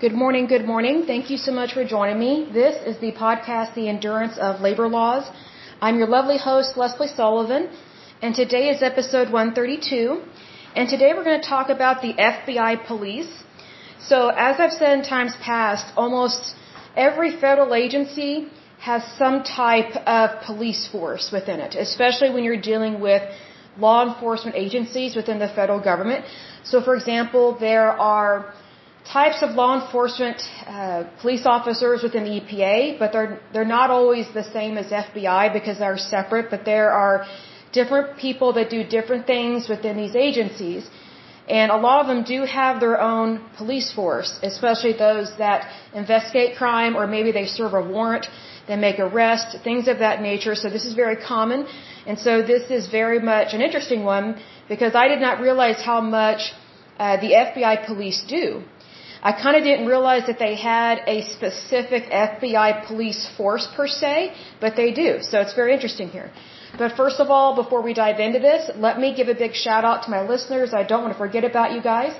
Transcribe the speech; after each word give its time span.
Good 0.00 0.12
morning, 0.12 0.46
good 0.48 0.64
morning. 0.66 1.06
Thank 1.06 1.30
you 1.30 1.36
so 1.36 1.52
much 1.52 1.72
for 1.72 1.84
joining 1.84 2.18
me. 2.18 2.48
This 2.52 2.74
is 2.84 2.98
the 3.00 3.12
podcast, 3.12 3.74
The 3.76 3.88
Endurance 3.88 4.36
of 4.38 4.60
Labor 4.60 4.88
Laws. 4.88 5.24
I'm 5.80 5.98
your 5.98 6.08
lovely 6.08 6.36
host, 6.36 6.76
Lesley 6.76 7.06
Sullivan, 7.06 7.68
and 8.20 8.34
today 8.34 8.70
is 8.70 8.82
episode 8.82 9.30
132. 9.30 10.20
And 10.74 10.88
today 10.88 11.12
we're 11.14 11.22
going 11.22 11.40
to 11.40 11.48
talk 11.48 11.68
about 11.68 12.02
the 12.02 12.12
FBI 12.12 12.84
police. 12.88 13.32
So, 14.00 14.30
as 14.30 14.58
I've 14.58 14.72
said 14.72 14.98
in 14.98 15.04
times 15.04 15.36
past, 15.40 15.86
almost 15.96 16.56
every 16.96 17.30
federal 17.30 17.72
agency 17.72 18.48
has 18.80 19.04
some 19.16 19.44
type 19.44 19.94
of 20.08 20.42
police 20.42 20.88
force 20.88 21.30
within 21.30 21.60
it, 21.60 21.76
especially 21.76 22.30
when 22.30 22.42
you're 22.42 22.60
dealing 22.72 22.98
with 23.00 23.22
law 23.78 24.02
enforcement 24.08 24.56
agencies 24.56 25.14
within 25.14 25.38
the 25.38 25.48
federal 25.48 25.80
government. 25.80 26.24
So, 26.64 26.82
for 26.82 26.96
example, 26.96 27.56
there 27.60 27.90
are 27.92 28.52
types 29.12 29.42
of 29.42 29.50
law 29.50 29.82
enforcement 29.82 30.40
uh, 30.66 31.04
police 31.20 31.44
officers 31.44 32.02
within 32.02 32.24
the 32.24 32.40
EPA, 32.40 32.98
but 32.98 33.12
they're 33.12 33.40
they're 33.52 33.72
not 33.78 33.90
always 33.90 34.26
the 34.32 34.44
same 34.44 34.78
as 34.78 34.86
FBI 34.86 35.52
because 35.52 35.78
they're 35.78 35.98
separate. 35.98 36.50
But 36.50 36.64
there 36.64 36.90
are 36.90 37.26
different 37.72 38.16
people 38.18 38.52
that 38.54 38.70
do 38.70 38.82
different 38.84 39.26
things 39.26 39.68
within 39.68 39.96
these 39.96 40.14
agencies, 40.14 40.88
and 41.48 41.70
a 41.70 41.76
lot 41.76 42.00
of 42.00 42.06
them 42.06 42.22
do 42.24 42.44
have 42.44 42.80
their 42.80 43.00
own 43.00 43.40
police 43.58 43.92
force, 43.92 44.38
especially 44.42 44.94
those 44.94 45.36
that 45.36 45.70
investigate 45.92 46.56
crime 46.56 46.96
or 46.96 47.06
maybe 47.06 47.32
they 47.32 47.46
serve 47.46 47.74
a 47.74 47.82
warrant, 47.82 48.26
they 48.66 48.76
make 48.76 48.98
arrests, 48.98 49.56
things 49.62 49.86
of 49.88 49.98
that 49.98 50.22
nature. 50.22 50.54
So 50.54 50.70
this 50.70 50.86
is 50.86 50.94
very 50.94 51.16
common, 51.16 51.66
and 52.06 52.18
so 52.18 52.42
this 52.42 52.70
is 52.70 52.88
very 52.88 53.20
much 53.20 53.52
an 53.52 53.60
interesting 53.60 54.04
one 54.04 54.40
because 54.68 54.94
I 54.94 55.08
did 55.08 55.20
not 55.20 55.40
realize 55.40 55.82
how 55.82 56.00
much 56.00 56.54
uh, 56.98 57.16
the 57.20 57.32
FBI 57.32 57.86
police 57.86 58.22
do. 58.26 58.62
I 59.28 59.32
kind 59.32 59.56
of 59.58 59.62
didn't 59.64 59.86
realize 59.94 60.24
that 60.30 60.38
they 60.38 60.54
had 60.54 60.96
a 61.14 61.18
specific 61.36 62.02
FBI 62.28 62.86
police 62.86 63.22
force 63.36 63.66
per 63.76 63.86
se, 63.88 64.34
but 64.60 64.76
they 64.76 64.90
do. 64.92 65.10
So 65.22 65.40
it's 65.44 65.54
very 65.54 65.72
interesting 65.76 66.08
here. 66.16 66.30
But 66.76 66.96
first 67.00 67.18
of 67.24 67.30
all, 67.30 67.54
before 67.62 67.80
we 67.88 67.94
dive 67.94 68.20
into 68.20 68.40
this, 68.48 68.70
let 68.86 68.98
me 69.02 69.14
give 69.18 69.28
a 69.28 69.38
big 69.44 69.54
shout 69.54 69.84
out 69.90 70.02
to 70.04 70.10
my 70.16 70.22
listeners. 70.32 70.74
I 70.74 70.82
don't 70.82 71.02
want 71.04 71.14
to 71.14 71.20
forget 71.26 71.44
about 71.52 71.72
you 71.72 71.80
guys. 71.80 72.12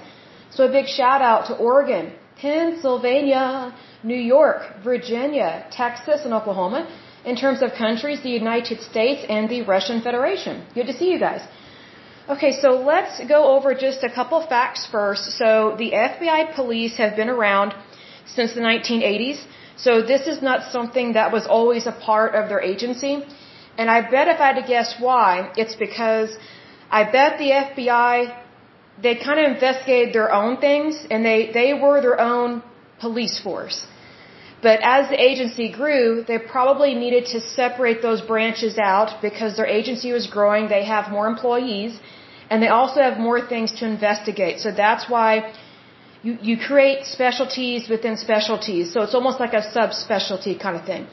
So 0.50 0.64
a 0.64 0.72
big 0.78 0.86
shout 0.86 1.20
out 1.20 1.46
to 1.48 1.56
Oregon, 1.70 2.12
Pennsylvania, 2.40 3.74
New 4.02 4.22
York, 4.36 4.62
Virginia, 4.82 5.66
Texas, 5.70 6.20
and 6.24 6.32
Oklahoma. 6.32 6.88
In 7.26 7.36
terms 7.36 7.60
of 7.62 7.72
countries, 7.72 8.22
the 8.22 8.36
United 8.42 8.80
States 8.80 9.26
and 9.28 9.48
the 9.48 9.62
Russian 9.74 10.00
Federation. 10.00 10.64
Good 10.74 10.86
to 10.86 10.96
see 11.00 11.10
you 11.12 11.18
guys. 11.18 11.42
Okay, 12.26 12.52
so 12.58 12.70
let's 12.80 13.20
go 13.28 13.54
over 13.54 13.74
just 13.74 14.02
a 14.02 14.08
couple 14.08 14.40
facts 14.40 14.86
first. 14.90 15.32
So 15.36 15.74
the 15.76 15.90
FBI 15.92 16.54
police 16.54 16.96
have 16.96 17.16
been 17.16 17.28
around 17.28 17.74
since 18.24 18.54
the 18.54 18.62
1980s. 18.62 19.44
So 19.76 20.00
this 20.00 20.26
is 20.26 20.40
not 20.40 20.72
something 20.72 21.12
that 21.14 21.32
was 21.32 21.46
always 21.46 21.86
a 21.86 21.92
part 21.92 22.34
of 22.34 22.48
their 22.48 22.62
agency. 22.62 23.22
And 23.76 23.90
I 23.90 24.00
bet 24.10 24.28
if 24.28 24.40
I 24.40 24.46
had 24.52 24.62
to 24.62 24.66
guess 24.66 24.94
why, 24.98 25.52
it's 25.58 25.74
because 25.74 26.34
I 26.90 27.04
bet 27.04 27.36
the 27.38 27.50
FBI, 27.50 28.34
they 29.02 29.16
kind 29.16 29.38
of 29.40 29.52
investigated 29.52 30.14
their 30.14 30.32
own 30.32 30.56
things 30.56 31.06
and 31.10 31.22
they, 31.26 31.52
they 31.52 31.74
were 31.74 32.00
their 32.00 32.18
own 32.18 32.62
police 33.00 33.38
force. 33.38 33.86
But 34.62 34.80
as 34.82 35.10
the 35.10 35.20
agency 35.30 35.70
grew, 35.70 36.24
they 36.26 36.38
probably 36.38 36.94
needed 36.94 37.26
to 37.32 37.40
separate 37.40 38.00
those 38.00 38.22
branches 38.22 38.78
out 38.78 39.20
because 39.20 39.58
their 39.58 39.66
agency 39.66 40.10
was 40.12 40.26
growing, 40.26 40.68
they 40.68 40.84
have 40.86 41.10
more 41.10 41.26
employees, 41.26 42.00
and 42.50 42.62
they 42.62 42.68
also 42.68 43.00
have 43.00 43.18
more 43.18 43.40
things 43.52 43.72
to 43.80 43.84
investigate. 43.86 44.60
So 44.60 44.70
that's 44.70 45.08
why 45.08 45.52
you, 46.22 46.38
you 46.48 46.56
create 46.56 47.04
specialties 47.04 47.88
within 47.88 48.16
specialties. 48.16 48.92
So 48.92 49.02
it's 49.02 49.14
almost 49.14 49.40
like 49.40 49.54
a 49.54 49.64
subspecialty 49.76 50.58
kind 50.58 50.76
of 50.76 50.84
thing. 50.84 51.06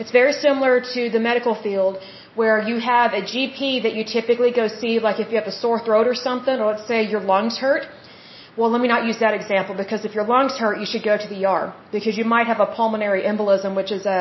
It's 0.00 0.10
very 0.10 0.32
similar 0.32 0.80
to 0.94 1.10
the 1.10 1.20
medical 1.20 1.54
field 1.54 1.98
where 2.34 2.58
you 2.70 2.76
have 2.78 3.12
a 3.20 3.22
GP 3.32 3.82
that 3.84 3.94
you 3.96 4.04
typically 4.04 4.52
go 4.52 4.68
see, 4.68 4.98
like 5.00 5.18
if 5.18 5.30
you 5.30 5.36
have 5.42 5.50
a 5.54 5.58
sore 5.62 5.80
throat 5.86 6.06
or 6.06 6.14
something, 6.14 6.60
or 6.60 6.66
let's 6.72 6.86
say 6.86 7.02
your 7.14 7.20
lungs 7.20 7.58
hurt. 7.58 7.84
Well, 8.56 8.70
let 8.70 8.80
me 8.84 8.88
not 8.88 9.04
use 9.10 9.18
that 9.24 9.34
example 9.40 9.74
because 9.74 10.04
if 10.04 10.14
your 10.14 10.24
lungs 10.24 10.54
hurt, 10.62 10.78
you 10.82 10.86
should 10.86 11.04
go 11.04 11.16
to 11.16 11.28
the 11.34 11.40
ER 11.46 11.72
because 11.92 12.16
you 12.20 12.24
might 12.24 12.46
have 12.46 12.60
a 12.60 12.66
pulmonary 12.66 13.22
embolism, 13.22 13.74
which 13.80 13.92
is 13.98 14.04
a 14.06 14.20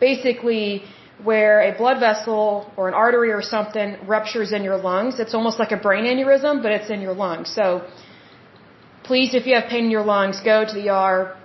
basically 0.00 0.82
where 1.24 1.60
a 1.60 1.76
blood 1.76 2.00
vessel 2.00 2.70
or 2.76 2.88
an 2.88 2.94
artery 2.94 3.30
or 3.32 3.42
something 3.42 3.96
ruptures 4.06 4.52
in 4.52 4.62
your 4.64 4.76
lungs. 4.76 5.20
It's 5.20 5.34
almost 5.34 5.58
like 5.58 5.72
a 5.72 5.76
brain 5.76 6.04
aneurysm, 6.04 6.62
but 6.62 6.72
it's 6.72 6.90
in 6.90 7.00
your 7.00 7.14
lungs. 7.14 7.52
So 7.54 7.86
please, 9.04 9.34
if 9.34 9.46
you 9.46 9.54
have 9.54 9.68
pain 9.68 9.84
in 9.84 9.90
your 9.90 10.04
lungs, 10.04 10.40
go 10.40 10.64
to 10.64 10.74
the 10.80 10.88
ER 10.88 11.36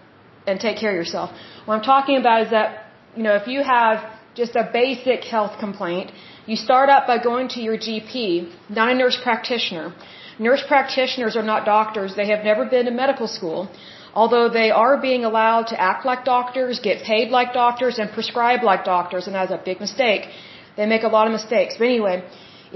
and 0.47 0.59
take 0.59 0.77
care 0.77 0.91
of 0.91 0.95
yourself. 0.95 1.29
What 1.65 1.75
I'm 1.75 1.83
talking 1.83 2.17
about 2.17 2.43
is 2.45 2.51
that, 2.51 2.85
you 3.15 3.23
know, 3.23 3.35
if 3.35 3.47
you 3.47 3.61
have 3.63 3.97
just 4.35 4.55
a 4.55 4.69
basic 4.71 5.23
health 5.23 5.59
complaint, 5.59 6.11
you 6.45 6.55
start 6.55 6.89
out 6.89 7.07
by 7.07 7.17
going 7.21 7.49
to 7.49 7.59
your 7.59 7.77
GP, 7.77 8.51
not 8.69 8.91
a 8.91 8.95
nurse 8.95 9.19
practitioner. 9.21 9.93
Nurse 10.39 10.63
practitioners 10.67 11.35
are 11.35 11.43
not 11.43 11.65
doctors. 11.65 12.15
They 12.15 12.27
have 12.27 12.43
never 12.43 12.65
been 12.65 12.85
to 12.85 12.91
medical 12.91 13.27
school 13.27 13.69
although 14.21 14.47
they 14.59 14.69
are 14.83 14.95
being 15.07 15.23
allowed 15.29 15.65
to 15.71 15.75
act 15.89 16.01
like 16.09 16.21
doctors, 16.35 16.75
get 16.89 16.97
paid 17.11 17.27
like 17.37 17.49
doctors, 17.63 17.95
and 17.99 18.07
prescribe 18.17 18.61
like 18.69 18.83
doctors, 18.95 19.23
and 19.27 19.35
that's 19.37 19.55
a 19.59 19.61
big 19.69 19.79
mistake. 19.85 20.23
They 20.77 20.85
make 20.93 21.03
a 21.09 21.11
lot 21.17 21.25
of 21.29 21.33
mistakes. 21.39 21.73
But 21.79 21.85
anyway, 21.93 22.15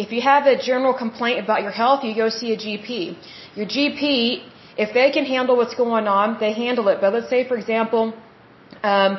if 0.03 0.09
you 0.15 0.21
have 0.33 0.43
a 0.53 0.57
general 0.69 0.95
complaint 1.03 1.37
about 1.45 1.61
your 1.65 1.75
health, 1.81 1.99
you 2.07 2.13
go 2.23 2.29
see 2.39 2.49
a 2.57 2.59
GP. 2.65 2.89
Your 3.59 3.67
GP, 3.75 4.03
if 4.85 4.89
they 4.97 5.07
can 5.15 5.25
handle 5.35 5.55
what's 5.61 5.77
going 5.83 6.07
on, 6.19 6.37
they 6.43 6.53
handle 6.65 6.87
it. 6.91 6.97
But 7.03 7.09
let's 7.15 7.31
say, 7.33 7.41
for 7.51 7.57
example, 7.61 8.03
um, 8.93 9.13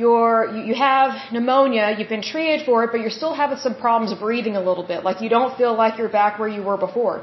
you're, 0.00 0.38
you 0.68 0.74
have 0.74 1.10
pneumonia, 1.34 1.84
you've 1.96 2.14
been 2.16 2.28
treated 2.32 2.66
for 2.66 2.76
it, 2.84 2.88
but 2.92 3.00
you're 3.02 3.18
still 3.22 3.34
having 3.42 3.60
some 3.66 3.76
problems 3.84 4.12
breathing 4.26 4.56
a 4.62 4.64
little 4.70 4.86
bit. 4.92 5.04
Like 5.08 5.20
you 5.24 5.30
don't 5.36 5.52
feel 5.60 5.74
like 5.82 5.98
you're 5.98 6.16
back 6.22 6.40
where 6.40 6.52
you 6.56 6.64
were 6.70 6.80
before. 6.88 7.16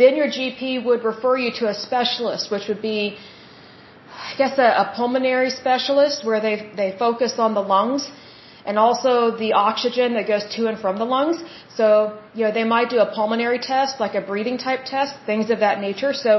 Then 0.00 0.14
your 0.20 0.28
GP 0.36 0.84
would 0.86 1.02
refer 1.12 1.34
you 1.44 1.50
to 1.60 1.64
a 1.72 1.74
specialist, 1.86 2.52
which 2.52 2.68
would 2.68 2.82
be 2.92 3.02
I 4.18 4.34
guess 4.36 4.58
a, 4.58 4.68
a 4.84 4.92
pulmonary 4.96 5.50
specialist 5.50 6.24
where 6.24 6.40
they 6.40 6.56
they 6.80 6.90
focus 6.98 7.38
on 7.38 7.54
the 7.54 7.64
lungs 7.74 8.10
and 8.68 8.78
also 8.84 9.12
the 9.44 9.52
oxygen 9.52 10.14
that 10.14 10.26
goes 10.26 10.44
to 10.54 10.66
and 10.70 10.78
from 10.84 10.96
the 11.02 11.08
lungs. 11.16 11.36
So, 11.74 12.18
you 12.34 12.44
know, 12.44 12.52
they 12.52 12.64
might 12.64 12.90
do 12.90 12.98
a 12.98 13.10
pulmonary 13.18 13.60
test, 13.60 14.00
like 14.04 14.14
a 14.14 14.24
breathing 14.30 14.58
type 14.58 14.82
test, 14.84 15.14
things 15.30 15.50
of 15.54 15.60
that 15.60 15.80
nature. 15.80 16.12
So, 16.12 16.32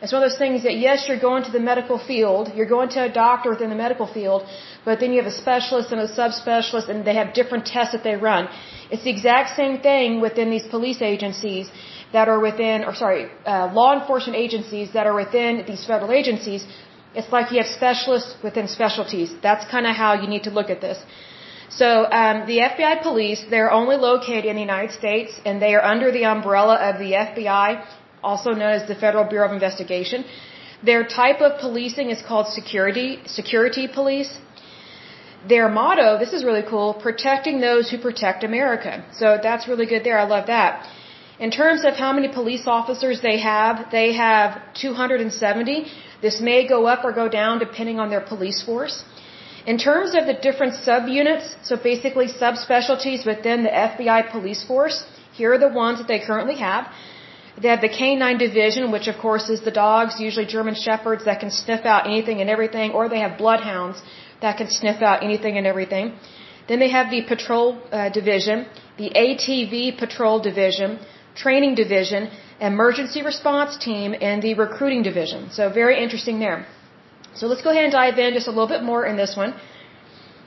it's 0.00 0.12
one 0.12 0.22
of 0.22 0.30
those 0.30 0.38
things 0.38 0.62
that 0.62 0.76
yes, 0.86 1.06
you're 1.08 1.22
going 1.28 1.42
to 1.48 1.52
the 1.58 1.64
medical 1.72 1.98
field, 1.98 2.52
you're 2.54 2.72
going 2.76 2.90
to 2.96 3.00
a 3.04 3.12
doctor 3.12 3.50
within 3.50 3.70
the 3.74 3.80
medical 3.86 4.06
field, 4.06 4.40
but 4.84 5.00
then 5.00 5.12
you 5.12 5.18
have 5.22 5.30
a 5.34 5.38
specialist 5.44 5.90
and 5.90 6.00
a 6.00 6.10
subspecialist 6.20 6.88
and 6.88 7.04
they 7.04 7.16
have 7.20 7.34
different 7.34 7.66
tests 7.66 7.92
that 7.94 8.04
they 8.04 8.14
run. 8.14 8.48
It's 8.92 9.02
the 9.02 9.10
exact 9.10 9.56
same 9.56 9.80
thing 9.88 10.20
within 10.20 10.50
these 10.50 10.66
police 10.68 11.02
agencies 11.02 11.68
that 12.12 12.28
are 12.28 12.38
within, 12.38 12.84
or 12.84 12.94
sorry, 12.94 13.28
uh, 13.44 13.72
law 13.80 13.90
enforcement 14.00 14.36
agencies 14.38 14.92
that 14.92 15.06
are 15.08 15.16
within 15.24 15.64
these 15.66 15.84
federal 15.84 16.12
agencies 16.12 16.64
it's 17.14 17.30
like 17.32 17.50
you 17.52 17.58
have 17.62 17.70
specialists 17.80 18.34
within 18.42 18.68
specialties. 18.68 19.34
That's 19.42 19.64
kind 19.70 19.86
of 19.86 19.94
how 19.96 20.14
you 20.22 20.28
need 20.28 20.44
to 20.44 20.50
look 20.50 20.70
at 20.70 20.80
this. 20.80 20.98
So 21.70 21.88
um, 22.10 22.46
the 22.46 22.58
FBI 22.58 23.02
police, 23.02 23.44
they're 23.50 23.70
only 23.70 23.96
located 23.96 24.46
in 24.46 24.56
the 24.56 24.62
United 24.62 24.92
States, 24.92 25.38
and 25.44 25.60
they 25.60 25.74
are 25.74 25.84
under 25.84 26.10
the 26.10 26.24
umbrella 26.24 26.76
of 26.90 26.98
the 26.98 27.12
FBI, 27.12 27.84
also 28.22 28.50
known 28.50 28.72
as 28.80 28.88
the 28.88 28.94
Federal 28.94 29.24
Bureau 29.24 29.46
of 29.48 29.52
Investigation. 29.52 30.24
Their 30.82 31.04
type 31.04 31.40
of 31.40 31.60
policing 31.60 32.10
is 32.10 32.22
called 32.22 32.46
security 32.48 33.20
security 33.26 33.86
police. 33.86 34.32
Their 35.46 35.68
motto, 35.68 36.18
this 36.18 36.32
is 36.32 36.44
really 36.44 36.64
cool, 36.68 36.94
protecting 36.94 37.60
those 37.60 37.90
who 37.90 37.98
protect 37.98 38.44
America. 38.44 39.04
So 39.12 39.38
that's 39.42 39.68
really 39.68 39.86
good 39.86 40.04
there. 40.04 40.18
I 40.18 40.24
love 40.24 40.46
that. 40.46 40.86
In 41.38 41.50
terms 41.52 41.84
of 41.84 41.94
how 41.94 42.12
many 42.12 42.28
police 42.28 42.64
officers 42.66 43.20
they 43.20 43.38
have, 43.38 43.90
they 43.92 44.12
have 44.12 44.60
270. 44.74 45.86
This 46.20 46.40
may 46.40 46.66
go 46.66 46.86
up 46.86 47.04
or 47.04 47.12
go 47.12 47.28
down 47.28 47.60
depending 47.60 48.00
on 48.00 48.10
their 48.10 48.20
police 48.20 48.60
force. 48.62 49.04
In 49.66 49.78
terms 49.78 50.14
of 50.18 50.26
the 50.26 50.34
different 50.46 50.74
subunits, 50.84 51.46
so 51.62 51.76
basically 51.76 52.26
subspecialties 52.26 53.24
within 53.24 53.62
the 53.62 53.74
FBI 53.90 54.30
police 54.32 54.64
force, 54.64 55.04
here 55.32 55.52
are 55.52 55.58
the 55.58 55.68
ones 55.68 55.98
that 55.98 56.08
they 56.08 56.18
currently 56.18 56.56
have. 56.56 56.90
They 57.62 57.68
have 57.68 57.82
the 57.82 57.94
canine 57.98 58.38
division, 58.38 58.90
which 58.90 59.08
of 59.12 59.18
course 59.18 59.48
is 59.48 59.60
the 59.60 59.70
dogs, 59.70 60.20
usually 60.20 60.46
German 60.46 60.74
shepherds 60.74 61.24
that 61.26 61.38
can 61.40 61.50
sniff 61.50 61.84
out 61.84 62.06
anything 62.06 62.40
and 62.40 62.50
everything, 62.50 62.92
or 62.92 63.08
they 63.08 63.20
have 63.20 63.38
bloodhounds 63.38 64.02
that 64.42 64.56
can 64.56 64.68
sniff 64.70 65.02
out 65.02 65.22
anything 65.22 65.56
and 65.58 65.66
everything. 65.66 66.14
Then 66.68 66.78
they 66.80 66.90
have 66.90 67.10
the 67.10 67.22
patrol 67.22 67.78
uh, 67.92 68.08
division, 68.10 68.66
the 68.96 69.10
ATV 69.24 69.98
patrol 69.98 70.40
division, 70.40 70.98
training 71.44 71.74
division, 71.82 72.30
emergency 72.60 73.22
response 73.22 73.76
team, 73.88 74.14
and 74.28 74.42
the 74.42 74.54
recruiting 74.54 75.02
division. 75.10 75.50
So 75.58 75.70
very 75.82 75.96
interesting 76.04 76.38
there. 76.46 76.66
So 77.34 77.46
let's 77.46 77.62
go 77.62 77.70
ahead 77.70 77.84
and 77.88 77.92
dive 77.92 78.18
in 78.18 78.34
just 78.34 78.48
a 78.48 78.54
little 78.56 78.72
bit 78.76 78.82
more 78.82 79.02
in 79.10 79.16
this 79.16 79.34
one. 79.36 79.54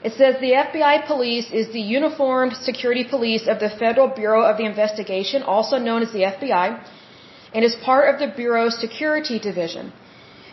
It 0.08 0.12
says 0.18 0.34
the 0.40 0.54
FBI 0.68 1.06
police 1.06 1.48
is 1.60 1.66
the 1.72 1.84
uniformed 1.98 2.54
security 2.68 3.04
police 3.04 3.46
of 3.52 3.60
the 3.60 3.70
Federal 3.82 4.08
Bureau 4.08 4.42
of 4.50 4.56
the 4.60 4.66
Investigation, 4.72 5.42
also 5.42 5.78
known 5.78 6.02
as 6.02 6.12
the 6.12 6.24
FBI, 6.34 6.66
and 7.54 7.64
is 7.64 7.76
part 7.90 8.12
of 8.12 8.18
the 8.22 8.28
Bureau's 8.42 8.76
security 8.86 9.38
division. 9.38 9.92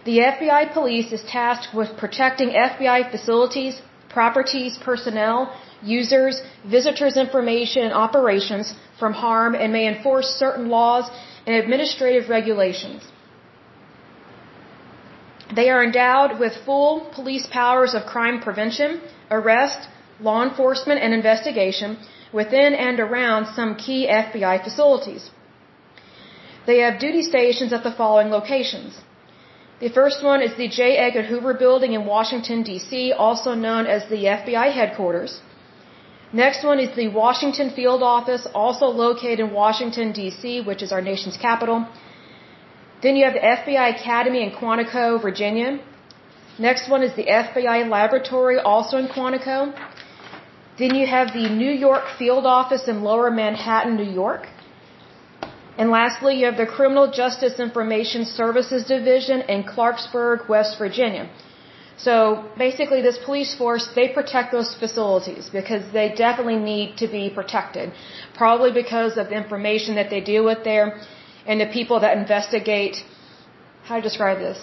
The 0.06 0.18
FBI 0.34 0.74
police 0.74 1.12
is 1.12 1.24
tasked 1.24 1.74
with 1.80 1.98
protecting 1.98 2.50
FBI 2.50 3.12
facilities, 3.12 3.82
properties, 4.08 4.78
personnel, 4.78 5.40
users, 5.82 6.42
visitors' 6.76 7.18
information, 7.18 7.84
and 7.84 7.94
operations 7.94 8.74
from 9.00 9.14
harm 9.14 9.56
and 9.56 9.74
may 9.74 9.86
enforce 9.88 10.28
certain 10.44 10.68
laws 10.70 11.10
and 11.46 11.56
administrative 11.56 12.30
regulations. 12.30 13.02
They 15.60 15.70
are 15.70 15.84
endowed 15.84 16.40
with 16.40 16.54
full 16.66 16.92
police 17.18 17.48
powers 17.48 17.94
of 17.96 18.06
crime 18.06 18.40
prevention, 18.40 19.02
arrest, 19.32 19.88
law 20.20 20.44
enforcement, 20.44 21.02
and 21.02 21.14
investigation 21.14 21.98
within 22.32 22.74
and 22.76 23.00
around 23.00 23.48
some 23.48 23.76
key 23.76 24.08
FBI 24.08 24.64
facilities. 24.64 25.32
They 26.68 26.80
have 26.80 27.00
duty 27.00 27.24
stations 27.24 27.74
at 27.74 27.84
the 27.84 27.92
following 27.92 28.30
locations. 28.30 29.00
The 29.80 29.90
first 29.90 30.24
one 30.24 30.42
is 30.42 30.54
the 30.56 30.68
J. 30.68 30.98
Edgar 30.98 31.24
Hoover 31.24 31.54
Building 31.54 31.94
in 31.94 32.06
Washington, 32.06 32.64
D.C., 32.64 33.14
also 33.14 33.54
known 33.54 33.88
as 33.88 34.08
the 34.10 34.26
FBI 34.26 34.72
headquarters. 34.74 35.40
Next 36.32 36.64
one 36.64 36.80
is 36.80 36.96
the 36.96 37.08
Washington 37.08 37.72
Field 37.72 38.04
Office, 38.04 38.46
also 38.54 38.86
located 38.86 39.40
in 39.40 39.52
Washington, 39.52 40.12
D.C., 40.12 40.62
which 40.62 40.84
is 40.84 40.92
our 40.92 41.02
nation's 41.02 41.38
capital. 41.38 41.88
Then 43.02 43.16
you 43.16 43.26
have 43.26 43.34
the 43.34 43.40
FBI 43.40 44.00
Academy 44.00 44.44
in 44.44 44.52
Quantico, 44.52 45.20
Virginia. 45.20 45.80
Next 46.60 46.88
one 46.88 47.02
is 47.02 47.16
the 47.16 47.26
FBI 47.26 47.90
Laboratory, 47.90 48.60
also 48.60 48.98
in 48.98 49.08
Quantico. 49.08 49.74
Then 50.78 50.94
you 50.94 51.08
have 51.08 51.34
the 51.34 51.50
New 51.50 51.72
York 51.72 52.04
Field 52.20 52.46
Office 52.46 52.88
in 52.88 53.04
Lower 53.04 53.32
Manhattan, 53.32 53.96
New 53.96 54.12
York. 54.24 54.48
And 55.80 55.90
lastly, 55.90 56.36
you 56.40 56.46
have 56.46 56.58
the 56.58 56.68
Criminal 56.68 57.10
Justice 57.10 57.60
Information 57.60 58.24
Services 58.26 58.84
Division 58.86 59.42
in 59.42 59.64
Clarksburg, 59.64 60.48
West 60.48 60.78
Virginia. 60.78 61.30
So 62.06 62.16
basically 62.58 63.02
this 63.02 63.18
police 63.18 63.54
force, 63.62 63.86
they 63.94 64.08
protect 64.20 64.54
those 64.54 64.74
facilities 64.84 65.50
because 65.50 65.84
they 65.92 66.08
definitely 66.16 66.60
need 66.74 66.98
to 66.98 67.08
be 67.08 67.30
protected. 67.30 67.92
Probably 68.36 68.72
because 68.72 69.18
of 69.18 69.30
the 69.30 69.38
information 69.44 69.96
that 69.96 70.10
they 70.10 70.22
deal 70.22 70.46
with 70.46 70.64
there 70.64 71.02
and 71.46 71.60
the 71.60 71.68
people 71.78 72.00
that 72.00 72.18
investigate, 72.18 73.04
how 73.84 73.98
to 73.98 74.02
describe 74.02 74.40
this? 74.40 74.60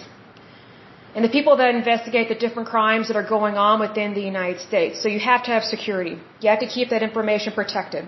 And 1.13 1.23
the 1.23 1.33
people 1.37 1.57
that 1.57 1.73
investigate 1.73 2.27
the 2.29 2.39
different 2.45 2.69
crimes 2.69 3.07
that 3.07 3.17
are 3.21 3.29
going 3.37 3.55
on 3.55 3.79
within 3.79 4.13
the 4.13 4.21
United 4.21 4.59
States. 4.61 5.01
So 5.01 5.07
you 5.09 5.19
have 5.19 5.43
to 5.43 5.51
have 5.51 5.63
security. 5.63 6.15
You 6.41 6.49
have 6.49 6.59
to 6.59 6.67
keep 6.75 6.89
that 6.89 7.03
information 7.03 7.53
protected. 7.53 8.07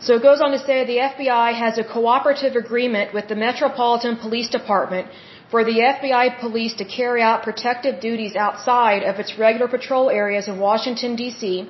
So 0.00 0.14
it 0.14 0.22
goes 0.22 0.40
on 0.40 0.50
to 0.52 0.58
say 0.58 0.84
the 0.84 0.98
FBI 1.14 1.54
has 1.54 1.78
a 1.78 1.84
cooperative 1.84 2.54
agreement 2.54 3.12
with 3.12 3.26
the 3.28 3.34
Metropolitan 3.34 4.16
Police 4.16 4.48
Department 4.48 5.08
for 5.50 5.64
the 5.64 5.78
FBI 5.94 6.40
police 6.40 6.74
to 6.74 6.84
carry 6.84 7.22
out 7.22 7.42
protective 7.42 8.00
duties 8.00 8.34
outside 8.34 9.02
of 9.02 9.20
its 9.20 9.38
regular 9.38 9.68
patrol 9.68 10.10
areas 10.10 10.48
in 10.48 10.58
Washington, 10.58 11.16
D.C., 11.16 11.68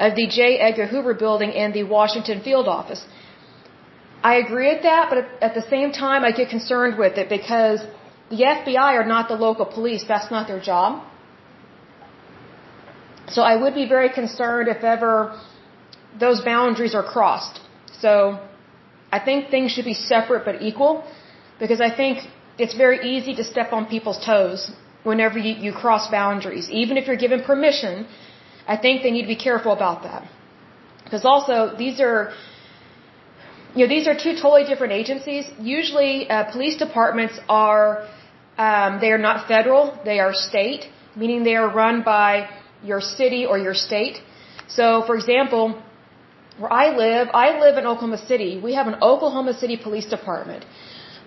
of 0.00 0.16
the 0.16 0.26
J. 0.26 0.58
Edgar 0.58 0.86
Hoover 0.86 1.14
building 1.14 1.52
and 1.52 1.72
the 1.72 1.84
Washington 1.84 2.40
field 2.42 2.66
office. 2.66 3.06
I 4.24 4.34
agree 4.36 4.68
with 4.74 4.82
that, 4.82 5.10
but 5.10 5.18
at 5.40 5.54
the 5.54 5.62
same 5.62 5.92
time, 5.92 6.24
I 6.24 6.32
get 6.32 6.48
concerned 6.48 6.98
with 6.98 7.16
it 7.16 7.28
because 7.28 7.80
the 8.30 8.42
FBI 8.42 8.90
are 9.00 9.06
not 9.06 9.28
the 9.28 9.34
local 9.34 9.66
police. 9.66 10.04
That's 10.04 10.30
not 10.30 10.48
their 10.48 10.60
job. 10.60 11.04
So 13.28 13.42
I 13.42 13.54
would 13.56 13.74
be 13.74 13.86
very 13.86 14.08
concerned 14.08 14.68
if 14.68 14.82
ever 14.82 15.38
those 16.18 16.40
boundaries 16.40 16.94
are 16.94 17.02
crossed. 17.02 17.60
So 18.00 18.40
I 19.12 19.18
think 19.18 19.50
things 19.50 19.70
should 19.72 19.84
be 19.84 19.94
separate 19.94 20.44
but 20.44 20.62
equal 20.62 21.04
because 21.58 21.80
I 21.80 21.90
think 21.94 22.18
it's 22.58 22.74
very 22.74 22.98
easy 23.12 23.34
to 23.36 23.44
step 23.44 23.72
on 23.72 23.86
people's 23.86 24.24
toes 24.24 24.70
whenever 25.02 25.38
you, 25.38 25.54
you 25.66 25.72
cross 25.72 26.10
boundaries. 26.10 26.68
Even 26.70 26.96
if 26.96 27.06
you're 27.06 27.22
given 27.26 27.42
permission, 27.42 28.06
I 28.66 28.76
think 28.76 29.02
they 29.02 29.10
need 29.10 29.22
to 29.22 29.32
be 29.36 29.42
careful 29.48 29.72
about 29.72 30.02
that. 30.04 30.28
Because 31.04 31.24
also, 31.24 31.76
these 31.76 32.00
are, 32.00 32.32
you 33.74 33.82
know, 33.84 33.88
these 33.88 34.06
are 34.08 34.14
two 34.14 34.34
totally 34.34 34.64
different 34.64 34.92
agencies. 34.92 35.44
Usually, 35.60 36.28
uh, 36.30 36.50
police 36.50 36.76
departments 36.76 37.38
are, 37.48 38.08
um, 38.56 39.00
they 39.00 39.10
are 39.10 39.18
not 39.18 39.46
federal, 39.46 39.98
they 40.04 40.18
are 40.20 40.32
state, 40.32 40.86
meaning 41.14 41.44
they 41.44 41.56
are 41.56 41.68
run 41.68 42.02
by 42.02 42.48
your 42.82 43.00
city 43.00 43.44
or 43.44 43.58
your 43.58 43.74
state. 43.74 44.16
So, 44.68 45.02
for 45.06 45.14
example, 45.14 45.82
where 46.58 46.72
I 46.72 46.96
live, 46.96 47.28
I 47.34 47.58
live 47.58 47.76
in 47.76 47.84
Oklahoma 47.84 48.18
City. 48.26 48.60
We 48.62 48.74
have 48.74 48.86
an 48.86 48.96
Oklahoma 49.02 49.54
City 49.54 49.76
Police 49.76 50.06
Department. 50.06 50.64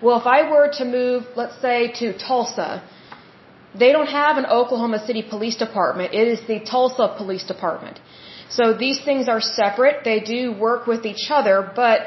Well, 0.00 0.20
if 0.20 0.26
I 0.26 0.48
were 0.50 0.68
to 0.78 0.84
move, 0.84 1.26
let's 1.34 1.60
say, 1.60 1.92
to 2.00 2.16
Tulsa, 2.16 2.82
they 3.74 3.90
don't 3.92 4.12
have 4.20 4.36
an 4.36 4.46
Oklahoma 4.46 4.98
City 5.04 5.22
Police 5.22 5.56
Department. 5.56 6.14
It 6.14 6.28
is 6.28 6.40
the 6.46 6.60
Tulsa 6.60 7.14
Police 7.16 7.44
Department. 7.44 8.00
So 8.48 8.72
these 8.72 9.00
things 9.00 9.28
are 9.28 9.40
separate. 9.40 10.04
They 10.04 10.20
do 10.20 10.52
work 10.52 10.86
with 10.86 11.04
each 11.04 11.26
other, 11.30 11.56
but 11.74 12.00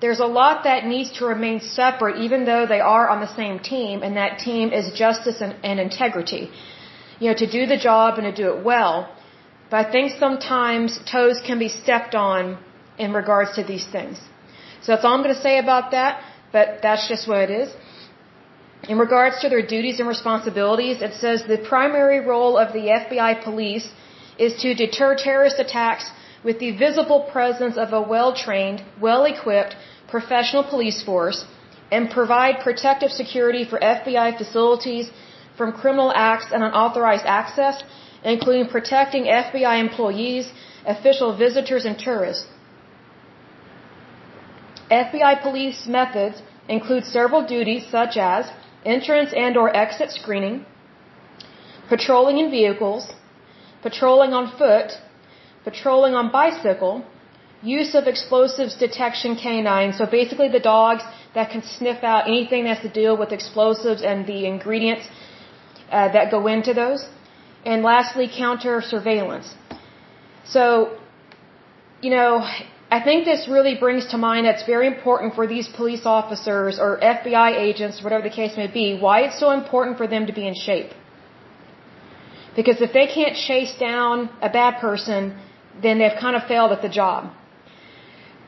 there's 0.00 0.20
a 0.20 0.30
lot 0.40 0.64
that 0.64 0.86
needs 0.86 1.10
to 1.18 1.26
remain 1.26 1.60
separate 1.60 2.16
even 2.26 2.44
though 2.44 2.64
they 2.66 2.80
are 2.80 3.08
on 3.08 3.20
the 3.20 3.32
same 3.34 3.58
team, 3.58 4.02
and 4.02 4.16
that 4.16 4.38
team 4.38 4.72
is 4.72 4.92
justice 4.92 5.40
and, 5.40 5.56
and 5.64 5.80
integrity. 5.80 6.50
You 7.18 7.30
know, 7.30 7.36
to 7.44 7.50
do 7.50 7.66
the 7.66 7.78
job 7.88 8.18
and 8.18 8.26
to 8.30 8.34
do 8.42 8.54
it 8.54 8.64
well. 8.64 9.12
But 9.70 9.86
I 9.86 9.90
think 9.90 10.12
sometimes 10.12 11.00
toes 11.10 11.40
can 11.44 11.58
be 11.58 11.68
stepped 11.68 12.14
on 12.14 12.58
in 12.98 13.12
regards 13.12 13.56
to 13.56 13.64
these 13.64 13.86
things. 13.86 14.20
So 14.82 14.92
that's 14.92 15.04
all 15.04 15.14
I'm 15.14 15.22
going 15.22 15.34
to 15.34 15.40
say 15.40 15.58
about 15.58 15.90
that 15.90 16.22
but 16.56 16.66
that's 16.86 17.06
just 17.12 17.24
what 17.30 17.40
it 17.46 17.52
is. 17.62 17.70
In 18.92 18.98
regards 19.04 19.36
to 19.42 19.48
their 19.52 19.64
duties 19.74 19.98
and 20.00 20.08
responsibilities, 20.16 21.02
it 21.06 21.14
says 21.22 21.38
the 21.54 21.60
primary 21.74 22.20
role 22.32 22.54
of 22.62 22.68
the 22.76 22.84
FBI 23.00 23.32
police 23.48 23.86
is 24.44 24.52
to 24.62 24.68
deter 24.84 25.10
terrorist 25.26 25.58
attacks 25.64 26.06
with 26.46 26.56
the 26.64 26.70
visible 26.84 27.20
presence 27.34 27.76
of 27.84 27.92
a 28.00 28.02
well-trained, 28.14 28.80
well-equipped, 29.06 29.74
professional 30.14 30.64
police 30.74 31.00
force 31.08 31.38
and 31.96 32.10
provide 32.18 32.54
protective 32.68 33.12
security 33.22 33.62
for 33.70 33.78
FBI 33.96 34.28
facilities 34.40 35.06
from 35.58 35.72
criminal 35.82 36.12
acts 36.30 36.48
and 36.52 36.62
unauthorized 36.68 37.26
access, 37.40 37.76
including 38.34 38.66
protecting 38.76 39.24
FBI 39.44 39.74
employees, 39.86 40.52
official 40.94 41.30
visitors, 41.44 41.84
and 41.90 41.98
tourists. 42.06 42.46
FBI 44.90 45.42
police 45.42 45.86
methods 45.86 46.42
include 46.68 47.04
several 47.04 47.44
duties 47.46 47.86
such 47.90 48.16
as 48.16 48.50
entrance 48.84 49.32
and 49.34 49.56
or 49.56 49.74
exit 49.76 50.10
screening, 50.10 50.64
patrolling 51.88 52.38
in 52.38 52.50
vehicles, 52.50 53.12
patrolling 53.82 54.32
on 54.32 54.56
foot, 54.56 54.92
patrolling 55.64 56.14
on 56.14 56.30
bicycle, 56.30 57.04
use 57.62 57.94
of 57.94 58.06
explosives 58.06 58.74
detection 58.76 59.34
canines, 59.34 59.98
so 59.98 60.06
basically 60.06 60.48
the 60.48 60.60
dogs 60.60 61.02
that 61.34 61.50
can 61.50 61.62
sniff 61.62 62.04
out 62.04 62.28
anything 62.28 62.64
that 62.64 62.76
has 62.76 62.82
to 62.88 62.92
deal 63.00 63.16
with 63.16 63.32
explosives 63.32 64.02
and 64.02 64.26
the 64.26 64.46
ingredients 64.46 65.08
uh, 65.90 66.08
that 66.12 66.30
go 66.30 66.46
into 66.46 66.72
those, 66.72 67.08
and 67.64 67.82
lastly 67.82 68.28
counter 68.28 68.80
surveillance. 68.80 69.54
So, 70.44 70.96
you 72.00 72.10
know, 72.10 72.48
I 72.88 73.00
think 73.02 73.24
this 73.24 73.48
really 73.48 73.74
brings 73.74 74.06
to 74.12 74.18
mind 74.18 74.46
that's 74.46 74.64
very 74.64 74.86
important 74.86 75.34
for 75.34 75.46
these 75.46 75.66
police 75.68 76.06
officers 76.06 76.78
or 76.78 76.98
FBI 77.00 77.58
agents, 77.58 78.02
whatever 78.02 78.22
the 78.22 78.34
case 78.34 78.56
may 78.56 78.68
be, 78.68 78.96
why 78.98 79.22
it's 79.22 79.40
so 79.40 79.50
important 79.50 79.98
for 79.98 80.06
them 80.06 80.26
to 80.26 80.32
be 80.32 80.46
in 80.46 80.54
shape. 80.54 80.92
Because 82.54 82.80
if 82.80 82.92
they 82.92 83.06
can't 83.08 83.36
chase 83.36 83.74
down 83.78 84.30
a 84.40 84.48
bad 84.48 84.78
person, 84.80 85.36
then 85.82 85.98
they've 85.98 86.18
kind 86.20 86.36
of 86.36 86.44
failed 86.44 86.70
at 86.70 86.80
the 86.80 86.88
job. 86.88 87.32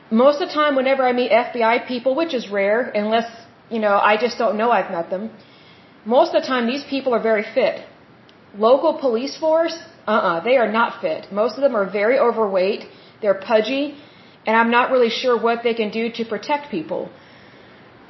Most 0.09 0.41
of 0.41 0.47
the 0.47 0.53
time, 0.53 0.75
whenever 0.75 1.03
I 1.03 1.11
meet 1.11 1.31
FBI 1.31 1.87
people, 1.87 2.15
which 2.15 2.33
is 2.33 2.49
rare, 2.49 2.89
unless, 2.95 3.29
you 3.69 3.79
know, 3.79 3.95
I 4.11 4.15
just 4.17 4.37
don't 4.37 4.57
know 4.57 4.71
I've 4.71 4.89
met 4.89 5.09
them, 5.09 5.29
most 6.05 6.33
of 6.33 6.41
the 6.41 6.47
time 6.47 6.65
these 6.65 6.85
people 6.85 7.13
are 7.13 7.21
very 7.21 7.43
fit. 7.53 7.85
Local 8.57 8.93
police 8.97 9.37
force, 9.37 9.77
uh-uh, 10.07 10.39
they 10.43 10.55
are 10.57 10.71
not 10.71 11.01
fit. 11.01 11.31
Most 11.31 11.55
of 11.55 11.61
them 11.61 11.75
are 11.75 11.87
very 11.87 12.17
overweight, 12.17 12.85
they're 13.21 13.41
pudgy, 13.51 13.95
and 14.49 14.57
I'm 14.59 14.71
not 14.77 14.89
really 14.93 15.11
sure 15.21 15.33
what 15.47 15.57
they 15.65 15.75
can 15.79 15.89
do 15.95 16.03
to 16.17 16.23
protect 16.33 16.71
people. 16.75 17.01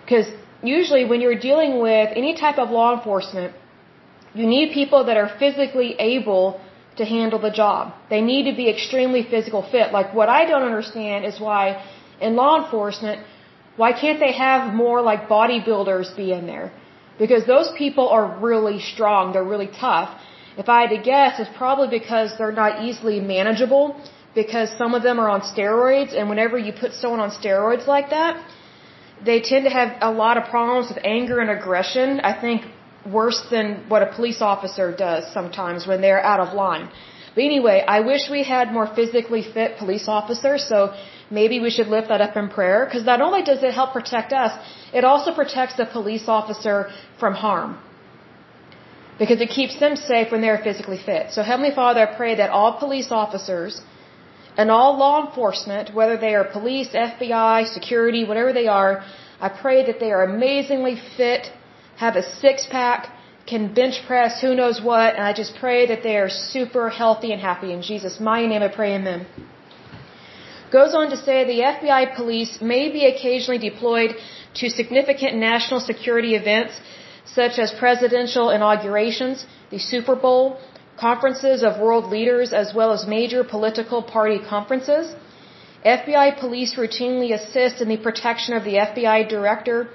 Because 0.02 0.28
usually 0.76 1.04
when 1.10 1.20
you're 1.24 1.42
dealing 1.50 1.72
with 1.88 2.10
any 2.22 2.34
type 2.44 2.60
of 2.64 2.70
law 2.80 2.90
enforcement, 2.98 3.52
you 4.40 4.46
need 4.56 4.68
people 4.82 5.02
that 5.08 5.18
are 5.22 5.30
physically 5.42 5.90
able 6.14 6.46
to 7.00 7.04
handle 7.16 7.40
the 7.48 7.54
job. 7.62 7.94
They 8.14 8.22
need 8.30 8.44
to 8.50 8.56
be 8.62 8.68
extremely 8.76 9.24
physical 9.34 9.64
fit. 9.74 9.92
Like 9.98 10.14
what 10.20 10.30
I 10.38 10.42
don't 10.50 10.66
understand 10.72 11.26
is 11.30 11.42
why 11.48 11.64
in 12.22 12.38
law 12.42 12.54
enforcement, 12.64 13.18
why 13.82 13.92
can't 14.04 14.20
they 14.26 14.34
have 14.48 14.74
more 14.84 15.02
like 15.10 15.28
bodybuilders 15.38 16.16
be 16.22 16.32
in 16.38 16.46
there? 16.54 16.72
Because 17.24 17.44
those 17.56 17.70
people 17.84 18.08
are 18.18 18.28
really 18.48 18.80
strong. 18.94 19.34
They're 19.34 19.52
really 19.56 19.72
tough. 19.88 20.10
If 20.64 20.70
I 20.70 20.78
had 20.84 20.92
to 20.98 21.02
guess, 21.12 21.32
it's 21.42 21.56
probably 21.64 21.90
because 22.00 22.30
they're 22.38 22.60
not 22.64 22.82
easily 22.88 23.20
manageable 23.20 23.86
because 24.42 24.70
some 24.82 24.92
of 24.98 25.02
them 25.08 25.18
are 25.24 25.30
on 25.36 25.42
steroids, 25.52 26.12
and 26.18 26.24
whenever 26.34 26.58
you 26.66 26.72
put 26.84 26.92
someone 27.02 27.22
on 27.26 27.32
steroids 27.42 27.86
like 27.96 28.08
that, 28.18 28.34
they 29.30 29.40
tend 29.52 29.64
to 29.70 29.74
have 29.80 29.90
a 30.10 30.12
lot 30.24 30.36
of 30.40 30.44
problems 30.56 30.86
with 30.92 31.00
anger 31.18 31.38
and 31.44 31.52
aggression. 31.58 32.08
I 32.32 32.34
think 32.44 32.60
worse 33.20 33.42
than 33.54 33.66
what 33.92 34.02
a 34.08 34.10
police 34.18 34.42
officer 34.54 34.88
does 35.08 35.24
sometimes 35.38 35.80
when 35.90 36.00
they're 36.06 36.24
out 36.32 36.42
of 36.46 36.50
line. 36.66 36.86
But 37.36 37.44
anyway, 37.52 37.78
I 37.96 38.00
wish 38.12 38.24
we 38.38 38.44
had 38.56 38.66
more 38.78 38.88
physically 39.00 39.44
fit 39.56 39.78
police 39.84 40.08
officers, 40.20 40.62
so 40.72 40.80
maybe 41.40 41.56
we 41.66 41.72
should 41.76 41.90
lift 41.96 42.08
that 42.14 42.22
up 42.28 42.36
in 42.42 42.48
prayer, 42.58 42.80
because 42.86 43.06
not 43.12 43.20
only 43.28 43.42
does 43.52 43.62
it 43.68 43.74
help 43.80 43.92
protect 44.00 44.32
us, 44.44 44.52
it 45.00 45.04
also 45.12 45.30
protects 45.42 45.76
the 45.82 45.88
police 45.98 46.26
officer 46.40 46.78
from 47.22 47.34
harm. 47.46 47.72
Because 49.22 49.40
it 49.46 49.50
keeps 49.60 49.76
them 49.84 49.94
safe 50.10 50.28
when 50.34 50.42
they're 50.46 50.64
physically 50.70 51.02
fit. 51.10 51.24
So 51.36 51.40
Heavenly 51.52 51.74
Father, 51.82 52.02
I 52.08 52.10
pray 52.22 52.34
that 52.42 52.50
all 52.58 52.72
police 52.86 53.10
officers 53.24 53.74
and 54.60 54.70
all 54.76 54.92
law 55.04 55.16
enforcement, 55.26 55.86
whether 56.00 56.18
they 56.24 56.34
are 56.38 56.46
police, 56.58 56.90
FBI, 57.10 57.58
security, 57.78 58.22
whatever 58.30 58.52
they 58.60 58.68
are, 58.68 58.94
I 59.48 59.50
pray 59.64 59.80
that 59.88 60.00
they 60.02 60.12
are 60.16 60.24
amazingly 60.32 60.96
fit, 61.18 61.44
have 62.06 62.18
a 62.22 62.24
six 62.42 62.68
pack, 62.70 63.02
can 63.52 63.74
bench 63.74 63.98
press, 64.06 64.42
who 64.42 64.52
knows 64.62 64.82
what, 64.90 65.16
and 65.16 65.24
I 65.30 65.32
just 65.42 65.54
pray 65.64 65.80
that 65.92 66.04
they 66.08 66.18
are 66.24 66.30
super 66.30 66.90
healthy 66.90 67.32
and 67.36 67.42
happy. 67.50 67.72
In 67.78 67.82
Jesus' 67.82 68.20
mighty 68.20 68.48
name 68.48 68.62
I 68.62 68.72
pray, 68.80 68.92
amen. 68.96 69.28
Goes 70.78 70.94
on 70.94 71.10
to 71.14 71.18
say 71.26 71.36
the 71.46 71.62
FBI 71.76 72.16
police 72.18 72.54
may 72.74 72.84
be 72.98 73.06
occasionally 73.14 73.62
deployed 73.70 74.12
to 74.60 74.70
significant 74.70 75.36
national 75.38 75.80
security 75.80 76.36
events 76.42 76.74
such 77.40 77.60
as 77.64 77.72
presidential 77.86 78.50
inaugurations, 78.50 79.46
the 79.72 79.80
Super 79.80 80.16
Bowl, 80.16 80.60
conferences 81.00 81.64
of 81.64 81.80
world 81.80 82.06
leaders, 82.16 82.54
as 82.54 82.74
well 82.74 82.92
as 82.92 83.08
major 83.08 83.44
political 83.44 84.02
party 84.02 84.40
conferences. 84.54 85.16
FBI 85.86 86.40
police 86.40 86.76
routinely 86.76 87.34
assist 87.40 87.82
in 87.82 87.88
the 87.88 87.98
protection 87.98 88.54
of 88.54 88.64
the 88.64 88.76
FBI 88.88 89.30
director 89.30 89.90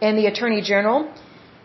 and 0.00 0.16
the 0.16 0.26
attorney 0.26 0.62
general. 0.62 1.12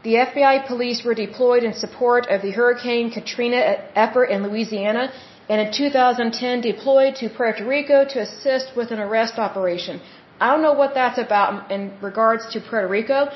The 0.03 0.15
FBI 0.27 0.67
police 0.67 1.03
were 1.03 1.13
deployed 1.13 1.63
in 1.63 1.73
support 1.73 2.27
of 2.27 2.41
the 2.41 2.51
Hurricane 2.51 3.11
Katrina 3.11 3.61
effort 4.05 4.25
in 4.25 4.43
Louisiana 4.47 5.11
and 5.49 5.61
in 5.61 5.71
2010 5.71 6.61
deployed 6.61 7.15
to 7.15 7.29
Puerto 7.29 7.65
Rico 7.65 8.05
to 8.13 8.19
assist 8.27 8.75
with 8.75 8.91
an 8.91 8.99
arrest 8.99 9.37
operation. 9.37 10.01
I 10.39 10.51
don't 10.51 10.61
know 10.61 10.73
what 10.73 10.93
that's 10.93 11.17
about 11.17 11.71
in 11.71 11.93
regards 12.01 12.43
to 12.53 12.59
Puerto 12.59 12.87
Rico, 12.87 13.29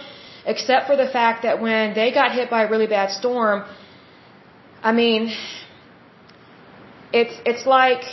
except 0.45 0.87
for 0.87 0.95
the 0.95 1.07
fact 1.07 1.43
that 1.43 1.61
when 1.61 1.93
they 1.93 2.11
got 2.11 2.31
hit 2.31 2.49
by 2.49 2.63
a 2.63 2.69
really 2.69 2.87
bad 2.87 3.11
storm, 3.11 3.63
I 4.83 4.91
mean, 4.91 5.33
it's 7.13 7.35
it's 7.45 7.65
like 7.65 8.03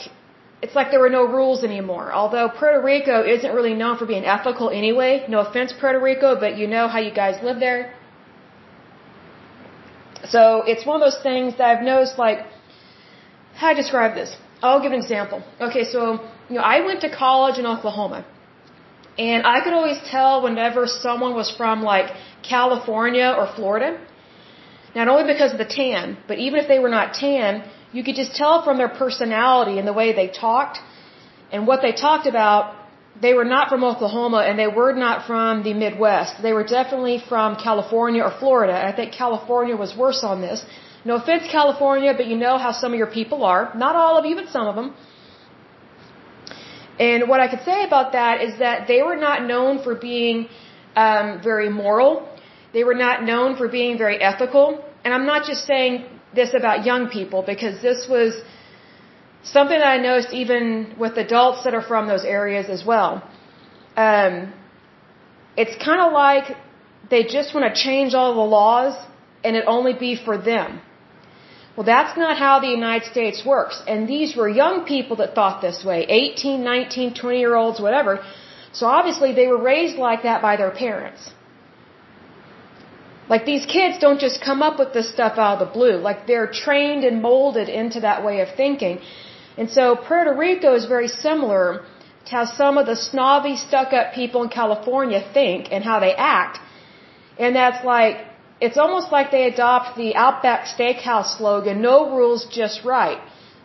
it's 0.60 0.74
like 0.74 0.90
there 0.90 1.00
were 1.00 1.14
no 1.20 1.24
rules 1.24 1.62
anymore. 1.64 2.12
Although 2.12 2.48
Puerto 2.48 2.80
Rico 2.82 3.22
isn't 3.22 3.52
really 3.54 3.74
known 3.74 3.96
for 3.96 4.06
being 4.06 4.24
ethical 4.24 4.70
anyway. 4.70 5.24
No 5.28 5.40
offense, 5.40 5.72
Puerto 5.72 6.00
Rico, 6.00 6.38
but 6.38 6.56
you 6.58 6.66
know 6.66 6.88
how 6.88 6.98
you 6.98 7.12
guys 7.12 7.42
live 7.42 7.60
there. 7.60 7.94
So 10.24 10.62
it's 10.66 10.84
one 10.84 11.00
of 11.00 11.04
those 11.06 11.22
things 11.22 11.56
that 11.58 11.66
I've 11.68 11.84
noticed, 11.84 12.18
like, 12.18 12.40
how 13.54 13.68
do 13.68 13.72
I 13.72 13.74
describe 13.74 14.14
this. 14.14 14.36
I'll 14.62 14.82
give 14.82 14.92
an 14.92 14.98
example. 14.98 15.42
Okay, 15.60 15.84
so, 15.84 16.00
you 16.48 16.56
know, 16.56 16.62
I 16.62 16.84
went 16.84 17.00
to 17.02 17.10
college 17.10 17.58
in 17.58 17.66
Oklahoma. 17.66 18.26
And 19.16 19.46
I 19.46 19.60
could 19.62 19.72
always 19.72 19.98
tell 20.10 20.42
whenever 20.42 20.86
someone 20.86 21.34
was 21.34 21.50
from, 21.50 21.82
like, 21.82 22.10
California 22.42 23.34
or 23.38 23.46
Florida. 23.54 23.98
Not 25.00 25.08
only 25.12 25.26
because 25.32 25.52
of 25.54 25.60
the 25.64 25.70
tan, 25.80 26.16
but 26.30 26.36
even 26.46 26.56
if 26.62 26.66
they 26.72 26.80
were 26.84 26.94
not 26.98 27.08
tan, 27.24 27.52
you 27.96 28.02
could 28.06 28.18
just 28.22 28.34
tell 28.42 28.56
from 28.66 28.76
their 28.80 28.92
personality 29.02 29.74
and 29.78 29.86
the 29.90 29.96
way 30.00 30.08
they 30.20 30.28
talked 30.46 30.78
and 31.52 31.66
what 31.70 31.80
they 31.86 31.92
talked 32.06 32.26
about 32.34 32.62
they 33.20 33.34
were 33.38 33.48
not 33.56 33.68
from 33.68 33.82
Oklahoma 33.90 34.40
and 34.48 34.58
they 34.62 34.70
were 34.80 34.92
not 34.92 35.26
from 35.26 35.62
the 35.66 35.74
Midwest. 35.74 36.42
They 36.46 36.52
were 36.52 36.64
definitely 36.64 37.16
from 37.30 37.56
California 37.56 38.22
or 38.22 38.32
Florida. 38.42 38.76
I 38.90 38.92
think 38.98 39.12
California 39.12 39.76
was 39.84 39.96
worse 39.96 40.22
on 40.22 40.40
this. 40.40 40.64
No 41.04 41.16
offense, 41.16 41.44
California, 41.50 42.12
but 42.16 42.26
you 42.26 42.36
know 42.36 42.58
how 42.58 42.72
some 42.72 42.92
of 42.92 42.98
your 42.98 43.12
people 43.20 43.44
are. 43.44 43.72
Not 43.74 43.96
all 43.96 44.18
of 44.18 44.24
you, 44.28 44.36
but 44.36 44.48
some 44.56 44.66
of 44.68 44.76
them. 44.76 44.94
And 46.98 47.28
what 47.28 47.40
I 47.40 47.48
could 47.48 47.64
say 47.64 47.84
about 47.84 48.12
that 48.12 48.42
is 48.42 48.58
that 48.58 48.88
they 48.88 49.02
were 49.02 49.16
not 49.16 49.44
known 49.52 49.82
for 49.84 49.94
being 49.94 50.48
um, 50.96 51.40
very 51.42 51.70
moral. 51.70 52.12
They 52.72 52.84
were 52.84 52.98
not 53.06 53.24
known 53.24 53.56
for 53.56 53.68
being 53.68 53.96
very 53.96 54.20
ethical. 54.20 54.84
And 55.08 55.14
I'm 55.16 55.26
not 55.26 55.46
just 55.50 55.64
saying 55.72 56.06
this 56.38 56.50
about 56.60 56.84
young 56.90 57.08
people 57.08 57.42
because 57.52 57.76
this 57.88 58.00
was 58.14 58.32
Something 59.42 59.78
that 59.78 59.92
I 59.96 59.98
noticed 59.98 60.32
even 60.32 60.94
with 60.98 61.16
adults 61.16 61.64
that 61.64 61.74
are 61.74 61.86
from 61.90 62.06
those 62.06 62.24
areas 62.24 62.68
as 62.68 62.84
well. 62.84 63.22
Um, 63.96 64.52
it's 65.56 65.76
kind 65.82 66.00
of 66.00 66.12
like 66.12 66.56
they 67.10 67.22
just 67.24 67.54
want 67.54 67.72
to 67.72 67.80
change 67.80 68.14
all 68.14 68.34
the 68.34 68.50
laws 68.58 68.94
and 69.44 69.56
it 69.56 69.64
only 69.66 69.94
be 69.94 70.16
for 70.16 70.36
them. 70.36 70.80
Well, 71.76 71.86
that's 71.86 72.18
not 72.18 72.36
how 72.36 72.58
the 72.58 72.68
United 72.68 73.08
States 73.08 73.44
works. 73.46 73.80
And 73.86 74.08
these 74.08 74.34
were 74.36 74.48
young 74.48 74.84
people 74.84 75.16
that 75.16 75.34
thought 75.36 75.62
this 75.62 75.84
way 75.84 76.04
18, 76.08 76.64
19, 76.64 77.14
20 77.14 77.38
year 77.38 77.54
olds, 77.54 77.80
whatever. 77.80 78.20
So 78.72 78.86
obviously 78.86 79.32
they 79.32 79.46
were 79.46 79.62
raised 79.62 79.96
like 79.96 80.24
that 80.24 80.42
by 80.42 80.56
their 80.56 80.72
parents. 80.72 81.30
Like 83.28 83.44
these 83.44 83.66
kids 83.66 83.98
don't 83.98 84.20
just 84.20 84.40
come 84.40 84.62
up 84.62 84.78
with 84.78 84.92
this 84.92 85.08
stuff 85.16 85.34
out 85.38 85.54
of 85.56 85.60
the 85.64 85.72
blue. 85.78 85.96
Like 86.08 86.26
they're 86.26 86.50
trained 86.64 87.04
and 87.04 87.20
molded 87.20 87.68
into 87.68 88.00
that 88.00 88.24
way 88.24 88.40
of 88.40 88.48
thinking. 88.56 89.00
And 89.58 89.70
so 89.70 89.96
Puerto 89.96 90.34
Rico 90.34 90.74
is 90.74 90.86
very 90.86 91.08
similar 91.08 91.84
to 92.26 92.30
how 92.36 92.44
some 92.44 92.78
of 92.78 92.86
the 92.86 92.96
snobby, 92.96 93.56
stuck 93.56 93.92
up 93.92 94.14
people 94.14 94.42
in 94.44 94.48
California 94.48 95.20
think 95.34 95.68
and 95.72 95.84
how 95.84 95.98
they 96.00 96.14
act. 96.14 96.58
And 97.38 97.54
that's 97.54 97.84
like, 97.84 98.16
it's 98.60 98.78
almost 98.84 99.12
like 99.12 99.30
they 99.30 99.44
adopt 99.46 99.96
the 99.96 100.14
Outback 100.14 100.66
Steakhouse 100.66 101.36
slogan, 101.38 101.80
no 101.80 102.16
rules, 102.16 102.46
just 102.60 102.84
right. 102.84 103.20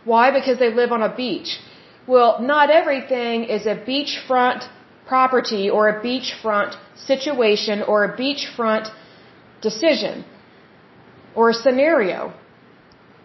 Why? 0.05 0.31
Because 0.31 0.59
they 0.59 0.73
live 0.73 0.91
on 0.91 1.01
a 1.01 1.13
beach. 1.15 1.59
Well, 2.05 2.41
not 2.41 2.69
everything 2.69 3.45
is 3.45 3.65
a 3.65 3.75
beachfront 3.75 4.67
property 5.07 5.69
or 5.69 5.89
a 5.89 6.03
beachfront 6.03 6.75
situation 6.95 7.81
or 7.81 8.03
a 8.03 8.17
beachfront 8.17 8.91
decision 9.69 10.23
or 11.35 11.49
a 11.49 11.57
scenario. 11.65 12.33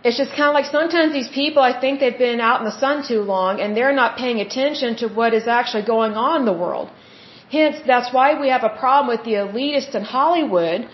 It's 0.04 0.18
just 0.22 0.32
kind 0.38 0.48
of 0.50 0.54
like 0.58 0.68
sometimes 0.78 1.12
these 1.12 1.30
people, 1.40 1.62
I 1.70 1.74
think 1.82 2.00
they've 2.00 2.22
been 2.28 2.40
out 2.48 2.60
in 2.60 2.66
the 2.70 2.78
sun 2.84 2.96
too 3.10 3.22
long 3.34 3.60
and 3.60 3.76
they're 3.76 3.96
not 4.02 4.16
paying 4.22 4.40
attention 4.46 4.96
to 5.02 5.08
what 5.18 5.34
is 5.38 5.46
actually 5.58 5.84
going 5.94 6.14
on 6.28 6.36
in 6.42 6.46
the 6.52 6.58
world. 6.64 6.88
Hence, 7.56 7.76
that's 7.92 8.12
why 8.16 8.26
we 8.42 8.48
have 8.54 8.64
a 8.70 8.74
problem 8.84 9.08
with 9.14 9.24
the 9.28 9.34
elitist 9.44 9.94
in 10.00 10.04
Hollywood. 10.04 10.88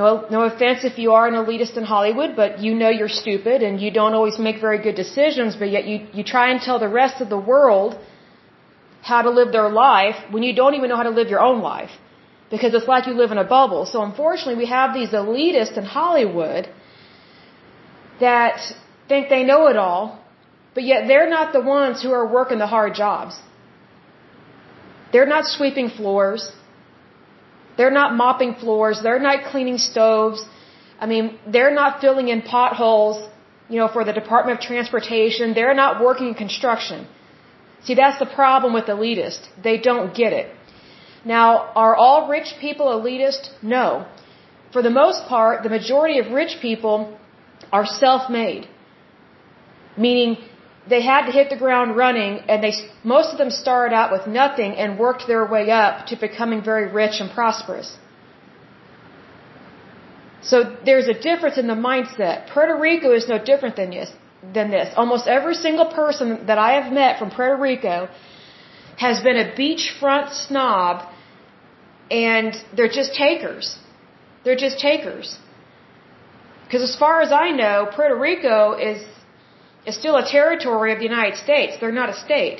No, 0.00 0.06
no 0.30 0.40
offense 0.50 0.84
if 0.90 0.98
you 1.02 1.12
are 1.18 1.26
an 1.30 1.34
elitist 1.42 1.76
in 1.80 1.84
Hollywood, 1.84 2.36
but 2.36 2.60
you 2.64 2.74
know 2.80 2.90
you're 2.98 3.14
stupid 3.22 3.62
and 3.62 3.80
you 3.80 3.90
don't 3.90 4.14
always 4.18 4.38
make 4.38 4.60
very 4.60 4.80
good 4.86 4.96
decisions, 5.04 5.56
but 5.56 5.70
yet 5.76 5.84
you, 5.90 5.96
you 6.12 6.22
try 6.22 6.50
and 6.52 6.60
tell 6.60 6.78
the 6.78 6.92
rest 7.02 7.20
of 7.24 7.28
the 7.28 7.42
world 7.52 7.98
how 9.02 9.22
to 9.22 9.30
live 9.30 9.50
their 9.52 9.70
life 9.70 10.16
when 10.30 10.42
you 10.42 10.54
don't 10.54 10.74
even 10.74 10.90
know 10.90 10.96
how 10.96 11.08
to 11.10 11.16
live 11.20 11.28
your 11.28 11.40
own 11.40 11.60
life. 11.62 11.90
Because 12.50 12.74
it's 12.74 12.88
like 12.88 13.06
you 13.06 13.14
live 13.14 13.30
in 13.30 13.38
a 13.38 13.48
bubble. 13.58 13.86
So 13.86 14.02
unfortunately, 14.02 14.56
we 14.64 14.66
have 14.66 14.92
these 14.92 15.10
elitists 15.10 15.76
in 15.78 15.84
Hollywood 15.84 16.68
that 18.18 18.58
think 19.08 19.28
they 19.28 19.44
know 19.44 19.68
it 19.68 19.76
all, 19.76 20.02
but 20.74 20.84
yet 20.84 21.06
they're 21.08 21.30
not 21.38 21.52
the 21.52 21.60
ones 21.60 22.02
who 22.02 22.12
are 22.12 22.26
working 22.38 22.58
the 22.58 22.70
hard 22.76 22.94
jobs. 22.94 23.34
They're 25.12 25.30
not 25.36 25.44
sweeping 25.56 25.88
floors. 25.98 26.42
They're 27.76 27.96
not 28.00 28.14
mopping 28.14 28.54
floors. 28.62 29.00
They're 29.02 29.24
not 29.28 29.44
cleaning 29.50 29.78
stoves. 29.78 30.44
I 31.00 31.06
mean, 31.06 31.38
they're 31.54 31.74
not 31.82 32.00
filling 32.00 32.28
in 32.28 32.42
potholes, 32.42 33.16
you 33.68 33.78
know, 33.80 33.88
for 33.88 34.04
the 34.04 34.12
Department 34.12 34.58
of 34.58 34.62
Transportation. 34.72 35.54
They're 35.54 35.78
not 35.84 36.02
working 36.06 36.28
in 36.28 36.34
construction. 36.34 37.06
See, 37.84 37.94
that's 37.94 38.18
the 38.18 38.30
problem 38.40 38.74
with 38.74 38.86
elitists. 38.96 39.46
They 39.66 39.78
don't 39.78 40.14
get 40.14 40.32
it. 40.40 40.48
Now, 41.24 41.70
are 41.74 41.94
all 41.94 42.28
rich 42.28 42.54
people 42.60 42.86
elitist? 42.86 43.50
No. 43.62 44.06
For 44.72 44.82
the 44.82 44.90
most 44.90 45.26
part, 45.26 45.62
the 45.62 45.68
majority 45.68 46.18
of 46.18 46.32
rich 46.32 46.56
people 46.60 47.18
are 47.72 47.86
self-made. 47.86 48.68
Meaning 49.96 50.38
they 50.88 51.02
had 51.02 51.26
to 51.26 51.32
hit 51.32 51.50
the 51.50 51.56
ground 51.56 51.96
running 51.96 52.40
and 52.48 52.62
they, 52.64 52.72
most 53.04 53.32
of 53.32 53.38
them 53.38 53.50
started 53.50 53.94
out 53.94 54.10
with 54.12 54.26
nothing 54.26 54.72
and 54.76 54.98
worked 54.98 55.26
their 55.26 55.44
way 55.44 55.70
up 55.70 56.06
to 56.06 56.16
becoming 56.16 56.62
very 56.62 56.86
rich 56.90 57.20
and 57.20 57.30
prosperous. 57.30 57.96
So 60.42 60.76
there's 60.86 61.06
a 61.06 61.18
difference 61.28 61.58
in 61.58 61.66
the 61.66 61.74
mindset. 61.74 62.48
Puerto 62.52 62.76
Rico 62.76 63.12
is 63.12 63.28
no 63.28 63.38
different 63.38 63.76
than 63.76 63.90
this. 63.90 64.10
Than 64.54 64.70
this. 64.70 64.88
Almost 64.96 65.26
every 65.26 65.54
single 65.54 65.86
person 65.86 66.46
that 66.46 66.56
I 66.56 66.72
have 66.80 66.90
met 66.92 67.18
from 67.18 67.30
Puerto 67.30 67.60
Rico 67.60 68.08
has 69.04 69.20
been 69.26 69.38
a 69.44 69.48
beachfront 69.60 70.28
snob 70.46 70.94
and 72.10 72.56
they're 72.76 72.94
just 73.00 73.14
takers. 73.14 73.66
They're 74.44 74.62
just 74.66 74.78
takers. 74.88 75.28
Because 76.64 76.82
as 76.88 76.96
far 77.04 77.14
as 77.26 77.32
I 77.44 77.50
know, 77.62 77.76
Puerto 77.96 78.16
Rico 78.28 78.58
is 78.90 79.00
is 79.86 79.96
still 80.02 80.16
a 80.24 80.26
territory 80.38 80.92
of 80.92 80.98
the 80.98 81.08
United 81.12 81.36
States. 81.46 81.78
They're 81.80 81.98
not 82.02 82.10
a 82.16 82.18
state. 82.26 82.58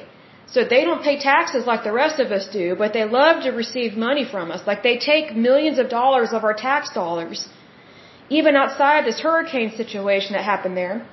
So 0.52 0.64
they 0.64 0.82
don't 0.87 1.02
pay 1.09 1.16
taxes 1.32 1.66
like 1.70 1.82
the 1.88 1.92
rest 1.92 2.18
of 2.25 2.32
us 2.37 2.47
do, 2.61 2.75
but 2.82 2.92
they 2.97 3.04
love 3.04 3.42
to 3.47 3.50
receive 3.50 3.97
money 4.09 4.25
from 4.35 4.50
us. 4.54 4.66
Like 4.70 4.82
they 4.82 4.97
take 4.99 5.37
millions 5.49 5.78
of 5.82 5.88
dollars 5.88 6.32
of 6.38 6.42
our 6.49 6.54
tax 6.54 6.94
dollars, 7.00 7.49
even 8.38 8.56
outside 8.62 9.04
this 9.04 9.20
hurricane 9.20 9.70
situation 9.82 10.32
that 10.32 10.44
happened 10.52 10.76
there. 10.76 11.06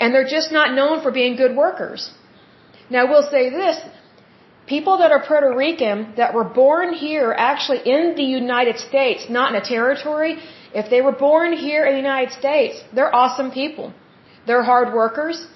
And 0.00 0.14
they're 0.14 0.32
just 0.38 0.50
not 0.52 0.72
known 0.80 1.02
for 1.02 1.10
being 1.20 1.36
good 1.36 1.54
workers. 1.56 2.02
Now 2.90 3.08
we'll 3.08 3.28
say 3.30 3.50
this, 3.50 3.76
people 4.66 4.98
that 4.98 5.10
are 5.12 5.22
Puerto 5.26 5.54
Rican 5.54 6.14
that 6.16 6.34
were 6.34 6.44
born 6.44 6.92
here 6.92 7.34
actually 7.36 7.80
in 7.96 8.14
the 8.16 8.22
United 8.22 8.78
States, 8.78 9.26
not 9.28 9.54
in 9.54 9.60
a 9.60 9.64
territory, 9.64 10.38
if 10.74 10.90
they 10.90 11.00
were 11.00 11.12
born 11.12 11.52
here 11.52 11.84
in 11.86 11.92
the 11.92 12.02
United 12.08 12.32
States, 12.32 12.82
they're 12.94 13.14
awesome 13.14 13.50
people. 13.50 13.92
They're 14.46 14.62
hard 14.62 14.94
workers. 14.94 15.46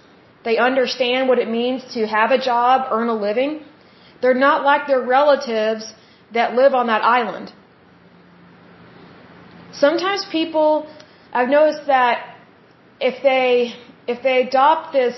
They 0.45 0.57
understand 0.59 1.29
what 1.29 1.39
it 1.39 1.49
means 1.49 1.83
to 1.95 2.07
have 2.07 2.31
a 2.31 2.39
job, 2.39 2.89
earn 2.91 3.09
a 3.09 3.15
living. 3.15 3.65
They're 4.21 4.43
not 4.49 4.65
like 4.65 4.87
their 4.87 5.03
relatives 5.03 5.93
that 6.33 6.55
live 6.55 6.75
on 6.75 6.87
that 6.87 7.03
island. 7.03 7.53
Sometimes 9.73 10.25
people, 10.31 10.87
I've 11.33 11.49
noticed 11.49 11.87
that 11.87 12.37
if 13.01 13.23
they, 13.23 13.75
if 14.07 14.23
they 14.23 14.43
adopt 14.49 14.93
this 14.93 15.17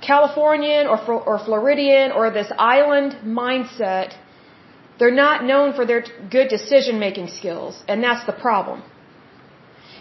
Californian 0.00 0.86
or, 0.86 0.98
or 1.30 1.38
Floridian 1.38 2.12
or 2.12 2.30
this 2.30 2.50
island 2.58 3.16
mindset, 3.24 4.14
they're 4.98 5.18
not 5.26 5.44
known 5.44 5.72
for 5.72 5.84
their 5.86 6.04
good 6.30 6.48
decision 6.48 6.98
making 6.98 7.28
skills, 7.28 7.82
and 7.88 8.02
that's 8.02 8.24
the 8.26 8.32
problem. 8.32 8.82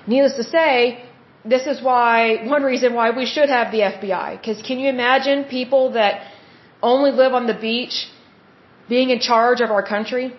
Needless 0.07 0.35
to 0.41 0.43
say, 0.43 1.03
this 1.45 1.67
is 1.67 1.81
why, 1.81 2.45
one 2.45 2.63
reason 2.63 2.93
why 2.93 3.11
we 3.11 3.25
should 3.25 3.49
have 3.49 3.71
the 3.71 3.79
FBI. 3.79 4.27
Because 4.39 4.61
can 4.61 4.79
you 4.79 4.89
imagine 4.89 5.45
people 5.45 5.91
that 5.91 6.31
only 6.81 7.11
live 7.11 7.33
on 7.33 7.47
the 7.47 7.53
beach 7.53 8.07
being 8.89 9.09
in 9.09 9.19
charge 9.19 9.61
of 9.61 9.71
our 9.71 9.83
country? 9.83 10.33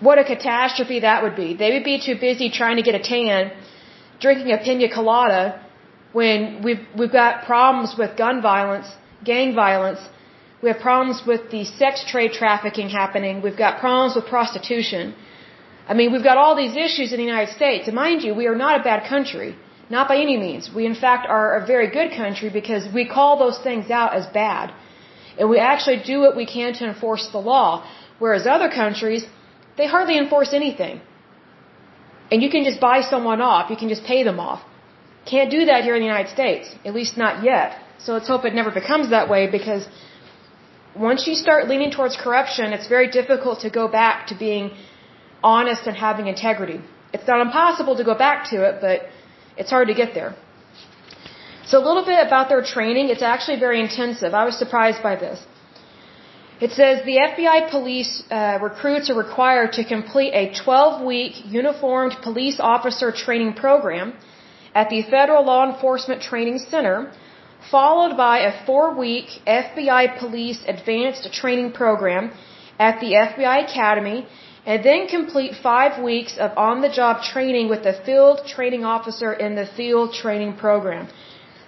What 0.00 0.18
a 0.18 0.24
catastrophe 0.24 1.00
that 1.00 1.22
would 1.22 1.36
be. 1.36 1.54
They 1.54 1.72
would 1.74 1.84
be 1.84 1.98
too 2.06 2.16
busy 2.18 2.50
trying 2.50 2.76
to 2.76 2.82
get 2.82 2.94
a 2.94 3.04
tan, 3.12 3.52
drinking 4.20 4.52
a 4.52 4.58
pina 4.58 4.88
colada, 4.92 5.42
when 6.12 6.62
we've, 6.62 6.84
we've 6.98 7.12
got 7.12 7.44
problems 7.44 7.94
with 7.98 8.16
gun 8.16 8.42
violence, 8.42 8.88
gang 9.24 9.54
violence, 9.54 10.00
we 10.62 10.68
have 10.68 10.80
problems 10.80 11.22
with 11.26 11.50
the 11.50 11.64
sex 11.64 12.04
trade 12.06 12.32
trafficking 12.32 12.88
happening, 12.88 13.42
we've 13.42 13.56
got 13.66 13.80
problems 13.80 14.14
with 14.16 14.26
prostitution. 14.26 15.14
I 15.88 15.94
mean, 15.94 16.12
we've 16.12 16.28
got 16.30 16.38
all 16.38 16.54
these 16.54 16.76
issues 16.76 17.12
in 17.12 17.18
the 17.18 17.28
United 17.34 17.52
States. 17.52 17.88
And 17.88 17.96
mind 17.96 18.22
you, 18.22 18.34
we 18.34 18.46
are 18.46 18.54
not 18.54 18.80
a 18.80 18.82
bad 18.84 19.08
country. 19.08 19.56
Not 19.90 20.08
by 20.08 20.16
any 20.26 20.36
means. 20.36 20.70
We, 20.76 20.86
in 20.86 20.94
fact, 20.94 21.26
are 21.28 21.48
a 21.60 21.66
very 21.66 21.88
good 21.90 22.10
country 22.22 22.48
because 22.50 22.84
we 22.98 23.04
call 23.16 23.32
those 23.44 23.58
things 23.66 23.90
out 23.90 24.14
as 24.14 24.26
bad. 24.26 24.72
And 25.38 25.50
we 25.50 25.58
actually 25.58 26.00
do 26.12 26.20
what 26.20 26.36
we 26.36 26.46
can 26.46 26.72
to 26.78 26.84
enforce 26.92 27.28
the 27.36 27.42
law. 27.52 27.68
Whereas 28.18 28.46
other 28.46 28.70
countries, 28.70 29.26
they 29.76 29.86
hardly 29.86 30.16
enforce 30.16 30.52
anything. 30.52 31.00
And 32.30 32.42
you 32.42 32.50
can 32.54 32.64
just 32.64 32.80
buy 32.80 32.98
someone 33.02 33.40
off. 33.40 33.70
You 33.70 33.76
can 33.76 33.90
just 33.94 34.04
pay 34.04 34.22
them 34.22 34.38
off. 34.40 34.62
Can't 35.24 35.50
do 35.50 35.64
that 35.66 35.84
here 35.84 35.94
in 35.94 36.00
the 36.00 36.06
United 36.06 36.30
States. 36.30 36.74
At 36.84 36.94
least 36.94 37.16
not 37.16 37.44
yet. 37.44 37.78
So 37.98 38.12
let's 38.12 38.28
hope 38.28 38.44
it 38.44 38.54
never 38.54 38.70
becomes 38.70 39.10
that 39.10 39.28
way 39.28 39.48
because 39.50 39.86
once 40.94 41.26
you 41.26 41.34
start 41.34 41.68
leaning 41.68 41.90
towards 41.90 42.16
corruption, 42.16 42.72
it's 42.72 42.88
very 42.88 43.08
difficult 43.08 43.60
to 43.60 43.70
go 43.70 43.88
back 43.88 44.26
to 44.28 44.34
being 44.34 44.72
honest 45.42 45.86
and 45.86 45.96
having 45.96 46.26
integrity. 46.26 46.80
It's 47.12 47.26
not 47.26 47.40
impossible 47.40 47.96
to 47.96 48.04
go 48.04 48.16
back 48.16 48.50
to 48.50 48.64
it, 48.68 48.80
but 48.80 49.08
it's 49.56 49.70
hard 49.70 49.88
to 49.88 49.94
get 49.94 50.14
there. 50.14 50.34
So 51.64 51.78
a 51.78 51.84
little 51.88 52.04
bit 52.04 52.26
about 52.26 52.48
their 52.48 52.62
training. 52.62 53.08
It's 53.08 53.22
actually 53.22 53.58
very 53.58 53.80
intensive. 53.80 54.34
I 54.34 54.44
was 54.44 54.58
surprised 54.58 55.02
by 55.02 55.16
this. 55.16 55.38
It 56.60 56.72
says 56.72 57.04
the 57.04 57.16
FBI 57.28 57.70
police 57.70 58.22
uh, 58.30 58.58
recruits 58.62 59.10
are 59.10 59.18
required 59.26 59.72
to 59.78 59.84
complete 59.84 60.32
a 60.32 60.44
12-week 60.50 61.34
uniformed 61.46 62.16
police 62.22 62.58
officer 62.60 63.10
training 63.10 63.54
program 63.54 64.14
at 64.74 64.88
the 64.88 65.02
Federal 65.02 65.44
Law 65.44 65.62
Enforcement 65.72 66.22
Training 66.22 66.58
Center, 66.58 67.12
followed 67.70 68.16
by 68.16 68.38
a 68.40 68.52
four-week 68.66 69.28
FBI 69.46 70.18
Police 70.18 70.60
Advanced 70.66 71.32
Training 71.32 71.72
Program 71.72 72.32
at 72.78 73.00
the 73.00 73.12
FBI 73.12 73.56
Academy 73.68 74.26
and 74.64 74.84
then 74.84 75.06
complete 75.08 75.52
five 75.70 76.02
weeks 76.02 76.36
of 76.38 76.56
on-the-job 76.56 77.22
training 77.22 77.68
with 77.68 77.84
a 77.92 77.94
field 78.04 78.46
training 78.46 78.84
officer 78.84 79.32
in 79.32 79.54
the 79.60 79.66
field 79.78 80.14
training 80.14 80.56
program. 80.56 81.08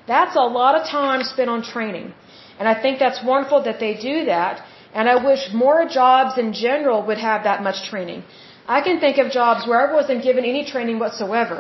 That's 0.06 0.36
a 0.36 0.46
lot 0.60 0.72
of 0.78 0.86
time 0.86 1.24
spent 1.24 1.50
on 1.50 1.62
training. 1.62 2.12
And 2.58 2.68
I 2.68 2.80
think 2.80 2.98
that's 2.98 3.20
wonderful 3.24 3.62
that 3.64 3.80
they 3.80 3.94
do 3.94 4.26
that. 4.26 4.62
And 4.92 5.08
I 5.08 5.16
wish 5.24 5.52
more 5.52 5.80
jobs 5.86 6.38
in 6.38 6.52
general 6.52 7.04
would 7.06 7.18
have 7.18 7.42
that 7.44 7.62
much 7.62 7.88
training. 7.90 8.22
I 8.66 8.80
can 8.80 9.00
think 9.00 9.18
of 9.18 9.30
jobs 9.32 9.66
where 9.66 9.80
I 9.86 9.92
wasn't 9.92 10.22
given 10.22 10.44
any 10.44 10.64
training 10.64 10.98
whatsoever. 11.00 11.58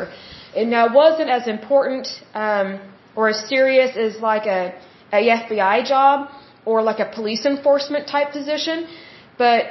And 0.56 0.70
now 0.70 0.92
wasn't 0.94 1.30
as 1.30 1.46
important 1.46 2.06
um, 2.34 2.80
or 3.16 3.28
as 3.28 3.38
serious 3.48 3.96
as 3.96 4.20
like 4.20 4.46
a, 4.46 4.74
a 5.12 5.20
FBI 5.40 5.84
job 5.84 6.30
or 6.64 6.82
like 6.82 7.00
a 7.00 7.10
police 7.14 7.44
enforcement 7.44 8.06
type 8.08 8.32
position. 8.32 8.86
But 9.36 9.64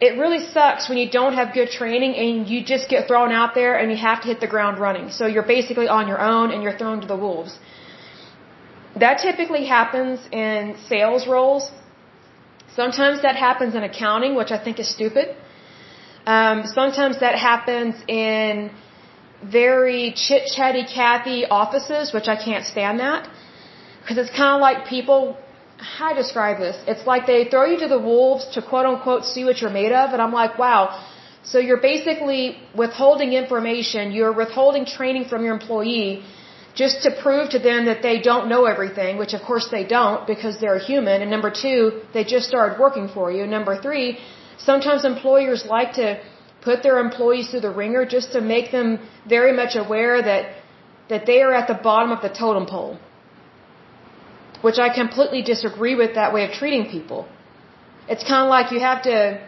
it 0.00 0.18
really 0.18 0.42
sucks 0.52 0.88
when 0.88 0.98
you 1.02 1.10
don't 1.10 1.34
have 1.34 1.52
good 1.52 1.70
training 1.70 2.14
and 2.22 2.48
you 2.48 2.64
just 2.64 2.88
get 2.88 3.06
thrown 3.06 3.32
out 3.40 3.54
there 3.54 3.74
and 3.78 3.90
you 3.92 3.98
have 3.98 4.22
to 4.22 4.28
hit 4.28 4.40
the 4.40 4.52
ground 4.54 4.78
running. 4.78 5.10
So 5.10 5.26
you're 5.26 5.50
basically 5.56 5.88
on 5.88 6.08
your 6.08 6.20
own 6.20 6.50
and 6.52 6.62
you're 6.62 6.78
thrown 6.82 7.02
to 7.02 7.06
the 7.06 7.16
wolves. 7.16 7.58
That 8.96 9.18
typically 9.26 9.66
happens 9.66 10.18
in 10.32 10.76
sales 10.88 11.28
roles. 11.28 11.70
Sometimes 12.74 13.22
that 13.22 13.36
happens 13.36 13.74
in 13.74 13.82
accounting, 13.82 14.34
which 14.34 14.50
I 14.50 14.58
think 14.64 14.80
is 14.80 14.88
stupid. 14.88 15.36
Um, 16.26 16.66
sometimes 16.66 17.20
that 17.20 17.34
happens 17.34 17.94
in 18.08 18.70
very 19.42 20.12
chit 20.12 20.46
chatty 20.54 20.84
Cathy 20.84 21.46
offices, 21.46 22.12
which 22.12 22.28
I 22.28 22.36
can't 22.36 22.64
stand 22.64 23.00
that. 23.00 23.28
Because 24.00 24.18
it's 24.18 24.30
kind 24.30 24.54
of 24.56 24.60
like 24.60 24.86
people 24.86 25.36
how 25.80 26.10
I 26.10 26.14
describe 26.14 26.58
this? 26.58 26.76
It's 26.86 27.06
like 27.06 27.26
they 27.26 27.44
throw 27.44 27.64
you 27.64 27.78
to 27.78 27.88
the 27.88 27.98
wolves 27.98 28.46
to 28.54 28.62
quote 28.62 28.86
unquote 28.86 29.24
see 29.24 29.44
what 29.44 29.60
you're 29.60 29.76
made 29.82 29.92
of, 29.92 30.12
and 30.12 30.20
I'm 30.20 30.32
like, 30.32 30.58
wow. 30.58 30.82
So 31.42 31.58
you're 31.58 31.80
basically 31.80 32.58
withholding 32.76 33.32
information, 33.32 34.12
you're 34.12 34.32
withholding 34.32 34.84
training 34.84 35.24
from 35.24 35.42
your 35.44 35.54
employee 35.54 36.22
just 36.74 37.02
to 37.04 37.10
prove 37.22 37.50
to 37.50 37.58
them 37.58 37.86
that 37.86 38.02
they 38.02 38.20
don't 38.20 38.48
know 38.48 38.64
everything, 38.64 39.18
which 39.18 39.32
of 39.32 39.42
course 39.42 39.68
they 39.70 39.84
don't 39.84 40.26
because 40.26 40.60
they're 40.60 40.78
human. 40.78 41.22
And 41.22 41.30
number 41.30 41.50
two, 41.50 42.02
they 42.14 42.24
just 42.24 42.46
started 42.46 42.78
working 42.78 43.08
for 43.08 43.32
you. 43.32 43.46
Number 43.46 43.80
three, 43.80 44.18
sometimes 44.58 45.04
employers 45.04 45.64
like 45.66 45.94
to 45.94 46.20
put 46.62 46.82
their 46.82 46.98
employees 46.98 47.50
through 47.50 47.64
the 47.68 47.74
ringer 47.82 48.04
just 48.04 48.32
to 48.32 48.40
make 48.40 48.70
them 48.72 48.98
very 49.28 49.52
much 49.52 49.76
aware 49.76 50.22
that 50.22 50.56
that 51.08 51.26
they 51.26 51.42
are 51.42 51.52
at 51.60 51.66
the 51.66 51.78
bottom 51.88 52.10
of 52.16 52.20
the 52.22 52.28
totem 52.28 52.66
pole 52.66 52.98
which 54.62 54.78
I 54.78 54.88
completely 54.94 55.42
disagree 55.42 55.94
with 55.94 56.14
that 56.14 56.32
way 56.32 56.44
of 56.44 56.52
treating 56.52 56.90
people. 56.90 57.28
It's 58.08 58.24
kind 58.24 58.42
of 58.44 58.50
like 58.50 58.72
you 58.72 58.80
have 58.80 59.02
to 59.02 59.40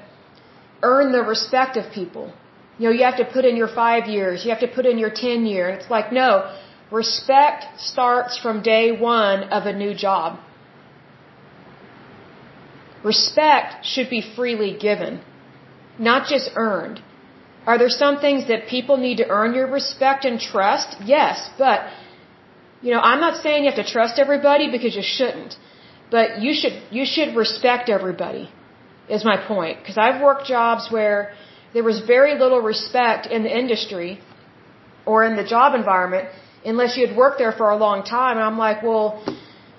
earn 0.82 1.12
the 1.12 1.22
respect 1.22 1.76
of 1.76 1.92
people. 1.92 2.32
You 2.78 2.86
know, 2.86 2.94
you 2.94 3.04
have 3.04 3.18
to 3.18 3.24
put 3.24 3.44
in 3.44 3.56
your 3.56 3.68
five 3.68 4.06
years, 4.08 4.44
you 4.44 4.50
have 4.50 4.60
to 4.60 4.68
put 4.68 4.86
in 4.86 4.98
your 4.98 5.10
ten 5.10 5.44
year. 5.46 5.68
It's 5.68 5.90
like, 5.90 6.12
no, 6.12 6.50
respect 6.90 7.80
starts 7.80 8.38
from 8.38 8.62
day 8.62 8.92
one 8.92 9.44
of 9.44 9.66
a 9.66 9.72
new 9.72 9.94
job. 9.94 10.38
Respect 13.04 13.84
should 13.84 14.08
be 14.08 14.22
freely 14.36 14.76
given, 14.78 15.20
not 15.98 16.28
just 16.28 16.50
earned. 16.56 17.00
Are 17.66 17.78
there 17.78 17.88
some 17.88 18.18
things 18.18 18.48
that 18.48 18.66
people 18.66 18.96
need 18.96 19.18
to 19.18 19.28
earn 19.28 19.54
your 19.54 19.68
respect 19.70 20.24
and 20.24 20.40
trust? 20.40 20.96
Yes, 21.04 21.50
but 21.58 21.80
you 22.80 22.90
know, 22.92 23.00
I'm 23.00 23.20
not 23.20 23.42
saying 23.42 23.64
you 23.64 23.70
have 23.70 23.84
to 23.84 23.90
trust 23.90 24.18
everybody 24.18 24.70
because 24.70 24.96
you 24.96 25.02
shouldn't, 25.02 25.56
but 26.10 26.40
you 26.40 26.52
should 26.54 26.82
you 26.90 27.04
should 27.04 27.36
respect 27.36 27.88
everybody. 27.88 28.50
Is 29.08 29.24
my 29.24 29.36
point 29.36 29.78
because 29.80 29.98
I've 29.98 30.20
worked 30.22 30.46
jobs 30.46 30.90
where 30.90 31.34
there 31.74 31.84
was 31.84 32.00
very 32.00 32.38
little 32.38 32.60
respect 32.60 33.26
in 33.26 33.42
the 33.42 33.54
industry 33.62 34.20
or 35.04 35.24
in 35.24 35.36
the 35.36 35.44
job 35.44 35.74
environment 35.74 36.28
unless 36.64 36.96
you 36.96 37.06
had 37.06 37.16
worked 37.16 37.38
there 37.38 37.52
for 37.52 37.70
a 37.70 37.76
long 37.76 38.04
time. 38.04 38.36
And 38.36 38.44
I'm 38.44 38.58
like, 38.58 38.82
well, 38.82 39.22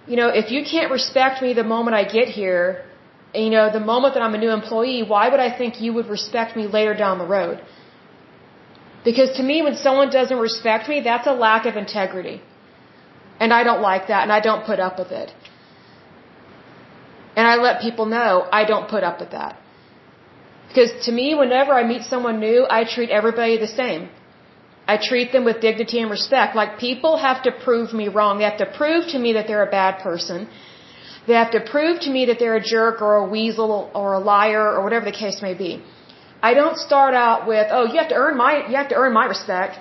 you 0.08 0.18
know, 0.18 0.28
if 0.28 0.52
you 0.52 0.64
can't 0.70 0.92
respect 0.92 1.42
me 1.42 1.54
the 1.54 1.64
moment 1.64 1.96
I 1.96 2.04
get 2.04 2.28
here, 2.28 2.86
you 3.34 3.50
know, 3.50 3.72
the 3.72 3.80
moment 3.80 4.14
that 4.14 4.24
I'm 4.24 4.36
a 4.36 4.38
new 4.38 4.52
employee, 4.52 5.04
why 5.04 5.30
would 5.30 5.40
I 5.40 5.56
think 5.58 5.82
you 5.82 5.94
would 5.94 6.08
respect 6.08 6.56
me 6.56 6.68
later 6.68 6.94
down 6.94 7.18
the 7.18 7.26
road? 7.26 7.62
Because 9.04 9.32
to 9.38 9.44
me, 9.44 9.62
when 9.62 9.76
someone 9.76 10.10
doesn't 10.10 10.38
respect 10.38 10.88
me, 10.88 11.02
that's 11.02 11.28
a 11.28 11.34
lack 11.34 11.66
of 11.66 11.76
integrity. 11.76 12.42
And 13.40 13.52
I 13.52 13.64
don't 13.64 13.82
like 13.82 14.08
that 14.08 14.24
and 14.24 14.32
I 14.32 14.40
don't 14.40 14.66
put 14.66 14.80
up 14.80 15.00
with 15.00 15.12
it. 15.12 15.34
And 17.36 17.48
I 17.48 17.56
let 17.56 17.82
people 17.82 18.06
know 18.06 18.48
I 18.52 18.64
don't 18.66 18.88
put 18.88 19.04
up 19.04 19.20
with 19.20 19.32
that. 19.32 19.58
Because 20.68 20.92
to 21.06 21.12
me, 21.12 21.36
whenever 21.36 21.74
I 21.74 21.84
meet 21.84 22.04
someone 22.04 22.40
new, 22.40 22.66
I 22.70 22.84
treat 22.84 23.10
everybody 23.10 23.58
the 23.58 23.68
same. 23.68 24.10
I 24.88 24.98
treat 24.98 25.32
them 25.32 25.46
with 25.46 25.62
dignity 25.62 26.00
and 26.00 26.10
respect. 26.10 26.56
Like 26.56 26.78
people 26.80 27.18
have 27.18 27.44
to 27.44 27.52
prove 27.52 27.94
me 27.94 28.08
wrong. 28.08 28.38
They 28.38 28.44
have 28.44 28.58
to 28.66 28.72
prove 28.78 29.08
to 29.14 29.20
me 29.20 29.34
that 29.34 29.48
they're 29.48 29.66
a 29.66 29.74
bad 29.82 30.00
person. 30.00 30.48
They 31.28 31.34
have 31.34 31.52
to 31.52 31.62
prove 31.62 32.00
to 32.02 32.10
me 32.10 32.26
that 32.26 32.38
they're 32.40 32.56
a 32.56 32.68
jerk 32.76 33.02
or 33.02 33.16
a 33.16 33.28
weasel 33.28 33.92
or 33.94 34.14
a 34.14 34.20
liar 34.20 34.66
or 34.76 34.84
whatever 34.84 35.06
the 35.06 35.18
case 35.26 35.42
may 35.42 35.54
be. 35.54 35.82
I 36.42 36.54
don't 36.54 36.78
start 36.78 37.14
out 37.14 37.48
with, 37.48 37.68
oh, 37.72 37.86
you 37.92 37.98
have 38.00 38.10
to 38.10 38.16
earn 38.16 38.36
my, 38.38 38.68
you 38.70 38.76
have 38.76 38.90
to 38.90 38.96
earn 38.96 39.14
my 39.14 39.26
respect. 39.26 39.80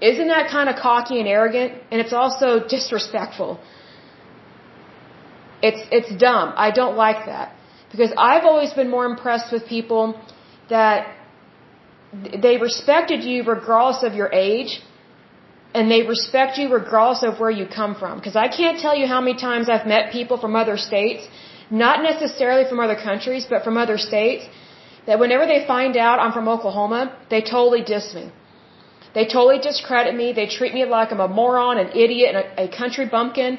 Isn't 0.00 0.28
that 0.28 0.50
kind 0.50 0.68
of 0.68 0.76
cocky 0.76 1.20
and 1.20 1.28
arrogant? 1.28 1.74
And 1.90 2.00
it's 2.00 2.12
also 2.12 2.66
disrespectful. 2.66 3.60
It's, 5.62 5.82
it's 5.96 6.12
dumb. 6.16 6.54
I 6.56 6.70
don't 6.70 6.96
like 6.96 7.26
that. 7.26 7.54
Because 7.90 8.12
I've 8.16 8.44
always 8.44 8.72
been 8.72 8.90
more 8.90 9.04
impressed 9.04 9.52
with 9.52 9.66
people 9.66 10.20
that 10.70 11.14
they 12.12 12.56
respected 12.56 13.22
you 13.22 13.44
regardless 13.44 14.02
of 14.02 14.14
your 14.14 14.30
age 14.32 14.80
and 15.74 15.90
they 15.90 16.02
respect 16.14 16.58
you 16.58 16.66
regardless 16.72 17.22
of 17.22 17.40
where 17.40 17.50
you 17.50 17.66
come 17.66 17.94
from. 17.94 18.18
Because 18.18 18.36
I 18.36 18.48
can't 18.48 18.78
tell 18.78 18.96
you 19.00 19.06
how 19.06 19.20
many 19.20 19.36
times 19.38 19.68
I've 19.68 19.86
met 19.86 20.12
people 20.12 20.38
from 20.38 20.54
other 20.54 20.76
states, 20.76 21.28
not 21.70 22.02
necessarily 22.02 22.64
from 22.68 22.80
other 22.80 22.98
countries, 23.08 23.46
but 23.48 23.64
from 23.64 23.76
other 23.76 23.98
states, 23.98 24.44
that 25.06 25.18
whenever 25.18 25.46
they 25.46 25.66
find 25.66 25.96
out 25.96 26.20
I'm 26.20 26.32
from 26.32 26.48
Oklahoma, 26.48 27.00
they 27.30 27.40
totally 27.40 27.82
diss 27.82 28.14
me. 28.14 28.30
They 29.14 29.24
totally 29.26 29.58
discredit 29.58 30.14
me. 30.14 30.32
They 30.32 30.46
treat 30.46 30.72
me 30.74 30.84
like 30.84 31.12
I'm 31.12 31.20
a 31.20 31.28
moron, 31.28 31.78
an 31.78 31.90
idiot, 32.04 32.34
and 32.34 32.38
a, 32.44 32.64
a 32.64 32.76
country 32.80 33.06
bumpkin. 33.08 33.58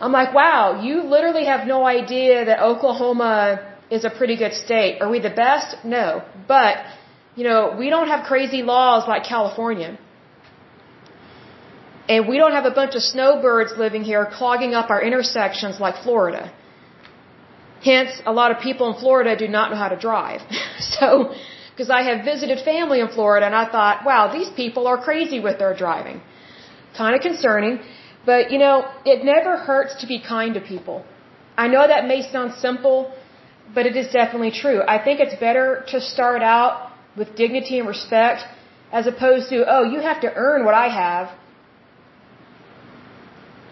I'm 0.00 0.12
like, 0.12 0.34
wow, 0.34 0.82
you 0.82 1.02
literally 1.02 1.46
have 1.46 1.66
no 1.66 1.86
idea 1.86 2.44
that 2.44 2.60
Oklahoma 2.60 3.76
is 3.90 4.04
a 4.04 4.10
pretty 4.10 4.36
good 4.36 4.52
state. 4.52 5.00
Are 5.00 5.08
we 5.08 5.20
the 5.20 5.30
best? 5.30 5.76
No. 5.84 6.22
But, 6.48 6.78
you 7.36 7.44
know, 7.44 7.74
we 7.78 7.90
don't 7.90 8.08
have 8.08 8.24
crazy 8.26 8.62
laws 8.62 9.08
like 9.08 9.24
California. 9.24 9.98
And 12.08 12.28
we 12.28 12.36
don't 12.36 12.52
have 12.52 12.66
a 12.66 12.70
bunch 12.70 12.94
of 12.94 13.02
snowbirds 13.02 13.72
living 13.78 14.04
here 14.04 14.26
clogging 14.30 14.74
up 14.74 14.90
our 14.90 15.02
intersections 15.02 15.80
like 15.80 16.02
Florida. 16.02 16.52
Hence, 17.82 18.12
a 18.26 18.32
lot 18.32 18.50
of 18.50 18.60
people 18.60 18.92
in 18.92 19.00
Florida 19.00 19.36
do 19.36 19.48
not 19.48 19.70
know 19.70 19.76
how 19.76 19.88
to 19.88 19.96
drive. 19.96 20.40
so, 20.78 21.34
because 21.70 21.90
I 21.90 22.02
have 22.02 22.24
visited 22.24 22.64
family 22.64 23.00
in 23.00 23.08
Florida 23.08 23.46
and 23.46 23.54
I 23.54 23.66
thought, 23.70 24.04
wow, 24.04 24.32
these 24.32 24.50
people 24.50 24.86
are 24.86 24.98
crazy 25.08 25.40
with 25.40 25.58
their 25.58 25.74
driving. 25.74 26.20
Kind 26.96 27.14
of 27.16 27.20
concerning. 27.20 27.80
But, 28.24 28.50
you 28.52 28.58
know, 28.58 28.86
it 29.04 29.24
never 29.24 29.56
hurts 29.56 30.00
to 30.00 30.06
be 30.06 30.18
kind 30.20 30.54
to 30.54 30.60
people. 30.60 31.04
I 31.56 31.68
know 31.68 31.86
that 31.86 32.06
may 32.06 32.20
sound 32.30 32.54
simple, 32.54 33.12
but 33.74 33.86
it 33.86 33.96
is 33.96 34.08
definitely 34.12 34.50
true. 34.50 34.80
I 34.86 34.98
think 35.02 35.20
it's 35.20 35.38
better 35.48 35.84
to 35.88 36.00
start 36.00 36.42
out 36.42 36.92
with 37.16 37.36
dignity 37.36 37.78
and 37.78 37.88
respect 37.88 38.44
as 38.92 39.06
opposed 39.06 39.48
to, 39.50 39.64
oh, 39.68 39.84
you 39.84 40.00
have 40.00 40.20
to 40.22 40.32
earn 40.34 40.64
what 40.64 40.74
I 40.74 40.88
have. 40.88 41.30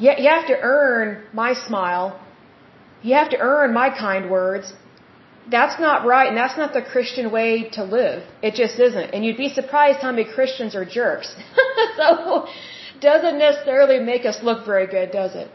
You 0.02 0.28
have 0.38 0.46
to 0.52 0.58
earn 0.60 1.06
my 1.32 1.52
smile. 1.66 2.06
You 3.02 3.14
have 3.14 3.30
to 3.34 3.38
earn 3.38 3.72
my 3.82 3.88
kind 4.04 4.30
words. 4.30 4.72
That's 5.56 5.78
not 5.86 6.06
right, 6.12 6.28
and 6.30 6.36
that's 6.42 6.56
not 6.62 6.72
the 6.78 6.82
Christian 6.92 7.26
way 7.36 7.68
to 7.76 7.82
live. 7.84 8.18
It 8.48 8.54
just 8.62 8.76
isn't. 8.88 9.08
And 9.14 9.24
you'd 9.24 9.42
be 9.46 9.50
surprised 9.60 9.98
how 10.06 10.12
many 10.12 10.26
Christians 10.36 10.74
are 10.78 10.84
jerks. 10.84 11.28
so, 11.98 12.46
doesn't 13.00 13.38
necessarily 13.38 13.98
make 14.12 14.24
us 14.30 14.38
look 14.48 14.64
very 14.72 14.86
good, 14.96 15.10
does 15.20 15.34
it? 15.42 15.48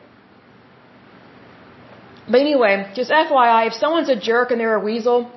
But 2.31 2.41
anyway, 2.41 2.91
just 2.99 3.09
FYI, 3.09 3.67
if 3.67 3.73
someone's 3.73 4.09
a 4.09 4.19
jerk 4.29 4.51
and 4.51 4.59
they're 4.59 4.75
a 4.75 4.85
weasel, 4.91 5.31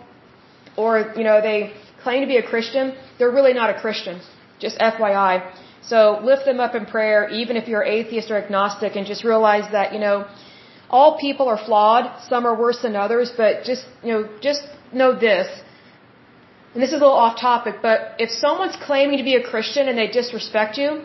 or, 0.76 1.12
you 1.16 1.24
know, 1.24 1.40
they 1.40 1.72
claim 2.02 2.20
to 2.22 2.26
be 2.26 2.38
a 2.44 2.46
Christian, 2.52 2.96
they're 3.18 3.34
really 3.38 3.54
not 3.54 3.70
a 3.70 3.80
Christian. 3.80 4.20
Just 4.58 4.78
FYI. 4.78 5.34
So 5.82 6.20
lift 6.22 6.44
them 6.44 6.60
up 6.60 6.74
in 6.74 6.86
prayer, 6.86 7.28
even 7.28 7.56
if 7.56 7.68
you're 7.68 7.82
atheist 7.82 8.30
or 8.30 8.36
agnostic, 8.36 8.96
and 8.96 9.06
just 9.06 9.24
realize 9.24 9.70
that, 9.72 9.92
you 9.92 10.00
know, 10.00 10.26
all 10.90 11.18
people 11.18 11.48
are 11.48 11.58
flawed. 11.58 12.22
Some 12.28 12.46
are 12.46 12.54
worse 12.54 12.82
than 12.82 12.96
others, 12.96 13.32
but 13.36 13.64
just, 13.64 13.86
you 14.02 14.12
know, 14.12 14.28
just 14.40 14.62
know 14.92 15.18
this. 15.18 15.48
And 16.74 16.82
this 16.82 16.90
is 16.90 16.96
a 17.00 17.02
little 17.04 17.22
off 17.24 17.40
topic, 17.40 17.76
but 17.82 18.14
if 18.18 18.30
someone's 18.30 18.76
claiming 18.76 19.18
to 19.18 19.24
be 19.24 19.34
a 19.34 19.42
Christian 19.42 19.88
and 19.88 19.98
they 19.98 20.06
disrespect 20.06 20.78
you, 20.78 21.02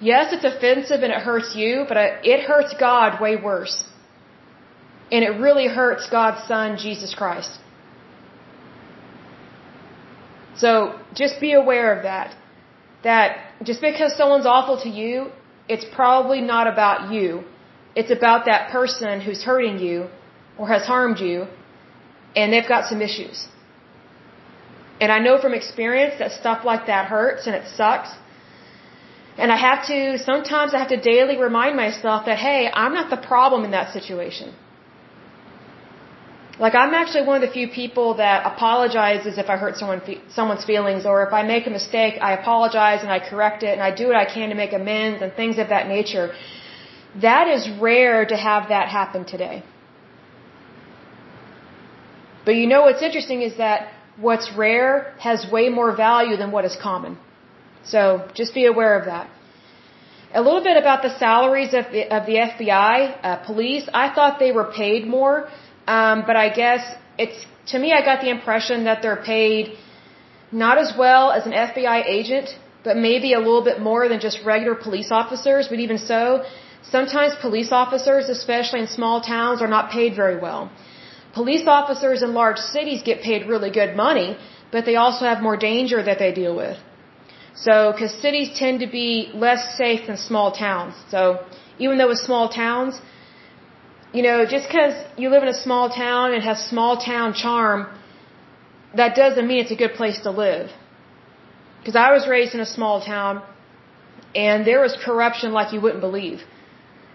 Yes, 0.00 0.32
it's 0.32 0.44
offensive 0.44 1.02
and 1.02 1.12
it 1.12 1.18
hurts 1.18 1.54
you, 1.54 1.84
but 1.86 1.96
it 2.24 2.40
hurts 2.46 2.74
God 2.80 3.20
way 3.20 3.36
worse. 3.36 3.84
And 5.12 5.22
it 5.22 5.40
really 5.40 5.66
hurts 5.68 6.08
God's 6.08 6.46
Son, 6.48 6.78
Jesus 6.78 7.14
Christ. 7.14 7.58
So 10.56 10.98
just 11.14 11.40
be 11.40 11.52
aware 11.52 11.94
of 11.94 12.04
that. 12.04 12.34
That 13.04 13.49
just 13.62 13.80
because 13.80 14.16
someone's 14.16 14.46
awful 14.46 14.80
to 14.82 14.88
you, 14.88 15.30
it's 15.68 15.84
probably 15.84 16.40
not 16.40 16.66
about 16.66 17.12
you. 17.12 17.44
It's 17.94 18.10
about 18.10 18.46
that 18.46 18.70
person 18.70 19.20
who's 19.20 19.42
hurting 19.42 19.78
you 19.78 20.08
or 20.58 20.68
has 20.68 20.84
harmed 20.86 21.18
you, 21.20 21.46
and 22.34 22.52
they've 22.52 22.68
got 22.68 22.88
some 22.88 23.02
issues. 23.02 23.48
And 25.00 25.10
I 25.10 25.18
know 25.18 25.38
from 25.40 25.54
experience 25.54 26.14
that 26.18 26.32
stuff 26.32 26.64
like 26.64 26.86
that 26.86 27.06
hurts 27.06 27.46
and 27.46 27.54
it 27.56 27.66
sucks. 27.68 28.10
And 29.38 29.50
I 29.50 29.56
have 29.56 29.86
to, 29.86 30.18
sometimes 30.18 30.74
I 30.74 30.78
have 30.78 30.88
to 30.88 31.00
daily 31.00 31.36
remind 31.38 31.74
myself 31.76 32.26
that, 32.26 32.38
hey, 32.38 32.70
I'm 32.72 32.92
not 32.92 33.08
the 33.08 33.16
problem 33.16 33.64
in 33.64 33.70
that 33.70 33.92
situation. 33.92 34.54
Like 36.64 36.74
I'm 36.74 36.92
actually 36.92 37.24
one 37.26 37.36
of 37.42 37.44
the 37.48 37.52
few 37.58 37.68
people 37.68 38.08
that 38.22 38.38
apologizes 38.52 39.38
if 39.38 39.48
I 39.48 39.56
hurt 39.56 39.76
someone, 39.78 40.02
someone's 40.38 40.64
feelings 40.72 41.06
or 41.06 41.26
if 41.26 41.32
I 41.32 41.42
make 41.42 41.66
a 41.66 41.70
mistake, 41.70 42.14
I 42.20 42.32
apologize 42.40 43.00
and 43.02 43.10
I 43.10 43.18
correct 43.30 43.62
it 43.62 43.72
and 43.76 43.82
I 43.88 43.90
do 44.00 44.08
what 44.08 44.16
I 44.24 44.26
can 44.34 44.50
to 44.50 44.54
make 44.54 44.74
amends 44.74 45.22
and 45.22 45.32
things 45.32 45.56
of 45.58 45.70
that 45.70 45.88
nature. 45.88 46.26
That 47.28 47.48
is 47.48 47.62
rare 47.80 48.26
to 48.26 48.36
have 48.36 48.68
that 48.68 48.88
happen 48.88 49.24
today. 49.24 49.64
But 52.44 52.56
you 52.56 52.66
know 52.66 52.82
what's 52.82 53.02
interesting 53.08 53.40
is 53.40 53.56
that 53.56 53.88
what's 54.28 54.52
rare 54.52 55.14
has 55.18 55.50
way 55.50 55.70
more 55.70 55.90
value 55.96 56.36
than 56.36 56.50
what 56.52 56.64
is 56.66 56.76
common. 56.76 57.18
So 57.84 58.28
just 58.34 58.52
be 58.52 58.66
aware 58.66 58.98
of 58.98 59.06
that. 59.06 59.30
A 60.34 60.42
little 60.42 60.62
bit 60.62 60.76
about 60.76 61.02
the 61.02 61.12
salaries 61.18 61.72
of 61.74 61.86
the, 61.90 62.02
of 62.16 62.26
the 62.26 62.36
FBI, 62.50 63.18
uh, 63.22 63.36
police. 63.48 63.88
I 63.92 64.14
thought 64.14 64.38
they 64.38 64.52
were 64.52 64.70
paid 64.82 65.06
more, 65.06 65.48
um, 65.86 66.24
but 66.26 66.36
I 66.36 66.48
guess 66.48 66.82
it's 67.18 67.46
to 67.66 67.78
me. 67.78 67.92
I 67.92 68.04
got 68.04 68.20
the 68.20 68.30
impression 68.30 68.84
that 68.84 69.02
they're 69.02 69.22
paid 69.34 69.76
not 70.52 70.78
as 70.78 70.92
well 70.96 71.30
as 71.30 71.46
an 71.46 71.52
FBI 71.52 72.04
agent, 72.06 72.48
but 72.82 72.96
maybe 72.96 73.32
a 73.34 73.38
little 73.38 73.62
bit 73.62 73.80
more 73.80 74.08
than 74.08 74.20
just 74.20 74.42
regular 74.44 74.74
police 74.74 75.10
officers. 75.10 75.68
But 75.68 75.78
even 75.78 75.98
so, 75.98 76.44
sometimes 76.82 77.34
police 77.40 77.70
officers, 77.70 78.28
especially 78.28 78.80
in 78.80 78.88
small 78.88 79.20
towns, 79.20 79.62
are 79.62 79.68
not 79.68 79.90
paid 79.90 80.16
very 80.16 80.38
well. 80.38 80.70
Police 81.32 81.66
officers 81.66 82.22
in 82.22 82.34
large 82.34 82.58
cities 82.58 83.02
get 83.02 83.22
paid 83.22 83.46
really 83.46 83.70
good 83.70 83.94
money, 83.96 84.36
but 84.72 84.84
they 84.84 84.96
also 84.96 85.24
have 85.24 85.40
more 85.40 85.56
danger 85.56 86.02
that 86.02 86.18
they 86.18 86.32
deal 86.32 86.56
with. 86.56 86.78
So, 87.54 87.92
because 87.92 88.12
cities 88.14 88.58
tend 88.58 88.80
to 88.80 88.86
be 88.86 89.30
less 89.34 89.76
safe 89.76 90.06
than 90.06 90.16
small 90.16 90.50
towns. 90.50 90.94
So, 91.10 91.44
even 91.78 91.98
though 91.98 92.10
it's 92.10 92.22
small 92.22 92.48
towns, 92.48 93.00
you 94.12 94.22
know, 94.22 94.44
just 94.44 94.66
because 94.66 94.94
you 95.16 95.30
live 95.30 95.42
in 95.42 95.48
a 95.48 95.60
small 95.66 95.88
town 95.88 96.34
and 96.34 96.42
has 96.42 96.58
small 96.74 96.96
town 96.96 97.32
charm, 97.34 97.86
that 98.96 99.14
doesn't 99.14 99.46
mean 99.46 99.60
it's 99.64 99.70
a 99.70 99.76
good 99.84 99.94
place 99.94 100.20
to 100.22 100.30
live. 100.30 100.70
Because 101.78 101.96
I 101.96 102.10
was 102.12 102.26
raised 102.28 102.54
in 102.54 102.60
a 102.60 102.66
small 102.66 103.00
town, 103.00 103.42
and 104.34 104.66
there 104.66 104.80
was 104.80 104.96
corruption 105.04 105.52
like 105.52 105.72
you 105.72 105.80
wouldn't 105.80 106.00
believe. 106.00 106.42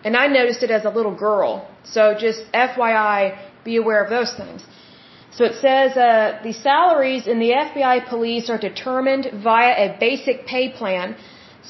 And 0.06 0.16
I 0.16 0.28
noticed 0.28 0.64
it 0.64 0.72
as 0.72 0.86
a 0.86 0.90
little 0.90 1.16
girl. 1.16 1.68
So 1.84 2.16
just 2.18 2.40
FYI, 2.54 3.38
be 3.64 3.76
aware 3.78 4.04
of 4.04 4.10
those 4.10 4.34
things. 4.34 4.64
So 5.32 5.44
it 5.44 5.56
says 5.56 5.98
uh, 5.98 6.40
the 6.44 6.54
salaries 6.54 7.28
in 7.28 7.40
the 7.40 7.52
FBI 7.52 8.08
police 8.08 8.50
are 8.50 8.58
determined 8.58 9.32
via 9.44 9.74
a 9.86 9.98
basic 10.00 10.46
pay 10.46 10.70
plan 10.72 11.16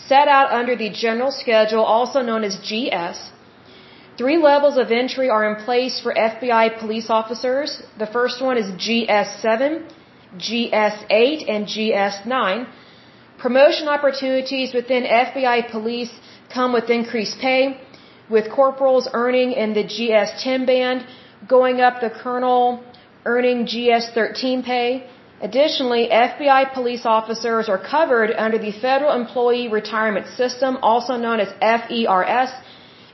set 0.07 0.27
out 0.27 0.51
under 0.51 0.75
the 0.75 0.89
general 0.89 1.31
schedule, 1.31 1.83
also 1.83 2.21
known 2.21 2.43
as 2.43 2.57
GS. 2.57 3.31
Three 4.17 4.38
levels 4.38 4.78
of 4.78 4.91
entry 4.91 5.30
are 5.30 5.43
in 5.49 5.56
place 5.65 5.99
for 5.99 6.13
FBI 6.13 6.80
police 6.80 7.10
officers. 7.10 7.84
The 7.99 8.08
first 8.08 8.41
one 8.41 8.58
is 8.58 8.67
GS7, 8.84 9.84
GS8, 10.38 11.49
and 11.54 11.67
GS9. 11.67 12.67
Promotion 13.38 13.89
opportunities 13.89 14.73
within 14.73 15.04
FBI 15.04 15.69
police 15.69 16.12
come 16.54 16.71
with 16.71 16.89
increased 16.89 17.39
pay, 17.39 17.82
with 18.30 18.49
corporals 18.49 19.10
earning 19.13 19.51
in 19.51 19.73
the 19.73 19.84
GS10 19.84 20.65
band, 20.65 21.06
going 21.49 21.82
up 21.82 21.99
the 21.99 22.10
colonel 22.10 22.86
earning 23.25 23.65
GS-13 23.65 24.63
pay. 24.63 25.04
Additionally, 25.41 26.08
FBI 26.10 26.73
police 26.73 27.06
officers 27.06 27.67
are 27.67 27.78
covered 27.78 28.32
under 28.32 28.58
the 28.58 28.71
Federal 28.71 29.12
Employee 29.12 29.67
Retirement 29.67 30.28
System, 30.38 30.78
also 30.82 31.17
known 31.17 31.41
as 31.41 31.49
FERS, 31.60 32.51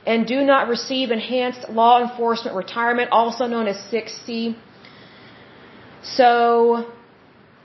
and 0.06 0.26
do 0.26 0.40
not 0.42 0.68
receive 0.68 1.10
enhanced 1.10 1.68
law 1.68 2.02
enforcement 2.02 2.56
retirement, 2.56 3.10
also 3.12 3.46
known 3.46 3.66
as 3.68 3.76
6C. 3.92 4.56
So, 6.02 6.92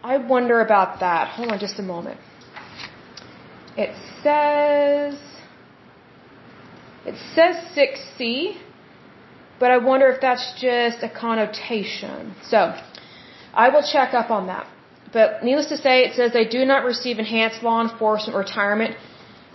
I 0.03 0.17
wonder 0.17 0.61
about 0.61 0.99
that. 0.99 1.29
Hold 1.29 1.51
on 1.51 1.59
just 1.59 1.79
a 1.79 1.83
moment. 1.83 2.19
It 3.75 3.91
says 4.23 5.19
it 7.05 7.15
says 7.33 7.55
6C, 7.75 8.57
but 9.59 9.71
I 9.71 9.77
wonder 9.77 10.07
if 10.09 10.19
that's 10.21 10.53
just 10.59 11.03
a 11.03 11.09
connotation. 11.09 12.35
So, 12.43 12.75
I 13.53 13.69
will 13.69 13.83
check 13.83 14.13
up 14.13 14.29
on 14.29 14.47
that. 14.47 14.67
But 15.13 15.43
needless 15.43 15.69
to 15.69 15.77
say, 15.77 16.03
it 16.03 16.15
says 16.15 16.33
they 16.33 16.45
do 16.45 16.65
not 16.65 16.83
receive 16.83 17.17
enhanced 17.17 17.63
law 17.63 17.81
enforcement 17.81 18.37
retirement. 18.37 18.95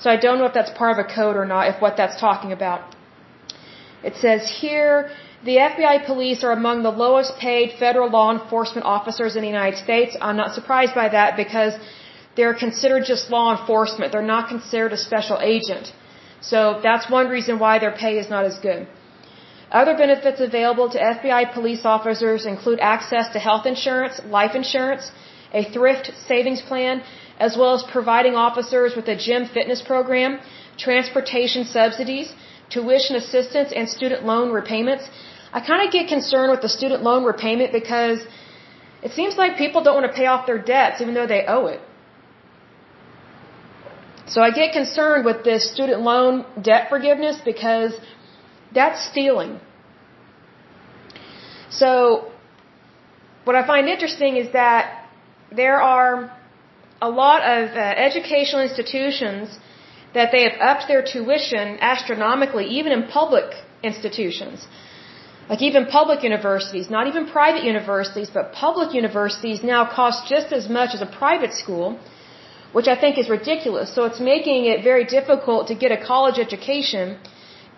So 0.02 0.10
I 0.10 0.16
don't 0.24 0.38
know 0.38 0.48
if 0.50 0.54
that's 0.58 0.74
part 0.82 0.92
of 0.94 1.00
a 1.04 1.08
code 1.18 1.36
or 1.42 1.46
not, 1.54 1.68
if 1.72 1.80
what 1.84 1.96
that's 1.96 2.18
talking 2.20 2.52
about. 2.58 2.80
It 4.08 4.14
says 4.24 4.40
here, 4.60 5.10
the 5.48 5.56
FBI 5.70 5.94
police 6.06 6.42
are 6.46 6.52
among 6.60 6.82
the 6.82 6.94
lowest 7.04 7.32
paid 7.38 7.74
federal 7.84 8.08
law 8.16 8.28
enforcement 8.36 8.84
officers 8.84 9.36
in 9.36 9.42
the 9.42 9.52
United 9.58 9.78
States. 9.86 10.16
I'm 10.20 10.38
not 10.42 10.54
surprised 10.58 10.94
by 11.02 11.08
that 11.16 11.36
because 11.36 11.74
they're 12.36 12.58
considered 12.64 13.04
just 13.12 13.30
law 13.36 13.46
enforcement. 13.56 14.10
They're 14.12 14.30
not 14.36 14.48
considered 14.48 14.92
a 14.92 15.00
special 15.08 15.38
agent. 15.54 15.92
So 16.40 16.80
that's 16.82 17.08
one 17.18 17.28
reason 17.28 17.60
why 17.64 17.78
their 17.78 17.96
pay 18.04 18.14
is 18.18 18.28
not 18.34 18.44
as 18.44 18.58
good. 18.68 18.88
Other 19.80 19.94
benefits 19.96 20.40
available 20.40 20.88
to 20.94 20.98
FBI 20.98 21.42
police 21.54 21.84
officers 21.84 22.44
include 22.44 22.80
access 22.80 23.28
to 23.34 23.38
health 23.38 23.66
insurance, 23.66 24.20
life 24.38 24.54
insurance, 24.54 25.12
a 25.60 25.62
thrift 25.74 26.10
savings 26.28 26.60
plan, 26.60 27.02
as 27.38 27.56
well 27.56 27.74
as 27.74 27.82
providing 27.82 28.34
officers 28.34 28.94
with 28.96 29.08
a 29.08 29.16
gym 29.16 29.46
fitness 29.46 29.82
program, 29.82 30.38
transportation 30.78 31.64
subsidies, 31.64 32.32
tuition 32.70 33.16
assistance, 33.16 33.72
and 33.74 33.88
student 33.88 34.24
loan 34.24 34.52
repayments. 34.52 35.08
I 35.52 35.60
kind 35.60 35.86
of 35.86 35.92
get 35.92 36.08
concerned 36.08 36.50
with 36.50 36.62
the 36.62 36.68
student 36.68 37.02
loan 37.02 37.24
repayment 37.24 37.72
because 37.72 38.20
it 39.02 39.12
seems 39.12 39.36
like 39.36 39.56
people 39.56 39.82
don't 39.82 39.94
want 40.00 40.06
to 40.10 40.16
pay 40.16 40.26
off 40.26 40.46
their 40.46 40.58
debts 40.58 41.00
even 41.00 41.14
though 41.14 41.26
they 41.26 41.44
owe 41.46 41.66
it. 41.66 41.80
So 44.26 44.40
I 44.40 44.50
get 44.50 44.72
concerned 44.72 45.24
with 45.24 45.44
this 45.44 45.70
student 45.70 46.00
loan 46.00 46.46
debt 46.62 46.88
forgiveness 46.88 47.38
because 47.44 47.92
that's 48.72 49.04
stealing. 49.10 49.60
So 51.68 52.30
what 53.44 53.56
I 53.56 53.66
find 53.66 53.88
interesting 53.88 54.36
is 54.36 54.52
that 54.52 55.06
there 55.50 55.80
are 55.82 56.34
a 57.08 57.10
lot 57.24 57.40
of 57.56 57.62
uh, 57.76 57.84
educational 58.08 58.62
institutions 58.68 59.58
that 60.16 60.30
they 60.32 60.42
have 60.46 60.56
upped 60.70 60.86
their 60.92 61.02
tuition 61.12 61.66
astronomically, 61.92 62.66
even 62.78 62.92
in 62.96 63.02
public 63.20 63.48
institutions. 63.82 64.66
Like 65.50 65.62
even 65.68 65.86
public 65.86 66.22
universities, 66.22 66.88
not 66.96 67.08
even 67.10 67.26
private 67.38 67.64
universities, 67.64 68.30
but 68.36 68.52
public 68.52 68.94
universities 68.94 69.62
now 69.74 69.82
cost 69.98 70.28
just 70.34 70.52
as 70.58 70.68
much 70.78 70.94
as 70.96 71.02
a 71.02 71.10
private 71.22 71.52
school, 71.62 71.98
which 72.76 72.88
I 72.94 72.96
think 73.02 73.18
is 73.22 73.28
ridiculous. 73.38 73.94
So 73.94 74.04
it's 74.08 74.20
making 74.20 74.66
it 74.72 74.84
very 74.90 75.04
difficult 75.04 75.68
to 75.70 75.74
get 75.74 75.90
a 75.98 76.00
college 76.12 76.38
education 76.46 77.18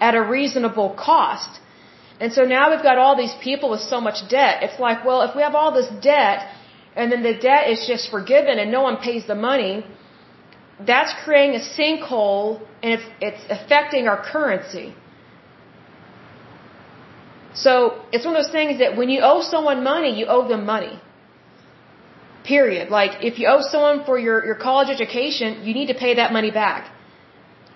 at 0.01 0.15
a 0.15 0.23
reasonable 0.37 0.91
cost. 1.09 1.61
And 2.21 2.33
so 2.37 2.43
now 2.57 2.65
we've 2.71 2.87
got 2.91 2.99
all 2.99 3.17
these 3.17 3.37
people 3.49 3.71
with 3.71 3.81
so 3.81 4.01
much 4.09 4.19
debt. 4.29 4.63
It's 4.67 4.79
like, 4.79 5.05
well, 5.09 5.23
if 5.23 5.35
we 5.35 5.43
have 5.43 5.55
all 5.55 5.73
this 5.73 5.91
debt, 6.13 6.39
and 6.97 7.11
then 7.11 7.23
the 7.23 7.35
debt 7.35 7.71
is 7.71 7.87
just 7.87 8.11
forgiven 8.11 8.59
and 8.59 8.71
no 8.71 8.83
one 8.83 8.97
pays 8.99 9.27
the 9.27 9.35
money, 9.35 9.85
that's 10.87 11.13
creating 11.25 11.55
a 11.61 11.65
sinkhole 11.77 12.61
and 12.83 12.93
it's, 12.95 13.09
it's 13.21 13.45
affecting 13.51 14.07
our 14.09 14.21
currency. 14.33 14.95
So 17.55 18.03
it's 18.13 18.25
one 18.25 18.35
of 18.37 18.43
those 18.43 18.53
things 18.53 18.81
that 18.81 18.97
when 18.97 19.09
you 19.09 19.21
owe 19.23 19.43
someone 19.43 19.85
money, 19.85 20.19
you 20.19 20.27
owe 20.27 20.47
them 20.49 20.67
money. 20.67 21.01
Period. 22.45 22.91
Like 22.91 23.23
if 23.23 23.39
you 23.39 23.47
owe 23.49 23.63
someone 23.63 24.05
for 24.05 24.19
your, 24.19 24.45
your 24.45 24.57
college 24.57 24.89
education, 24.89 25.63
you 25.65 25.73
need 25.73 25.87
to 25.87 25.95
pay 25.95 26.15
that 26.17 26.33
money 26.33 26.51
back. 26.51 26.91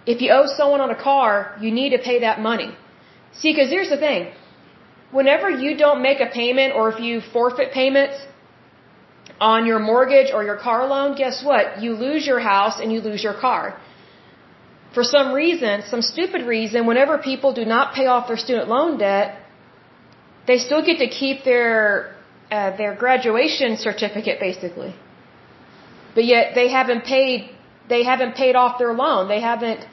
If 0.04 0.20
you 0.20 0.30
owe 0.32 0.46
someone 0.46 0.80
on 0.80 0.90
a 0.90 1.00
car, 1.00 1.56
you 1.60 1.70
need 1.70 1.90
to 1.90 1.98
pay 1.98 2.20
that 2.20 2.40
money. 2.40 2.70
See, 3.32 3.52
because 3.52 3.70
here's 3.70 3.88
the 3.88 3.96
thing. 3.96 4.32
Whenever 5.10 5.48
you 5.48 5.76
don't 5.76 6.02
make 6.02 6.20
a 6.20 6.26
payment 6.26 6.74
or 6.74 6.90
if 6.92 6.98
you 7.00 7.20
forfeit 7.32 7.72
payments, 7.72 8.16
on 9.40 9.66
your 9.66 9.78
mortgage 9.78 10.32
or 10.32 10.42
your 10.44 10.56
car 10.56 10.86
loan, 10.86 11.16
guess 11.16 11.42
what? 11.44 11.82
You 11.82 11.94
lose 11.94 12.26
your 12.26 12.40
house 12.40 12.80
and 12.80 12.92
you 12.92 13.00
lose 13.00 13.22
your 13.22 13.34
car. 13.34 13.78
For 14.94 15.04
some 15.04 15.32
reason, 15.32 15.82
some 15.86 16.02
stupid 16.02 16.42
reason, 16.46 16.86
whenever 16.86 17.18
people 17.18 17.52
do 17.52 17.64
not 17.64 17.94
pay 17.94 18.06
off 18.06 18.26
their 18.26 18.36
student 18.36 18.68
loan 18.68 18.98
debt, 18.98 19.38
they 20.46 20.58
still 20.58 20.82
get 20.84 20.98
to 20.98 21.08
keep 21.08 21.44
their 21.44 22.14
uh, 22.50 22.74
their 22.76 22.94
graduation 22.94 23.76
certificate 23.76 24.40
basically. 24.40 24.94
But 26.14 26.24
yet 26.24 26.54
they 26.54 26.68
haven't 26.68 27.04
paid 27.04 27.50
they 27.88 28.02
haven't 28.04 28.34
paid 28.34 28.54
off 28.56 28.78
their 28.78 28.94
loan. 28.94 29.28
They 29.28 29.40
haven't 29.40 29.86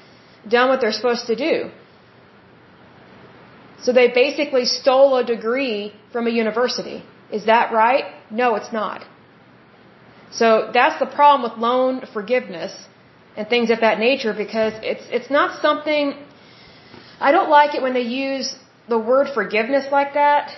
done 0.47 0.69
what 0.69 0.79
they're 0.81 0.97
supposed 0.99 1.27
to 1.27 1.35
do. 1.35 1.69
So 3.83 3.93
they 3.93 4.07
basically 4.07 4.65
stole 4.65 5.17
a 5.17 5.23
degree 5.23 5.93
from 6.11 6.27
a 6.27 6.29
university. 6.29 7.03
Is 7.31 7.45
that 7.45 7.71
right? 7.71 8.05
No, 8.31 8.55
it's 8.55 8.71
not. 8.71 9.05
So 10.31 10.69
that's 10.73 10.99
the 10.99 11.05
problem 11.05 11.49
with 11.49 11.59
loan 11.59 12.05
forgiveness 12.13 12.73
and 13.37 13.47
things 13.47 13.69
of 13.69 13.81
that 13.81 13.99
nature 13.99 14.33
because 14.33 14.73
it's 14.81 15.05
it's 15.11 15.29
not 15.29 15.61
something 15.61 16.13
I 17.19 17.31
don't 17.31 17.49
like 17.49 17.75
it 17.75 17.81
when 17.81 17.93
they 17.93 18.07
use 18.29 18.55
the 18.87 18.97
word 18.97 19.27
forgiveness 19.33 19.85
like 19.91 20.13
that 20.13 20.51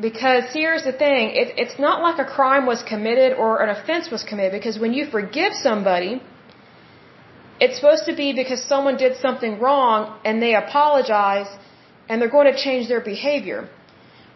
because 0.00 0.44
here's 0.52 0.84
the 0.84 0.92
thing 0.92 1.30
it, 1.42 1.54
it's 1.56 1.78
not 1.78 2.02
like 2.02 2.18
a 2.18 2.28
crime 2.36 2.66
was 2.66 2.82
committed 2.82 3.32
or 3.36 3.62
an 3.62 3.68
offense 3.68 4.10
was 4.10 4.22
committed 4.24 4.52
because 4.52 4.78
when 4.78 4.92
you 4.92 5.06
forgive 5.06 5.52
somebody 5.54 6.22
it's 7.60 7.76
supposed 7.76 8.04
to 8.06 8.14
be 8.14 8.32
because 8.32 8.62
someone 8.62 8.96
did 8.96 9.16
something 9.16 9.60
wrong 9.60 10.18
and 10.24 10.42
they 10.42 10.54
apologize 10.54 11.46
and 12.08 12.20
they're 12.20 12.34
going 12.38 12.52
to 12.52 12.58
change 12.58 12.88
their 12.88 13.00
behavior. 13.00 13.68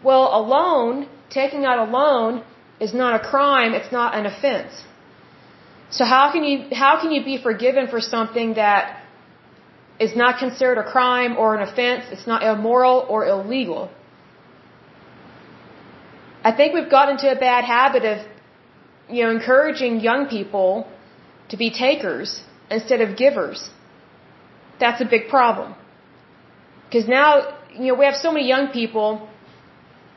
Well 0.03 0.29
a 0.33 0.41
loan 0.41 1.09
taking 1.29 1.65
out 1.65 1.87
a 1.87 1.91
loan 1.91 2.43
is 2.79 2.93
not 2.93 3.19
a 3.19 3.23
crime, 3.31 3.73
it's 3.73 3.91
not 3.91 4.15
an 4.15 4.25
offense. 4.25 4.73
So 5.91 6.05
how 6.05 6.31
can 6.31 6.43
you 6.43 6.57
how 6.83 7.01
can 7.01 7.11
you 7.11 7.23
be 7.23 7.37
forgiven 7.41 7.87
for 7.87 7.99
something 7.99 8.53
that 8.53 9.01
is 9.99 10.15
not 10.15 10.39
considered 10.39 10.77
a 10.77 10.87
crime 10.95 11.35
or 11.37 11.55
an 11.55 11.61
offense? 11.67 12.05
It's 12.11 12.27
not 12.27 12.43
immoral 12.43 13.05
or 13.09 13.25
illegal. 13.27 13.89
I 16.43 16.51
think 16.51 16.73
we've 16.73 16.89
gotten 16.89 17.15
into 17.15 17.29
a 17.31 17.39
bad 17.39 17.63
habit 17.65 18.05
of 18.05 18.17
you 19.09 19.23
know 19.23 19.31
encouraging 19.31 19.99
young 19.99 20.27
people 20.27 20.87
to 21.49 21.57
be 21.57 21.69
takers 21.71 22.43
instead 22.69 23.01
of 23.01 23.17
givers. 23.17 23.69
That's 24.79 25.01
a 25.01 25.05
big 25.05 25.27
problem. 25.27 25.75
Because 26.85 27.07
now, 27.07 27.57
you 27.73 27.87
know, 27.87 27.95
we 27.95 28.05
have 28.05 28.15
so 28.15 28.31
many 28.31 28.47
young 28.47 28.67
people 28.69 29.27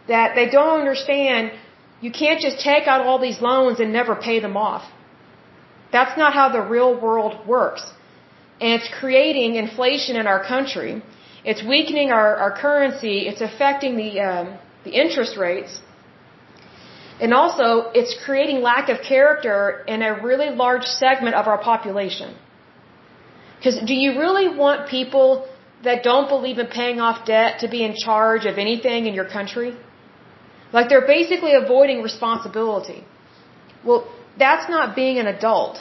that 0.08 0.34
they 0.34 0.48
don't 0.48 0.80
understand 0.80 1.52
you 2.02 2.10
can't 2.10 2.40
just 2.46 2.58
take 2.70 2.86
out 2.92 3.00
all 3.06 3.18
these 3.28 3.40
loans 3.40 3.80
and 3.80 3.92
never 4.00 4.14
pay 4.28 4.38
them 4.46 4.56
off. 4.56 4.84
That's 5.92 6.18
not 6.22 6.32
how 6.38 6.48
the 6.56 6.62
real 6.74 6.92
world 7.06 7.34
works. 7.46 7.84
And 8.60 8.70
it's 8.76 8.90
creating 9.00 9.54
inflation 9.54 10.16
in 10.16 10.26
our 10.26 10.42
country. 10.54 10.92
It's 11.44 11.62
weakening 11.72 12.10
our, 12.10 12.36
our 12.44 12.52
currency. 12.64 13.16
It's 13.30 13.40
affecting 13.40 13.96
the, 14.02 14.10
um, 14.20 14.58
the 14.84 14.92
interest 15.02 15.36
rates. 15.36 15.80
And 17.20 17.32
also, 17.32 17.66
it's 17.94 18.14
creating 18.24 18.62
lack 18.62 18.88
of 18.88 18.98
character 19.12 19.84
in 19.86 20.02
a 20.02 20.12
really 20.28 20.50
large 20.64 20.86
segment 21.02 21.34
of 21.36 21.46
our 21.46 21.60
population. 21.70 22.34
Because 23.58 23.78
do 23.90 23.94
you 23.94 24.18
really 24.18 24.48
want 24.62 24.88
people 24.88 25.28
that 25.84 26.02
don't 26.02 26.28
believe 26.28 26.58
in 26.58 26.66
paying 26.66 26.98
off 27.00 27.24
debt 27.26 27.60
to 27.60 27.68
be 27.68 27.84
in 27.84 27.94
charge 27.94 28.44
of 28.44 28.58
anything 28.58 29.06
in 29.06 29.14
your 29.14 29.28
country? 29.38 29.76
Like 30.72 30.88
they're 30.88 31.06
basically 31.06 31.54
avoiding 31.54 32.02
responsibility. 32.02 33.04
Well, 33.84 34.00
that's 34.38 34.68
not 34.68 34.96
being 34.96 35.18
an 35.18 35.26
adult. 35.26 35.78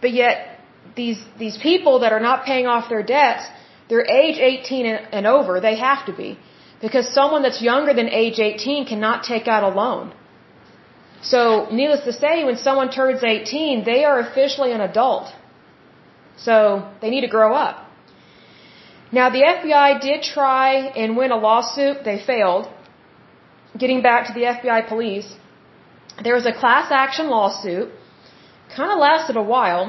But 0.00 0.12
yet, 0.12 0.60
these, 0.96 1.20
these 1.38 1.56
people 1.58 2.00
that 2.00 2.12
are 2.12 2.20
not 2.20 2.44
paying 2.44 2.66
off 2.66 2.88
their 2.88 3.02
debts, 3.02 3.44
they're 3.88 4.06
age 4.06 4.38
18 4.38 4.86
and, 4.86 5.14
and 5.16 5.26
over. 5.26 5.60
They 5.60 5.76
have 5.76 6.06
to 6.06 6.12
be. 6.12 6.38
Because 6.80 7.08
someone 7.12 7.42
that's 7.42 7.62
younger 7.62 7.94
than 7.94 8.08
age 8.08 8.38
18 8.38 8.86
cannot 8.86 9.24
take 9.24 9.48
out 9.48 9.62
a 9.62 9.68
loan. 9.68 10.12
So, 11.22 11.68
needless 11.72 12.02
to 12.04 12.12
say, 12.12 12.44
when 12.44 12.58
someone 12.58 12.90
turns 12.90 13.24
18, 13.24 13.84
they 13.84 14.04
are 14.04 14.20
officially 14.20 14.72
an 14.72 14.82
adult. 14.82 15.32
So, 16.36 16.86
they 17.00 17.08
need 17.08 17.22
to 17.22 17.32
grow 17.38 17.54
up. 17.54 17.76
Now, 19.10 19.30
the 19.30 19.42
FBI 19.54 20.00
did 20.02 20.22
try 20.22 20.74
and 21.02 21.16
win 21.16 21.30
a 21.30 21.36
lawsuit. 21.36 22.04
They 22.04 22.18
failed 22.32 22.68
getting 23.78 24.02
back 24.02 24.26
to 24.28 24.32
the 24.32 24.44
FBI 24.54 24.88
police, 24.88 25.34
there 26.22 26.34
was 26.34 26.46
a 26.46 26.52
class 26.52 26.90
action 26.90 27.28
lawsuit, 27.28 27.90
kind 28.76 28.90
of 28.92 28.98
lasted 28.98 29.36
a 29.36 29.42
while. 29.42 29.84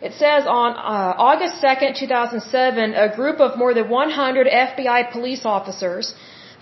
It 0.00 0.12
says 0.12 0.44
on 0.46 0.72
uh, 0.72 1.28
August 1.28 1.62
2nd, 1.62 1.98
2007, 1.98 2.94
a 2.94 3.14
group 3.14 3.38
of 3.40 3.58
more 3.58 3.74
than 3.74 3.90
100 3.90 4.46
FBI 4.46 5.12
police 5.12 5.44
officers 5.44 6.14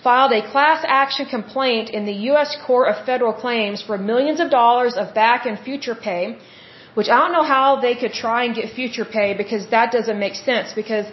filed 0.03 0.33
a 0.33 0.43
class 0.51 0.85
action 0.87 1.27
complaint 1.27 1.91
in 1.91 2.05
the 2.05 2.17
U.S. 2.31 2.57
Court 2.67 2.89
of 2.89 3.05
Federal 3.05 3.33
Claims 3.33 3.83
for 3.83 3.97
millions 3.99 4.41
of 4.41 4.51
dollars 4.51 4.97
of 4.97 5.15
back 5.15 5.47
and 5.47 5.59
future 5.59 5.95
pay, 5.95 6.39
which 6.95 7.09
I 7.09 7.19
don't 7.21 7.33
know 7.33 7.49
how 7.57 7.81
they 7.81 7.95
could 7.95 8.13
try 8.13 8.45
and 8.45 8.55
get 8.55 8.73
future 8.73 9.05
pay 9.05 9.35
because 9.35 9.69
that 9.69 9.93
doesn't 9.93 10.19
make 10.19 10.35
sense 10.35 10.73
because 10.75 11.07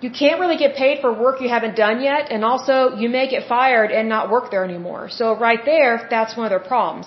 you 0.00 0.10
can't 0.10 0.40
really 0.40 0.56
get 0.56 0.76
paid 0.76 1.00
for 1.00 1.12
work 1.12 1.40
you 1.40 1.48
haven't 1.48 1.76
done 1.76 2.00
yet 2.00 2.30
and 2.32 2.44
also 2.44 2.96
you 3.02 3.08
may 3.08 3.26
get 3.28 3.46
fired 3.48 3.90
and 3.90 4.08
not 4.08 4.30
work 4.30 4.50
there 4.50 4.64
anymore. 4.64 5.08
So 5.10 5.36
right 5.36 5.62
there, 5.64 6.06
that's 6.08 6.36
one 6.36 6.46
of 6.46 6.50
their 6.50 6.66
problems. 6.72 7.06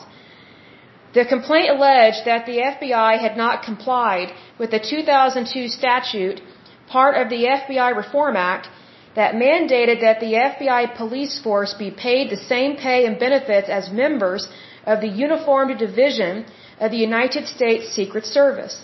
The 1.14 1.26
complaint 1.26 1.70
alleged 1.70 2.26
that 2.26 2.46
the 2.46 2.58
FBI 2.74 3.20
had 3.26 3.36
not 3.38 3.64
complied 3.64 4.30
with 4.60 4.72
the 4.72 4.80
2002 4.80 5.68
statute, 5.68 6.42
part 6.88 7.16
of 7.22 7.30
the 7.30 7.42
FBI 7.58 7.96
Reform 7.96 8.36
Act, 8.36 8.70
that 9.16 9.36
mandated 9.36 10.02
that 10.02 10.20
the 10.20 10.34
FBI 10.34 10.96
police 10.98 11.40
force 11.40 11.74
be 11.76 11.92
paid 11.92 12.32
the 12.32 12.44
same 12.54 12.76
pay 12.78 13.06
and 13.06 13.20
benefits 13.20 13.70
as 13.70 13.92
members 13.92 14.50
of 14.86 15.02
the 15.02 15.08
Uniformed 15.08 15.78
Division 15.78 16.46
of 16.80 16.90
the 16.90 16.98
United 16.98 17.48
States 17.48 17.90
Secret 17.90 18.26
Service. 18.26 18.76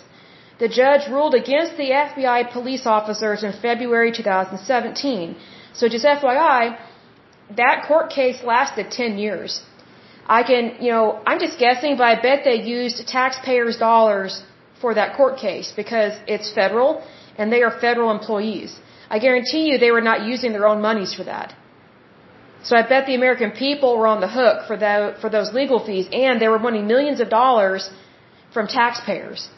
The 0.62 0.68
judge 0.68 1.08
ruled 1.16 1.34
against 1.42 1.76
the 1.82 1.88
FBI 2.06 2.52
police 2.52 2.84
officers 2.96 3.42
in 3.48 3.52
February 3.66 4.12
2017. 4.12 5.36
So 5.72 5.88
just 5.88 6.04
FYI, 6.04 6.76
that 7.62 7.84
court 7.88 8.10
case 8.10 8.38
lasted 8.52 8.90
10 8.90 9.18
years. 9.18 9.62
I 10.38 10.42
can, 10.50 10.64
you 10.84 10.90
know, 10.92 11.06
I'm 11.26 11.40
just 11.46 11.58
guessing, 11.58 11.96
but 11.96 12.06
I 12.12 12.14
bet 12.26 12.44
they 12.44 12.60
used 12.78 12.96
taxpayers' 13.08 13.78
dollars 13.78 14.42
for 14.82 14.94
that 14.98 15.16
court 15.16 15.38
case 15.38 15.72
because 15.74 16.12
it's 16.26 16.52
federal 16.60 17.02
and 17.38 17.50
they 17.52 17.62
are 17.62 17.72
federal 17.86 18.10
employees. 18.10 18.78
I 19.08 19.18
guarantee 19.18 19.64
you 19.68 19.78
they 19.78 19.90
were 19.90 20.06
not 20.10 20.26
using 20.32 20.52
their 20.52 20.66
own 20.72 20.80
monies 20.82 21.14
for 21.14 21.24
that. 21.24 21.54
So 22.62 22.76
I 22.76 22.82
bet 22.86 23.06
the 23.06 23.14
American 23.14 23.50
people 23.52 23.96
were 23.96 24.06
on 24.06 24.20
the 24.20 24.28
hook 24.28 24.66
for 24.66 24.76
that, 24.76 25.20
for 25.22 25.30
those 25.30 25.52
legal 25.54 25.80
fees 25.86 26.06
and 26.12 26.40
they 26.40 26.48
were 26.48 26.58
winning 26.58 26.86
millions 26.86 27.20
of 27.20 27.30
dollars 27.30 27.90
from 28.52 28.66
taxpayers. 28.66 29.48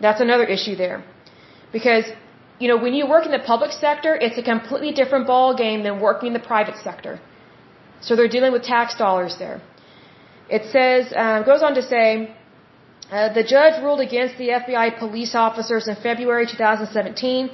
That's 0.00 0.20
another 0.20 0.44
issue 0.44 0.76
there. 0.76 1.04
Because, 1.72 2.04
you 2.58 2.68
know, 2.68 2.78
when 2.84 2.94
you 2.94 3.06
work 3.06 3.24
in 3.26 3.32
the 3.32 3.44
public 3.52 3.72
sector, 3.72 4.14
it's 4.14 4.38
a 4.38 4.42
completely 4.42 4.92
different 4.92 5.26
ball 5.26 5.54
game 5.56 5.82
than 5.82 6.00
working 6.00 6.28
in 6.28 6.32
the 6.32 6.46
private 6.52 6.76
sector. 6.88 7.20
So 8.00 8.14
they're 8.16 8.34
dealing 8.36 8.52
with 8.52 8.62
tax 8.62 8.94
dollars 8.94 9.36
there. 9.38 9.60
It 10.48 10.64
says, 10.74 11.12
uh, 11.12 11.42
goes 11.42 11.62
on 11.62 11.74
to 11.74 11.82
say, 11.82 12.34
uh, 13.10 13.32
the 13.32 13.42
judge 13.42 13.82
ruled 13.82 14.00
against 14.00 14.36
the 14.38 14.48
FBI 14.60 14.98
police 14.98 15.34
officers 15.34 15.88
in 15.88 15.96
February 15.96 16.46
2017. 16.46 17.50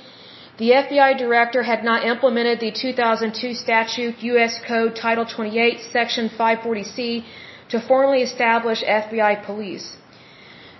The 0.58 0.70
FBI 0.70 1.18
director 1.18 1.62
had 1.62 1.84
not 1.84 2.04
implemented 2.04 2.60
the 2.60 2.70
2002 2.70 3.54
statute 3.54 4.22
U.S. 4.32 4.60
Code 4.66 4.94
Title 4.94 5.24
28, 5.24 5.80
Section 5.92 6.28
540C, 6.38 7.24
to 7.70 7.80
formally 7.80 8.22
establish 8.22 8.82
FBI 8.82 9.44
police. 9.44 9.96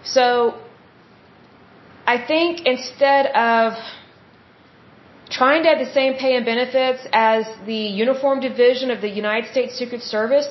So, 0.04 0.58
I 2.06 2.18
think 2.26 2.66
instead 2.66 3.26
of 3.26 3.74
trying 5.30 5.62
to 5.62 5.68
have 5.70 5.78
the 5.78 5.92
same 5.92 6.14
pay 6.14 6.36
and 6.36 6.44
benefits 6.44 7.06
as 7.12 7.46
the 7.64 7.82
uniform 8.04 8.40
division 8.40 8.90
of 8.90 9.00
the 9.00 9.08
United 9.08 9.50
States 9.50 9.78
Secret 9.78 10.02
Service, 10.02 10.48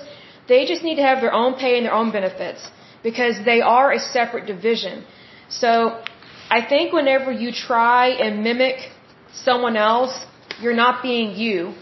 they 0.48 0.66
just 0.66 0.84
need 0.84 0.96
to 0.96 1.04
have 1.04 1.22
their 1.22 1.34
own 1.34 1.54
pay 1.56 1.78
and 1.78 1.86
their 1.86 1.94
own 1.94 2.12
benefits 2.12 2.70
because 3.04 3.36
they 3.46 3.62
are 3.62 3.92
a 3.92 4.00
separate 4.00 4.46
division. 4.46 5.04
So 5.50 6.02
I 6.50 6.62
think 6.72 6.94
whenever 6.94 7.32
you 7.32 7.52
try 7.52 8.08
and 8.08 8.44
mimic 8.44 8.78
someone 9.34 9.78
else, 9.78 10.26
you're 10.62 10.80
not 10.86 11.04
being 11.04 11.36
you. 11.36 11.74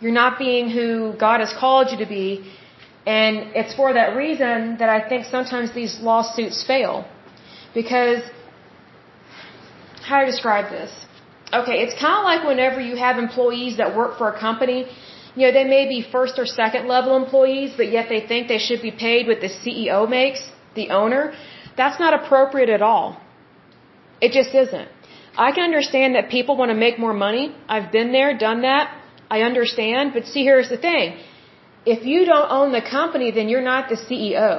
You're 0.00 0.18
not 0.22 0.38
being 0.38 0.70
who 0.70 1.14
God 1.18 1.40
has 1.40 1.52
called 1.52 1.90
you 1.92 1.98
to 1.98 2.06
be. 2.06 2.28
And 3.06 3.56
it's 3.60 3.74
for 3.74 3.92
that 3.92 4.16
reason 4.16 4.76
that 4.78 4.88
I 4.88 5.00
think 5.08 5.24
sometimes 5.24 5.72
these 5.74 5.98
lawsuits 6.00 6.64
fail. 6.64 7.06
Because, 7.74 8.22
how 10.08 10.18
I 10.22 10.26
describe 10.32 10.66
this? 10.78 10.92
Okay, 11.60 11.76
it's 11.84 11.96
kind 12.04 12.16
of 12.20 12.24
like 12.30 12.42
whenever 12.52 12.80
you 12.88 12.96
have 12.96 13.14
employees 13.26 13.76
that 13.80 13.96
work 14.00 14.18
for 14.18 14.26
a 14.34 14.38
company 14.46 14.80
you 15.38 15.46
know, 15.46 15.52
they 15.52 15.68
may 15.76 15.84
be 15.88 15.98
first 16.16 16.34
or 16.42 16.46
second 16.46 16.88
level 16.88 17.16
employees, 17.16 17.70
but 17.80 17.88
yet 17.96 18.06
they 18.08 18.20
think 18.30 18.48
they 18.48 18.62
should 18.66 18.82
be 18.82 18.90
paid 18.90 19.28
what 19.28 19.40
the 19.40 19.52
CEO 19.60 19.98
makes, 20.18 20.40
the 20.74 20.86
owner. 20.90 21.22
That's 21.76 21.98
not 22.04 22.12
appropriate 22.20 22.70
at 22.76 22.82
all. 22.82 23.20
It 24.20 24.32
just 24.32 24.52
isn't. 24.62 24.88
I 25.46 25.52
can 25.52 25.62
understand 25.70 26.16
that 26.16 26.28
people 26.28 26.56
want 26.56 26.70
to 26.70 26.78
make 26.86 26.98
more 26.98 27.14
money. 27.14 27.44
I've 27.68 27.92
been 27.92 28.10
there, 28.10 28.36
done 28.36 28.62
that. 28.62 28.86
I 29.30 29.42
understand. 29.42 30.12
But 30.12 30.26
see, 30.26 30.42
here's 30.42 30.68
the 30.68 30.80
thing. 30.88 31.18
If 31.86 32.04
you 32.04 32.24
don't 32.32 32.50
own 32.58 32.72
the 32.72 32.84
company, 32.98 33.30
then 33.30 33.48
you're 33.48 33.68
not 33.72 33.88
the 33.88 33.98
CEO. 34.06 34.52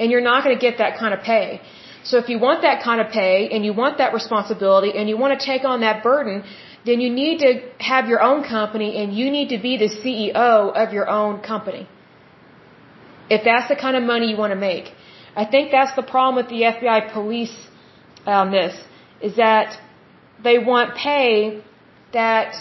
And 0.00 0.10
you're 0.10 0.26
not 0.32 0.42
going 0.44 0.56
to 0.58 0.60
get 0.60 0.78
that 0.78 0.98
kind 0.98 1.14
of 1.14 1.20
pay. 1.20 1.60
So 2.08 2.18
if 2.22 2.28
you 2.32 2.38
want 2.38 2.62
that 2.62 2.82
kind 2.88 3.00
of 3.00 3.08
pay 3.20 3.48
and 3.52 3.64
you 3.64 3.72
want 3.82 3.98
that 4.02 4.12
responsibility 4.20 4.90
and 4.96 5.08
you 5.10 5.16
want 5.22 5.32
to 5.38 5.44
take 5.52 5.64
on 5.72 5.80
that 5.86 6.02
burden, 6.02 6.44
then 6.88 7.00
you 7.04 7.10
need 7.22 7.38
to 7.46 7.50
have 7.92 8.08
your 8.12 8.22
own 8.28 8.44
company 8.56 8.90
and 9.00 9.12
you 9.20 9.30
need 9.36 9.48
to 9.54 9.58
be 9.68 9.76
the 9.84 9.90
CEO 10.00 10.72
of 10.82 10.92
your 10.92 11.08
own 11.20 11.40
company. 11.52 11.88
If 13.28 13.42
that's 13.48 13.68
the 13.72 13.78
kind 13.84 13.96
of 13.96 14.04
money 14.04 14.26
you 14.30 14.36
want 14.44 14.52
to 14.52 14.62
make. 14.70 14.92
I 15.42 15.44
think 15.44 15.72
that's 15.72 15.94
the 15.96 16.06
problem 16.14 16.36
with 16.40 16.48
the 16.54 16.62
FBI 16.74 17.12
police 17.12 17.56
on 18.24 18.52
this, 18.52 18.74
is 19.20 19.36
that 19.36 19.76
they 20.42 20.58
want 20.58 20.94
pay 20.94 21.62
that 22.12 22.54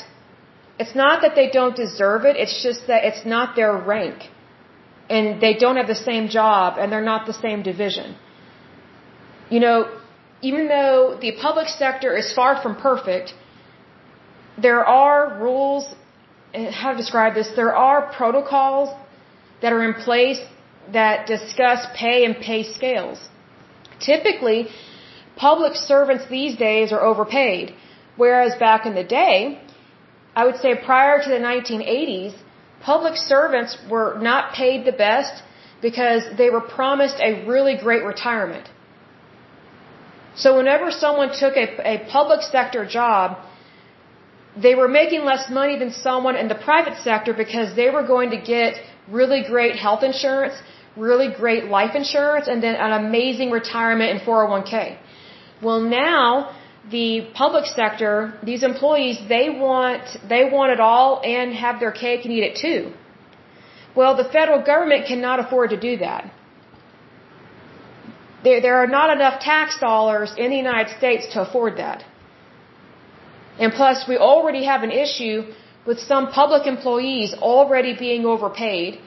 it's 0.80 0.96
not 0.96 1.22
that 1.22 1.36
they 1.36 1.50
don't 1.50 1.76
deserve 1.76 2.26
it, 2.26 2.36
it's 2.36 2.58
just 2.64 2.88
that 2.88 3.04
it's 3.10 3.26
not 3.26 3.56
their 3.56 3.74
rank. 3.78 4.30
And 5.08 5.40
they 5.40 5.54
don't 5.54 5.78
have 5.78 5.88
the 5.88 6.04
same 6.12 6.28
job 6.30 6.80
and 6.80 6.92
they're 6.92 7.10
not 7.14 7.28
the 7.28 7.38
same 7.46 7.62
division. 7.62 8.16
You 9.50 9.60
know, 9.60 9.78
even 10.42 10.68
though 10.68 11.18
the 11.20 11.32
public 11.42 11.68
sector 11.68 12.16
is 12.16 12.34
far 12.34 12.62
from 12.62 12.76
perfect, 12.76 13.34
there 14.58 14.84
are 14.86 15.38
rules, 15.40 15.94
eh, 16.54 16.72
how 16.72 16.92
to 16.92 16.98
describe 16.98 17.34
this, 17.36 17.50
there 17.56 17.76
are 17.76 18.12
protocols 18.14 18.90
that 19.62 19.72
are 19.74 19.84
in 19.84 19.94
place 19.94 20.40
that 20.94 21.28
discuss 21.28 21.86
pay 21.96 22.26
and 22.26 22.36
pay 22.38 22.64
scales. 22.64 23.30
Typically, 24.00 24.68
public 25.36 25.76
servants 25.76 26.26
these 26.30 26.56
days 26.58 26.92
are 26.92 27.02
overpaid, 27.02 27.74
whereas 28.18 28.56
back 28.56 28.86
in 28.86 28.96
the 28.96 29.04
day, 29.04 29.60
I 30.36 30.46
would 30.46 30.58
say 30.58 30.76
prior 30.76 31.22
to 31.24 31.30
the 31.30 31.40
1980s, 31.40 32.34
public 32.82 33.16
servants 33.16 33.78
were 33.90 34.18
not 34.20 34.54
paid 34.54 34.86
the 34.86 34.92
best 34.92 35.44
because 35.82 36.24
they 36.38 36.50
were 36.50 36.62
promised 36.62 37.20
a 37.20 37.46
really 37.46 37.78
great 37.78 38.04
retirement. 38.04 38.70
So 40.36 40.58
whenever 40.58 40.92
someone 40.92 41.30
took 41.44 41.56
a, 41.56 41.68
a 41.94 42.06
public 42.12 42.42
sector 42.42 42.86
job, 42.86 43.38
they 44.58 44.76
were 44.76 44.88
making 44.88 45.24
less 45.24 45.50
money 45.50 45.78
than 45.78 45.92
someone 45.92 46.36
in 46.36 46.48
the 46.48 46.56
private 46.56 46.98
sector 46.98 47.34
because 47.34 47.76
they 47.76 47.90
were 47.90 48.04
going 48.04 48.30
to 48.32 48.38
get 48.38 48.76
really 49.10 49.44
great 49.48 49.76
health 49.76 50.04
insurance, 50.04 50.56
really 50.96 51.30
great 51.34 51.66
life 51.66 51.96
insurance, 51.96 52.48
and 52.48 52.64
then 52.64 52.76
an 52.76 52.94
amazing 53.06 53.52
retirement 53.52 54.10
in 54.12 54.26
401k. 54.26 54.98
Well, 55.62 55.82
now 55.82 56.56
the 56.92 57.28
public 57.34 57.66
sector, 57.66 58.38
these 58.44 58.64
employees, 58.64 59.18
they 59.28 59.50
want 59.50 60.04
they 60.30 60.44
want 60.50 60.72
it 60.72 60.80
all 60.80 61.22
and 61.24 61.54
have 61.54 61.80
their 61.80 61.92
cake 61.92 62.26
and 62.26 62.34
eat 62.34 62.44
it 62.44 62.56
too. 62.56 62.94
Well, 63.96 64.16
the 64.16 64.26
federal 64.26 64.62
government 64.62 65.08
cannot 65.08 65.40
afford 65.40 65.70
to 65.72 65.80
do 65.80 65.98
that. 65.98 66.32
There, 68.46 68.62
there 68.66 68.78
are 68.84 68.92
not 69.00 69.10
enough 69.18 69.36
tax 69.52 69.80
dollars 69.80 70.30
in 70.44 70.48
the 70.54 70.60
United 70.66 70.92
States 70.98 71.24
to 71.34 71.38
afford 71.46 71.78
that. 71.84 72.04
And 73.64 73.74
plus, 73.80 73.98
we 74.12 74.18
already 74.32 74.64
have 74.72 74.84
an 74.88 74.94
issue 75.06 75.38
with 75.88 76.00
some 76.12 76.32
public 76.42 76.64
employees 76.76 77.34
already 77.52 77.94
being 78.06 78.26
overpaid. 78.34 79.00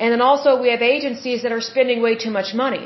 And 0.00 0.12
then 0.12 0.22
also 0.30 0.50
we 0.64 0.68
have 0.74 0.82
agencies 0.96 1.42
that 1.42 1.52
are 1.56 1.64
spending 1.72 2.02
way 2.06 2.14
too 2.24 2.32
much 2.38 2.54
money. 2.64 2.84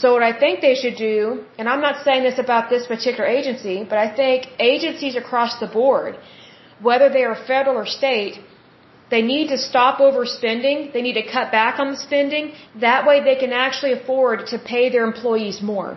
So 0.00 0.12
what 0.14 0.22
I 0.30 0.32
think 0.42 0.60
they 0.60 0.76
should 0.82 0.96
do, 0.96 1.44
and 1.58 1.68
I'm 1.68 1.82
not 1.88 1.96
saying 2.04 2.22
this 2.28 2.38
about 2.38 2.70
this 2.70 2.86
particular 2.86 3.26
agency, 3.38 3.76
but 3.90 3.98
I 3.98 4.08
think 4.20 4.48
agencies 4.58 5.16
across 5.16 5.58
the 5.60 5.66
board, 5.66 6.16
whether 6.80 7.08
they 7.16 7.24
are 7.24 7.36
federal 7.52 7.76
or 7.76 7.86
state, 8.00 8.40
they 9.12 9.22
need 9.32 9.48
to 9.54 9.58
stop 9.70 9.94
overspending. 10.06 10.76
They 10.94 11.02
need 11.06 11.18
to 11.22 11.26
cut 11.36 11.48
back 11.58 11.74
on 11.82 11.88
the 11.92 12.00
spending. 12.08 12.44
That 12.86 13.00
way 13.08 13.16
they 13.28 13.36
can 13.42 13.52
actually 13.64 13.92
afford 13.98 14.46
to 14.52 14.56
pay 14.72 14.84
their 14.94 15.04
employees 15.12 15.58
more. 15.72 15.90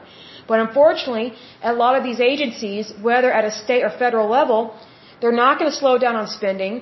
But 0.49 0.57
unfortunately, 0.65 1.29
a 1.71 1.73
lot 1.83 1.93
of 1.99 2.03
these 2.07 2.19
agencies, 2.31 2.91
whether 3.07 3.29
at 3.39 3.45
a 3.51 3.53
state 3.63 3.83
or 3.87 3.91
federal 4.03 4.27
level, 4.39 4.59
they're 5.19 5.39
not 5.45 5.53
going 5.59 5.71
to 5.71 5.77
slow 5.83 5.95
down 6.03 6.15
on 6.21 6.27
spending, 6.39 6.73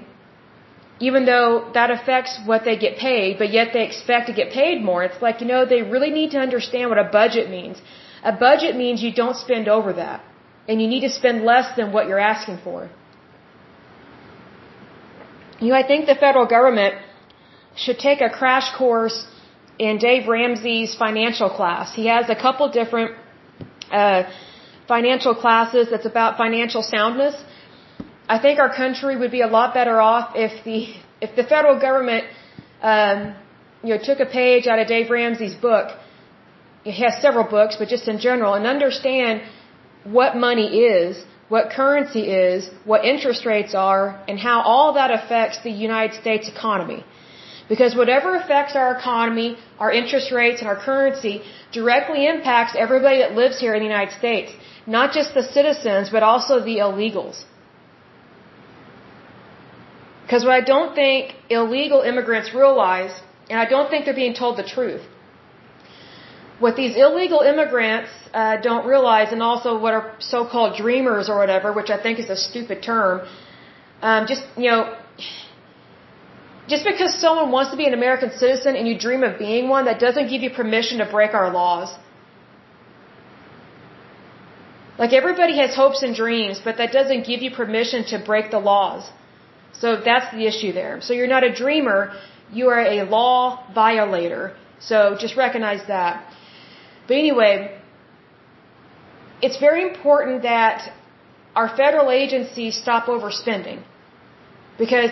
even 1.07 1.21
though 1.29 1.49
that 1.77 1.89
affects 1.97 2.33
what 2.49 2.65
they 2.67 2.75
get 2.85 2.97
paid, 2.97 3.37
but 3.41 3.49
yet 3.57 3.67
they 3.75 3.83
expect 3.89 4.27
to 4.31 4.33
get 4.41 4.49
paid 4.61 4.83
more. 4.89 4.99
It's 5.09 5.21
like, 5.27 5.39
you 5.41 5.47
know, 5.53 5.61
they 5.73 5.81
really 5.95 6.11
need 6.19 6.31
to 6.35 6.39
understand 6.47 6.89
what 6.91 6.99
a 7.05 7.09
budget 7.21 7.47
means. 7.57 7.77
A 8.31 8.35
budget 8.47 8.75
means 8.83 9.03
you 9.07 9.13
don't 9.21 9.39
spend 9.45 9.67
over 9.77 9.93
that. 10.03 10.19
And 10.67 10.81
you 10.81 10.87
need 10.93 11.03
to 11.07 11.13
spend 11.21 11.43
less 11.51 11.67
than 11.77 11.87
what 11.95 12.07
you're 12.07 12.25
asking 12.33 12.59
for. 12.67 12.79
You 15.63 15.69
know, 15.69 15.79
I 15.83 15.87
think 15.91 16.07
the 16.13 16.19
federal 16.27 16.47
government 16.57 16.95
should 17.83 17.99
take 18.07 18.19
a 18.29 18.29
crash 18.39 18.67
course 18.77 19.17
in 19.79 19.97
Dave 19.97 20.27
Ramsey's 20.27 20.93
financial 21.03 21.49
class. 21.49 21.95
He 21.99 22.07
has 22.07 22.29
a 22.29 22.35
couple 22.45 22.67
different 22.69 23.11
uh, 23.89 24.23
financial 24.87 25.33
classes 25.43 25.87
that's 25.91 26.05
about 26.13 26.37
financial 26.37 26.83
soundness. 26.83 27.35
I 28.27 28.39
think 28.43 28.59
our 28.59 28.73
country 28.81 29.15
would 29.21 29.31
be 29.31 29.43
a 29.49 29.51
lot 29.57 29.73
better 29.73 30.01
off 30.01 30.33
if 30.35 30.53
the 30.65 30.79
if 31.25 31.35
the 31.37 31.45
federal 31.53 31.79
government, 31.79 32.25
um, 32.81 33.33
you 33.83 33.91
know, 33.93 33.99
took 34.09 34.19
a 34.19 34.29
page 34.39 34.67
out 34.67 34.79
of 34.79 34.87
Dave 34.87 35.09
Ramsey's 35.09 35.55
book. 35.55 35.97
He 36.83 36.91
has 37.03 37.21
several 37.21 37.47
books, 37.57 37.77
but 37.79 37.87
just 37.87 38.09
in 38.09 38.19
general, 38.19 38.53
and 38.55 38.65
understand 38.67 39.43
what 40.03 40.35
money 40.35 40.67
is, 40.97 41.23
what 41.49 41.69
currency 41.69 42.23
is, 42.31 42.69
what 42.85 43.05
interest 43.05 43.45
rates 43.45 43.73
are, 43.75 44.21
and 44.27 44.39
how 44.39 44.61
all 44.61 44.93
that 44.93 45.11
affects 45.11 45.61
the 45.63 45.71
United 45.71 46.15
States 46.19 46.47
economy. 46.47 47.03
Because 47.69 47.95
whatever 47.95 48.35
affects 48.35 48.75
our 48.75 48.97
economy, 48.97 49.57
our 49.79 49.91
interest 49.91 50.31
rates, 50.31 50.59
and 50.61 50.67
our 50.67 50.79
currency 50.89 51.41
directly 51.71 52.27
impacts 52.27 52.75
everybody 52.77 53.19
that 53.19 53.33
lives 53.33 53.59
here 53.59 53.73
in 53.73 53.79
the 53.79 53.91
United 53.95 54.13
States. 54.13 54.51
Not 54.85 55.13
just 55.13 55.33
the 55.33 55.43
citizens, 55.43 56.09
but 56.09 56.23
also 56.23 56.59
the 56.59 56.77
illegals. 56.85 57.45
Because 60.23 60.43
what 60.43 60.53
I 60.53 60.61
don't 60.61 60.93
think 60.95 61.35
illegal 61.49 62.01
immigrants 62.01 62.53
realize, 62.53 63.13
and 63.49 63.59
I 63.59 63.65
don't 63.65 63.89
think 63.89 64.05
they're 64.05 64.21
being 64.25 64.33
told 64.33 64.57
the 64.57 64.63
truth, 64.75 65.03
what 66.63 66.75
these 66.81 66.95
illegal 67.05 67.41
immigrants 67.51 68.11
uh, 68.33 68.55
don't 68.67 68.85
realize, 68.93 69.29
and 69.35 69.41
also 69.51 69.69
what 69.85 69.93
are 69.97 70.05
so-called 70.33 70.71
dreamers 70.83 71.25
or 71.31 71.37
whatever, 71.43 71.73
which 71.79 71.89
I 71.95 71.97
think 72.03 72.19
is 72.23 72.29
a 72.35 72.39
stupid 72.49 72.77
term, 72.91 73.15
um, 74.09 74.21
just 74.31 74.43
you 74.63 74.69
know, 74.71 74.81
just 76.73 76.85
because 76.91 77.11
someone 77.25 77.49
wants 77.55 77.71
to 77.73 77.77
be 77.81 77.87
an 77.91 77.95
American 78.01 78.31
citizen 78.43 78.77
and 78.77 78.87
you 78.89 78.95
dream 79.07 79.23
of 79.29 79.33
being 79.47 79.67
one, 79.75 79.83
that 79.89 79.99
doesn't 80.05 80.27
give 80.33 80.41
you 80.45 80.51
permission 80.61 80.99
to 81.03 81.07
break 81.17 81.33
our 81.39 81.49
laws. 81.59 81.89
Like 85.01 85.13
everybody 85.21 85.57
has 85.63 85.75
hopes 85.83 86.01
and 86.05 86.15
dreams, 86.23 86.61
but 86.67 86.77
that 86.77 86.91
doesn't 86.99 87.23
give 87.31 87.41
you 87.45 87.51
permission 87.61 88.05
to 88.11 88.19
break 88.31 88.51
the 88.55 88.61
laws. 88.71 89.03
So 89.81 89.97
that's 90.09 90.29
the 90.35 90.45
issue 90.51 90.71
there. 90.81 90.93
So 91.05 91.11
you're 91.17 91.33
not 91.37 91.43
a 91.51 91.53
dreamer, 91.63 91.99
you 92.59 92.69
are 92.69 92.83
a 92.97 93.03
law 93.17 93.39
violator. 93.81 94.43
So 94.79 95.17
just 95.25 95.35
recognize 95.45 95.83
that. 95.95 96.32
But 97.07 97.17
anyway, 97.17 97.77
it's 99.41 99.59
very 99.59 99.81
important 99.83 100.43
that 100.43 100.91
our 101.55 101.69
federal 101.75 102.09
agencies 102.11 102.75
stop 102.81 103.05
overspending 103.05 103.83
because 104.77 105.11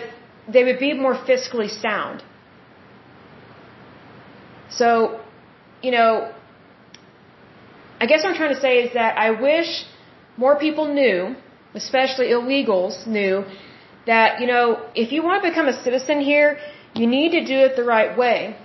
they 0.52 0.64
would 0.64 0.78
be 0.78 0.92
more 0.94 1.14
fiscally 1.14 1.70
sound. 1.70 2.22
So, 4.70 5.20
you 5.82 5.90
know, 5.90 6.32
I 8.00 8.06
guess 8.06 8.22
what 8.24 8.30
I'm 8.30 8.36
trying 8.36 8.54
to 8.54 8.60
say 8.60 8.74
is 8.84 8.94
that 8.94 9.18
I 9.18 9.30
wish 9.30 9.84
more 10.36 10.58
people 10.58 10.86
knew, 10.92 11.36
especially 11.74 12.28
illegals 12.28 13.06
knew, 13.06 13.44
that, 14.06 14.40
you 14.40 14.46
know, 14.46 14.64
if 14.94 15.12
you 15.12 15.22
want 15.22 15.42
to 15.42 15.48
become 15.50 15.68
a 15.68 15.82
citizen 15.84 16.20
here, 16.20 16.58
you 16.94 17.06
need 17.06 17.30
to 17.38 17.44
do 17.44 17.58
it 17.66 17.76
the 17.76 17.84
right 17.84 18.16
way. 18.16 18.56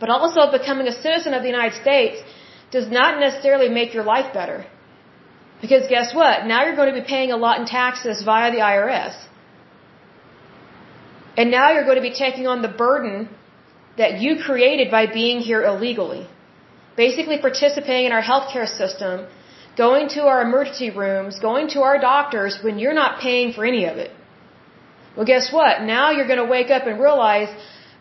But 0.00 0.08
also 0.08 0.50
becoming 0.50 0.86
a 0.86 0.96
citizen 1.06 1.34
of 1.34 1.42
the 1.42 1.48
United 1.48 1.80
States 1.82 2.22
does 2.76 2.88
not 2.98 3.20
necessarily 3.20 3.68
make 3.68 3.94
your 3.94 4.04
life 4.14 4.32
better. 4.32 4.64
Because 5.60 5.84
guess 5.94 6.14
what? 6.20 6.46
Now 6.52 6.64
you're 6.64 6.80
going 6.80 6.92
to 6.92 7.00
be 7.00 7.06
paying 7.16 7.30
a 7.30 7.36
lot 7.36 7.60
in 7.60 7.66
taxes 7.66 8.22
via 8.24 8.50
the 8.50 8.62
IRS. 8.72 9.14
And 11.36 11.50
now 11.50 11.66
you're 11.72 11.84
going 11.90 12.00
to 12.02 12.08
be 12.10 12.16
taking 12.24 12.46
on 12.46 12.62
the 12.62 12.74
burden 12.84 13.28
that 13.96 14.20
you 14.22 14.30
created 14.48 14.90
by 14.90 15.04
being 15.20 15.38
here 15.38 15.62
illegally. 15.62 16.26
Basically 16.96 17.38
participating 17.38 18.06
in 18.06 18.12
our 18.12 18.26
healthcare 18.30 18.66
system, 18.66 19.26
going 19.76 20.08
to 20.16 20.22
our 20.30 20.42
emergency 20.42 20.90
rooms, 20.90 21.38
going 21.38 21.68
to 21.74 21.80
our 21.88 21.98
doctors 21.98 22.58
when 22.62 22.78
you're 22.78 22.98
not 23.02 23.20
paying 23.20 23.52
for 23.52 23.64
any 23.64 23.84
of 23.84 23.96
it. 23.96 24.10
Well, 25.16 25.26
guess 25.26 25.52
what? 25.52 25.82
Now 25.82 26.10
you're 26.10 26.30
going 26.32 26.44
to 26.44 26.50
wake 26.56 26.70
up 26.70 26.86
and 26.86 27.00
realize, 27.00 27.48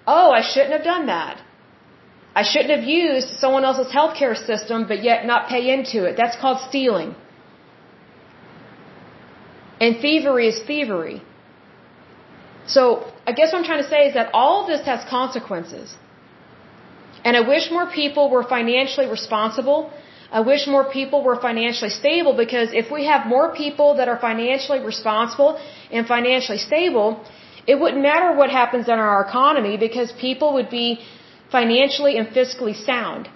oh, 0.07 0.32
I 0.32 0.41
shouldn't 0.41 0.74
have 0.78 0.84
done 0.84 1.05
that. 1.07 1.41
I 2.36 2.44
shouldn't 2.44 2.74
have 2.78 2.88
used 2.88 3.30
someone 3.40 3.66
else's 3.66 3.92
healthcare 3.92 4.36
system, 4.36 4.88
but 4.88 5.04
yet 5.04 5.26
not 5.26 5.50
pay 5.50 5.64
into 5.74 6.06
it. 6.06 6.16
That's 6.16 6.38
called 6.42 6.60
stealing. 6.70 7.16
And 9.80 10.00
thievery 10.00 10.48
is 10.48 10.60
thievery. 10.60 11.22
So, 12.68 13.12
I 13.28 13.32
guess 13.34 13.52
what 13.52 13.60
I'm 13.60 13.66
trying 13.66 13.84
to 13.84 13.90
say 13.90 14.08
is 14.10 14.14
that 14.14 14.30
all 14.34 14.62
of 14.62 14.68
this 14.68 14.86
has 14.86 15.04
consequences. 15.10 15.96
And 17.26 17.36
I 17.36 17.42
wish 17.42 17.70
more 17.72 17.88
people 17.88 18.30
were 18.30 18.44
financially 18.44 19.08
responsible 19.08 19.92
I 20.32 20.40
wish 20.40 20.66
more 20.66 20.86
people 20.86 21.24
were 21.24 21.36
financially 21.36 21.90
stable 21.90 22.34
because 22.34 22.70
if 22.72 22.90
we 22.90 23.06
have 23.06 23.28
more 23.28 23.54
people 23.54 23.96
that 23.96 24.08
are 24.08 24.18
financially 24.18 24.80
responsible 24.80 25.60
and 25.92 26.08
financially 26.08 26.58
stable, 26.58 27.22
it 27.68 27.76
wouldn't 27.76 28.02
matter 28.02 28.34
what 28.34 28.50
happens 28.50 28.88
in 28.88 28.98
our 28.98 29.22
economy 29.28 29.76
because 29.76 30.14
people 30.14 30.54
would 30.54 30.70
be 30.70 31.02
financially 31.52 32.18
and 32.18 32.28
fiscally 32.28 32.76
sound. 32.89 33.30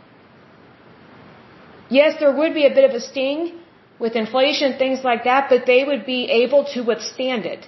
Yes, 1.90 2.16
there 2.20 2.36
would 2.40 2.54
be 2.54 2.66
a 2.66 2.74
bit 2.74 2.90
of 2.90 2.96
a 2.96 3.00
sting 3.00 3.60
with 4.00 4.16
inflation, 4.16 4.78
things 4.78 5.04
like 5.04 5.24
that, 5.24 5.50
but 5.50 5.66
they 5.66 5.84
would 5.84 6.06
be 6.06 6.22
able 6.44 6.64
to 6.74 6.82
withstand 6.82 7.46
it. 7.46 7.68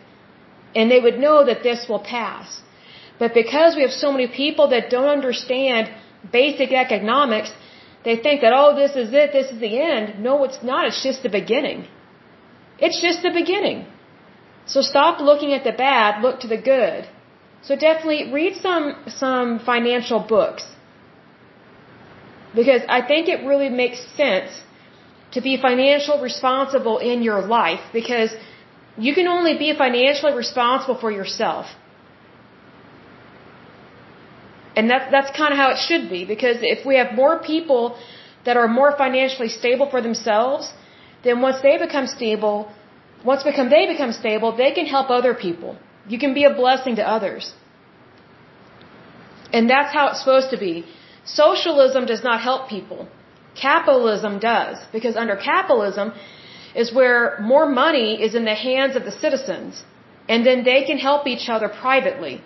And 0.76 0.92
they 0.92 1.00
would 1.00 1.20
know 1.20 1.46
that 1.46 1.64
this 1.64 1.86
will 1.90 2.04
pass. 2.18 2.62
But 3.20 3.34
because 3.34 3.76
we 3.76 3.82
have 3.82 3.92
so 3.92 4.12
many 4.12 4.28
people 4.28 4.68
that 4.70 4.90
don't 4.90 5.10
understand 5.10 5.90
basic 6.32 6.72
economics, 6.72 7.52
they 8.04 8.16
think 8.16 8.42
that, 8.42 8.54
oh, 8.54 8.76
this 8.76 8.96
is 8.96 9.14
it, 9.14 9.32
this 9.34 9.52
is 9.52 9.60
the 9.60 9.80
end. 9.80 10.24
No, 10.24 10.44
it's 10.44 10.62
not. 10.64 10.88
It's 10.88 11.04
just 11.04 11.24
the 11.24 11.30
beginning. 11.30 11.88
It's 12.80 13.02
just 13.02 13.24
the 13.24 13.32
beginning. 13.32 13.86
So 14.66 14.82
stop 14.82 15.20
looking 15.20 15.54
at 15.54 15.64
the 15.64 15.72
bad, 15.72 16.22
look 16.22 16.42
to 16.42 16.48
the 16.48 16.58
good. 16.58 17.08
So 17.62 17.76
definitely 17.76 18.32
read 18.32 18.56
some, 18.56 18.96
some 19.08 19.60
financial 19.60 20.20
books. 20.20 20.66
Because 22.56 22.82
I 22.88 23.02
think 23.02 23.28
it 23.28 23.46
really 23.46 23.70
makes 23.70 24.00
sense 24.16 24.62
to 25.32 25.42
be 25.42 25.58
financially 25.58 26.22
responsible 26.22 26.98
in 27.00 27.22
your 27.22 27.42
life 27.42 27.82
because 27.94 28.32
you 28.98 29.14
can 29.14 29.28
only 29.28 29.58
be 29.58 29.74
financially 29.74 30.34
responsible 30.34 30.96
for 30.96 31.12
yourself. 31.12 31.68
And 34.76 34.90
that, 34.92 35.12
that's 35.12 35.32
kind 35.36 35.52
of 35.54 35.58
how 35.58 35.70
it 35.72 35.80
should 35.88 36.10
be 36.10 36.24
because 36.26 36.58
if 36.62 36.86
we 36.86 36.96
have 36.96 37.14
more 37.14 37.40
people 37.40 37.98
that 38.46 38.58
are 38.58 38.68
more 38.68 38.92
financially 38.96 39.50
stable 39.50 39.90
for 39.90 40.02
themselves, 40.02 40.74
then 41.24 41.42
once 41.42 41.62
they 41.62 41.78
become 41.78 42.08
stable, 42.08 42.72
once 43.26 43.44
become 43.44 43.70
they 43.70 43.86
become 43.88 44.14
stable, 44.14 44.56
they 44.56 44.72
can 44.72 44.86
help 44.86 45.10
other 45.10 45.34
people. 45.34 45.78
You 46.08 46.20
can 46.24 46.34
be 46.34 46.44
a 46.46 46.54
blessing 46.54 46.96
to 46.98 47.08
others. 47.16 47.54
And 49.52 49.70
that's 49.70 49.94
how 49.94 50.08
it's 50.10 50.20
supposed 50.20 50.50
to 50.56 50.58
be. 50.58 50.86
Socialism 51.26 52.06
does 52.06 52.24
not 52.24 52.42
help 52.42 52.70
people. 52.70 53.08
Capitalism 53.56 54.40
does. 54.40 54.78
Because 54.92 55.16
under 55.16 55.36
capitalism 55.36 56.14
is 56.76 56.94
where 56.94 57.38
more 57.40 57.68
money 57.68 58.22
is 58.22 58.36
in 58.36 58.46
the 58.46 58.56
hands 58.56 58.96
of 58.96 59.04
the 59.06 59.12
citizens. 59.12 59.84
And 60.30 60.46
then 60.46 60.64
they 60.64 60.84
can 60.84 60.98
help 60.98 61.28
each 61.28 61.50
other 61.50 61.70
privately 61.70 62.42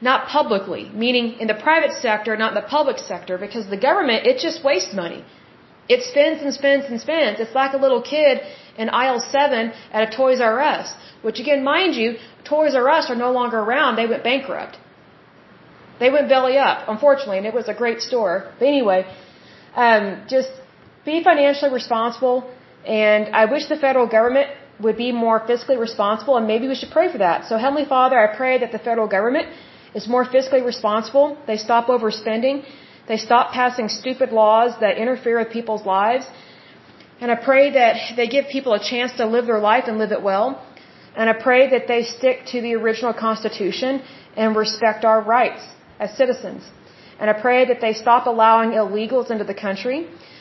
not 0.00 0.28
publicly, 0.28 0.90
meaning 0.92 1.40
in 1.40 1.46
the 1.46 1.54
private 1.54 1.92
sector, 1.92 2.36
not 2.36 2.54
in 2.54 2.62
the 2.62 2.68
public 2.68 2.98
sector, 2.98 3.38
because 3.38 3.66
the 3.68 3.76
government, 3.76 4.26
it 4.26 4.38
just 4.38 4.62
wastes 4.62 4.94
money. 4.94 5.24
It 5.88 6.02
spends 6.02 6.42
and 6.42 6.52
spends 6.52 6.86
and 6.86 7.00
spends. 7.00 7.40
It's 7.40 7.54
like 7.54 7.72
a 7.72 7.78
little 7.78 8.02
kid 8.02 8.40
in 8.78 8.88
aisle 8.90 9.20
7 9.20 9.72
at 9.92 10.08
a 10.08 10.16
Toys 10.16 10.40
R 10.40 10.60
Us, 10.60 10.94
which 11.22 11.38
again, 11.40 11.62
mind 11.64 11.94
you, 11.94 12.16
Toys 12.44 12.74
R 12.74 12.88
Us 12.88 13.10
are 13.10 13.20
no 13.26 13.32
longer 13.32 13.58
around. 13.58 13.96
They 13.96 14.06
went 14.06 14.24
bankrupt. 14.24 14.78
They 15.98 16.10
went 16.10 16.28
belly 16.28 16.58
up, 16.58 16.88
unfortunately, 16.88 17.38
and 17.38 17.46
it 17.46 17.54
was 17.54 17.68
a 17.68 17.74
great 17.74 18.00
store. 18.02 18.34
But 18.58 18.66
anyway, 18.66 19.06
um, 19.74 20.22
just 20.28 20.50
be 21.04 21.22
financially 21.24 21.72
responsible, 21.72 22.50
and 22.84 23.34
I 23.34 23.46
wish 23.46 23.66
the 23.66 23.76
federal 23.76 24.06
government 24.06 24.48
would 24.80 24.96
be 24.96 25.10
more 25.12 25.40
fiscally 25.40 25.78
responsible, 25.78 26.36
and 26.36 26.46
maybe 26.46 26.68
we 26.68 26.74
should 26.74 26.90
pray 26.90 27.10
for 27.10 27.18
that. 27.18 27.46
So, 27.48 27.56
Heavenly 27.56 27.86
Father, 27.86 28.18
I 28.18 28.36
pray 28.36 28.58
that 28.58 28.72
the 28.72 28.78
federal 28.78 29.08
government 29.08 29.46
is 29.94 30.06
more 30.06 30.24
fiscally 30.26 30.64
responsible. 30.64 31.38
They 31.46 31.56
stop 31.56 31.86
overspending. 31.86 32.64
They 33.08 33.16
stop 33.16 33.52
passing 33.52 33.88
stupid 33.88 34.32
laws 34.32 34.78
that 34.80 34.98
interfere 34.98 35.38
with 35.38 35.50
people's 35.50 35.86
lives. 35.86 36.26
And 37.20 37.30
I 37.30 37.36
pray 37.36 37.64
that 37.70 38.16
they 38.16 38.28
give 38.28 38.46
people 38.48 38.72
a 38.74 38.82
chance 38.92 39.12
to 39.20 39.26
live 39.26 39.46
their 39.46 39.58
life 39.58 39.84
and 39.86 39.98
live 39.98 40.12
it 40.12 40.22
well. 40.22 40.62
And 41.16 41.30
I 41.30 41.32
pray 41.32 41.70
that 41.70 41.86
they 41.88 42.02
stick 42.04 42.44
to 42.52 42.60
the 42.60 42.74
original 42.74 43.14
Constitution 43.14 44.02
and 44.36 44.54
respect 44.54 45.04
our 45.04 45.20
rights 45.22 45.62
as 45.98 46.16
citizens. 46.16 46.62
And 47.18 47.30
I 47.30 47.34
pray 47.46 47.60
that 47.70 47.80
they 47.80 47.94
stop 47.94 48.26
allowing 48.26 48.70
illegals 48.72 49.30
into 49.30 49.44
the 49.44 49.58
country. 49.66 49.98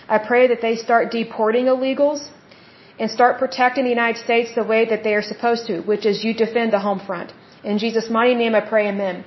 I 0.10 0.18
pray 0.18 0.48
that 0.48 0.62
they 0.62 0.76
start 0.76 1.12
deporting 1.12 1.66
illegals 1.74 2.28
and 3.00 3.10
start 3.10 3.40
protecting 3.40 3.86
the 3.86 3.96
United 4.00 4.20
States 4.28 4.54
the 4.56 4.64
way 4.64 4.82
that 4.92 5.04
they 5.04 5.14
are 5.16 5.22
supposed 5.22 5.68
to, 5.68 5.80
which 5.92 6.06
is 6.06 6.24
you 6.26 6.34
defend 6.34 6.74
the 6.74 6.80
home 6.80 7.00
front. 7.00 7.32
In 7.64 7.78
Jesus' 7.78 8.10
mighty 8.10 8.36
name, 8.36 8.54
I 8.54 8.62
pray, 8.62 8.88
amen. 8.90 9.24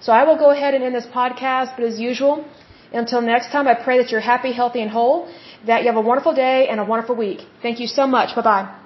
So 0.00 0.12
I 0.12 0.24
will 0.24 0.36
go 0.36 0.50
ahead 0.50 0.74
and 0.74 0.84
end 0.84 0.94
this 0.94 1.06
podcast, 1.06 1.76
but 1.76 1.84
as 1.84 1.98
usual, 1.98 2.44
until 2.92 3.20
next 3.20 3.50
time, 3.50 3.66
I 3.66 3.74
pray 3.74 3.96
that 3.98 4.10
you're 4.10 4.26
happy, 4.34 4.52
healthy, 4.52 4.82
and 4.82 4.90
whole 4.90 5.28
that 5.66 5.82
you 5.82 5.86
have 5.88 5.96
a 5.96 6.00
wonderful 6.00 6.34
day 6.34 6.68
and 6.68 6.80
a 6.80 6.84
wonderful 6.84 7.16
week. 7.16 7.40
Thank 7.62 7.80
you 7.80 7.86
so 7.86 8.06
much. 8.06 8.34
Bye 8.36 8.42
bye. 8.42 8.85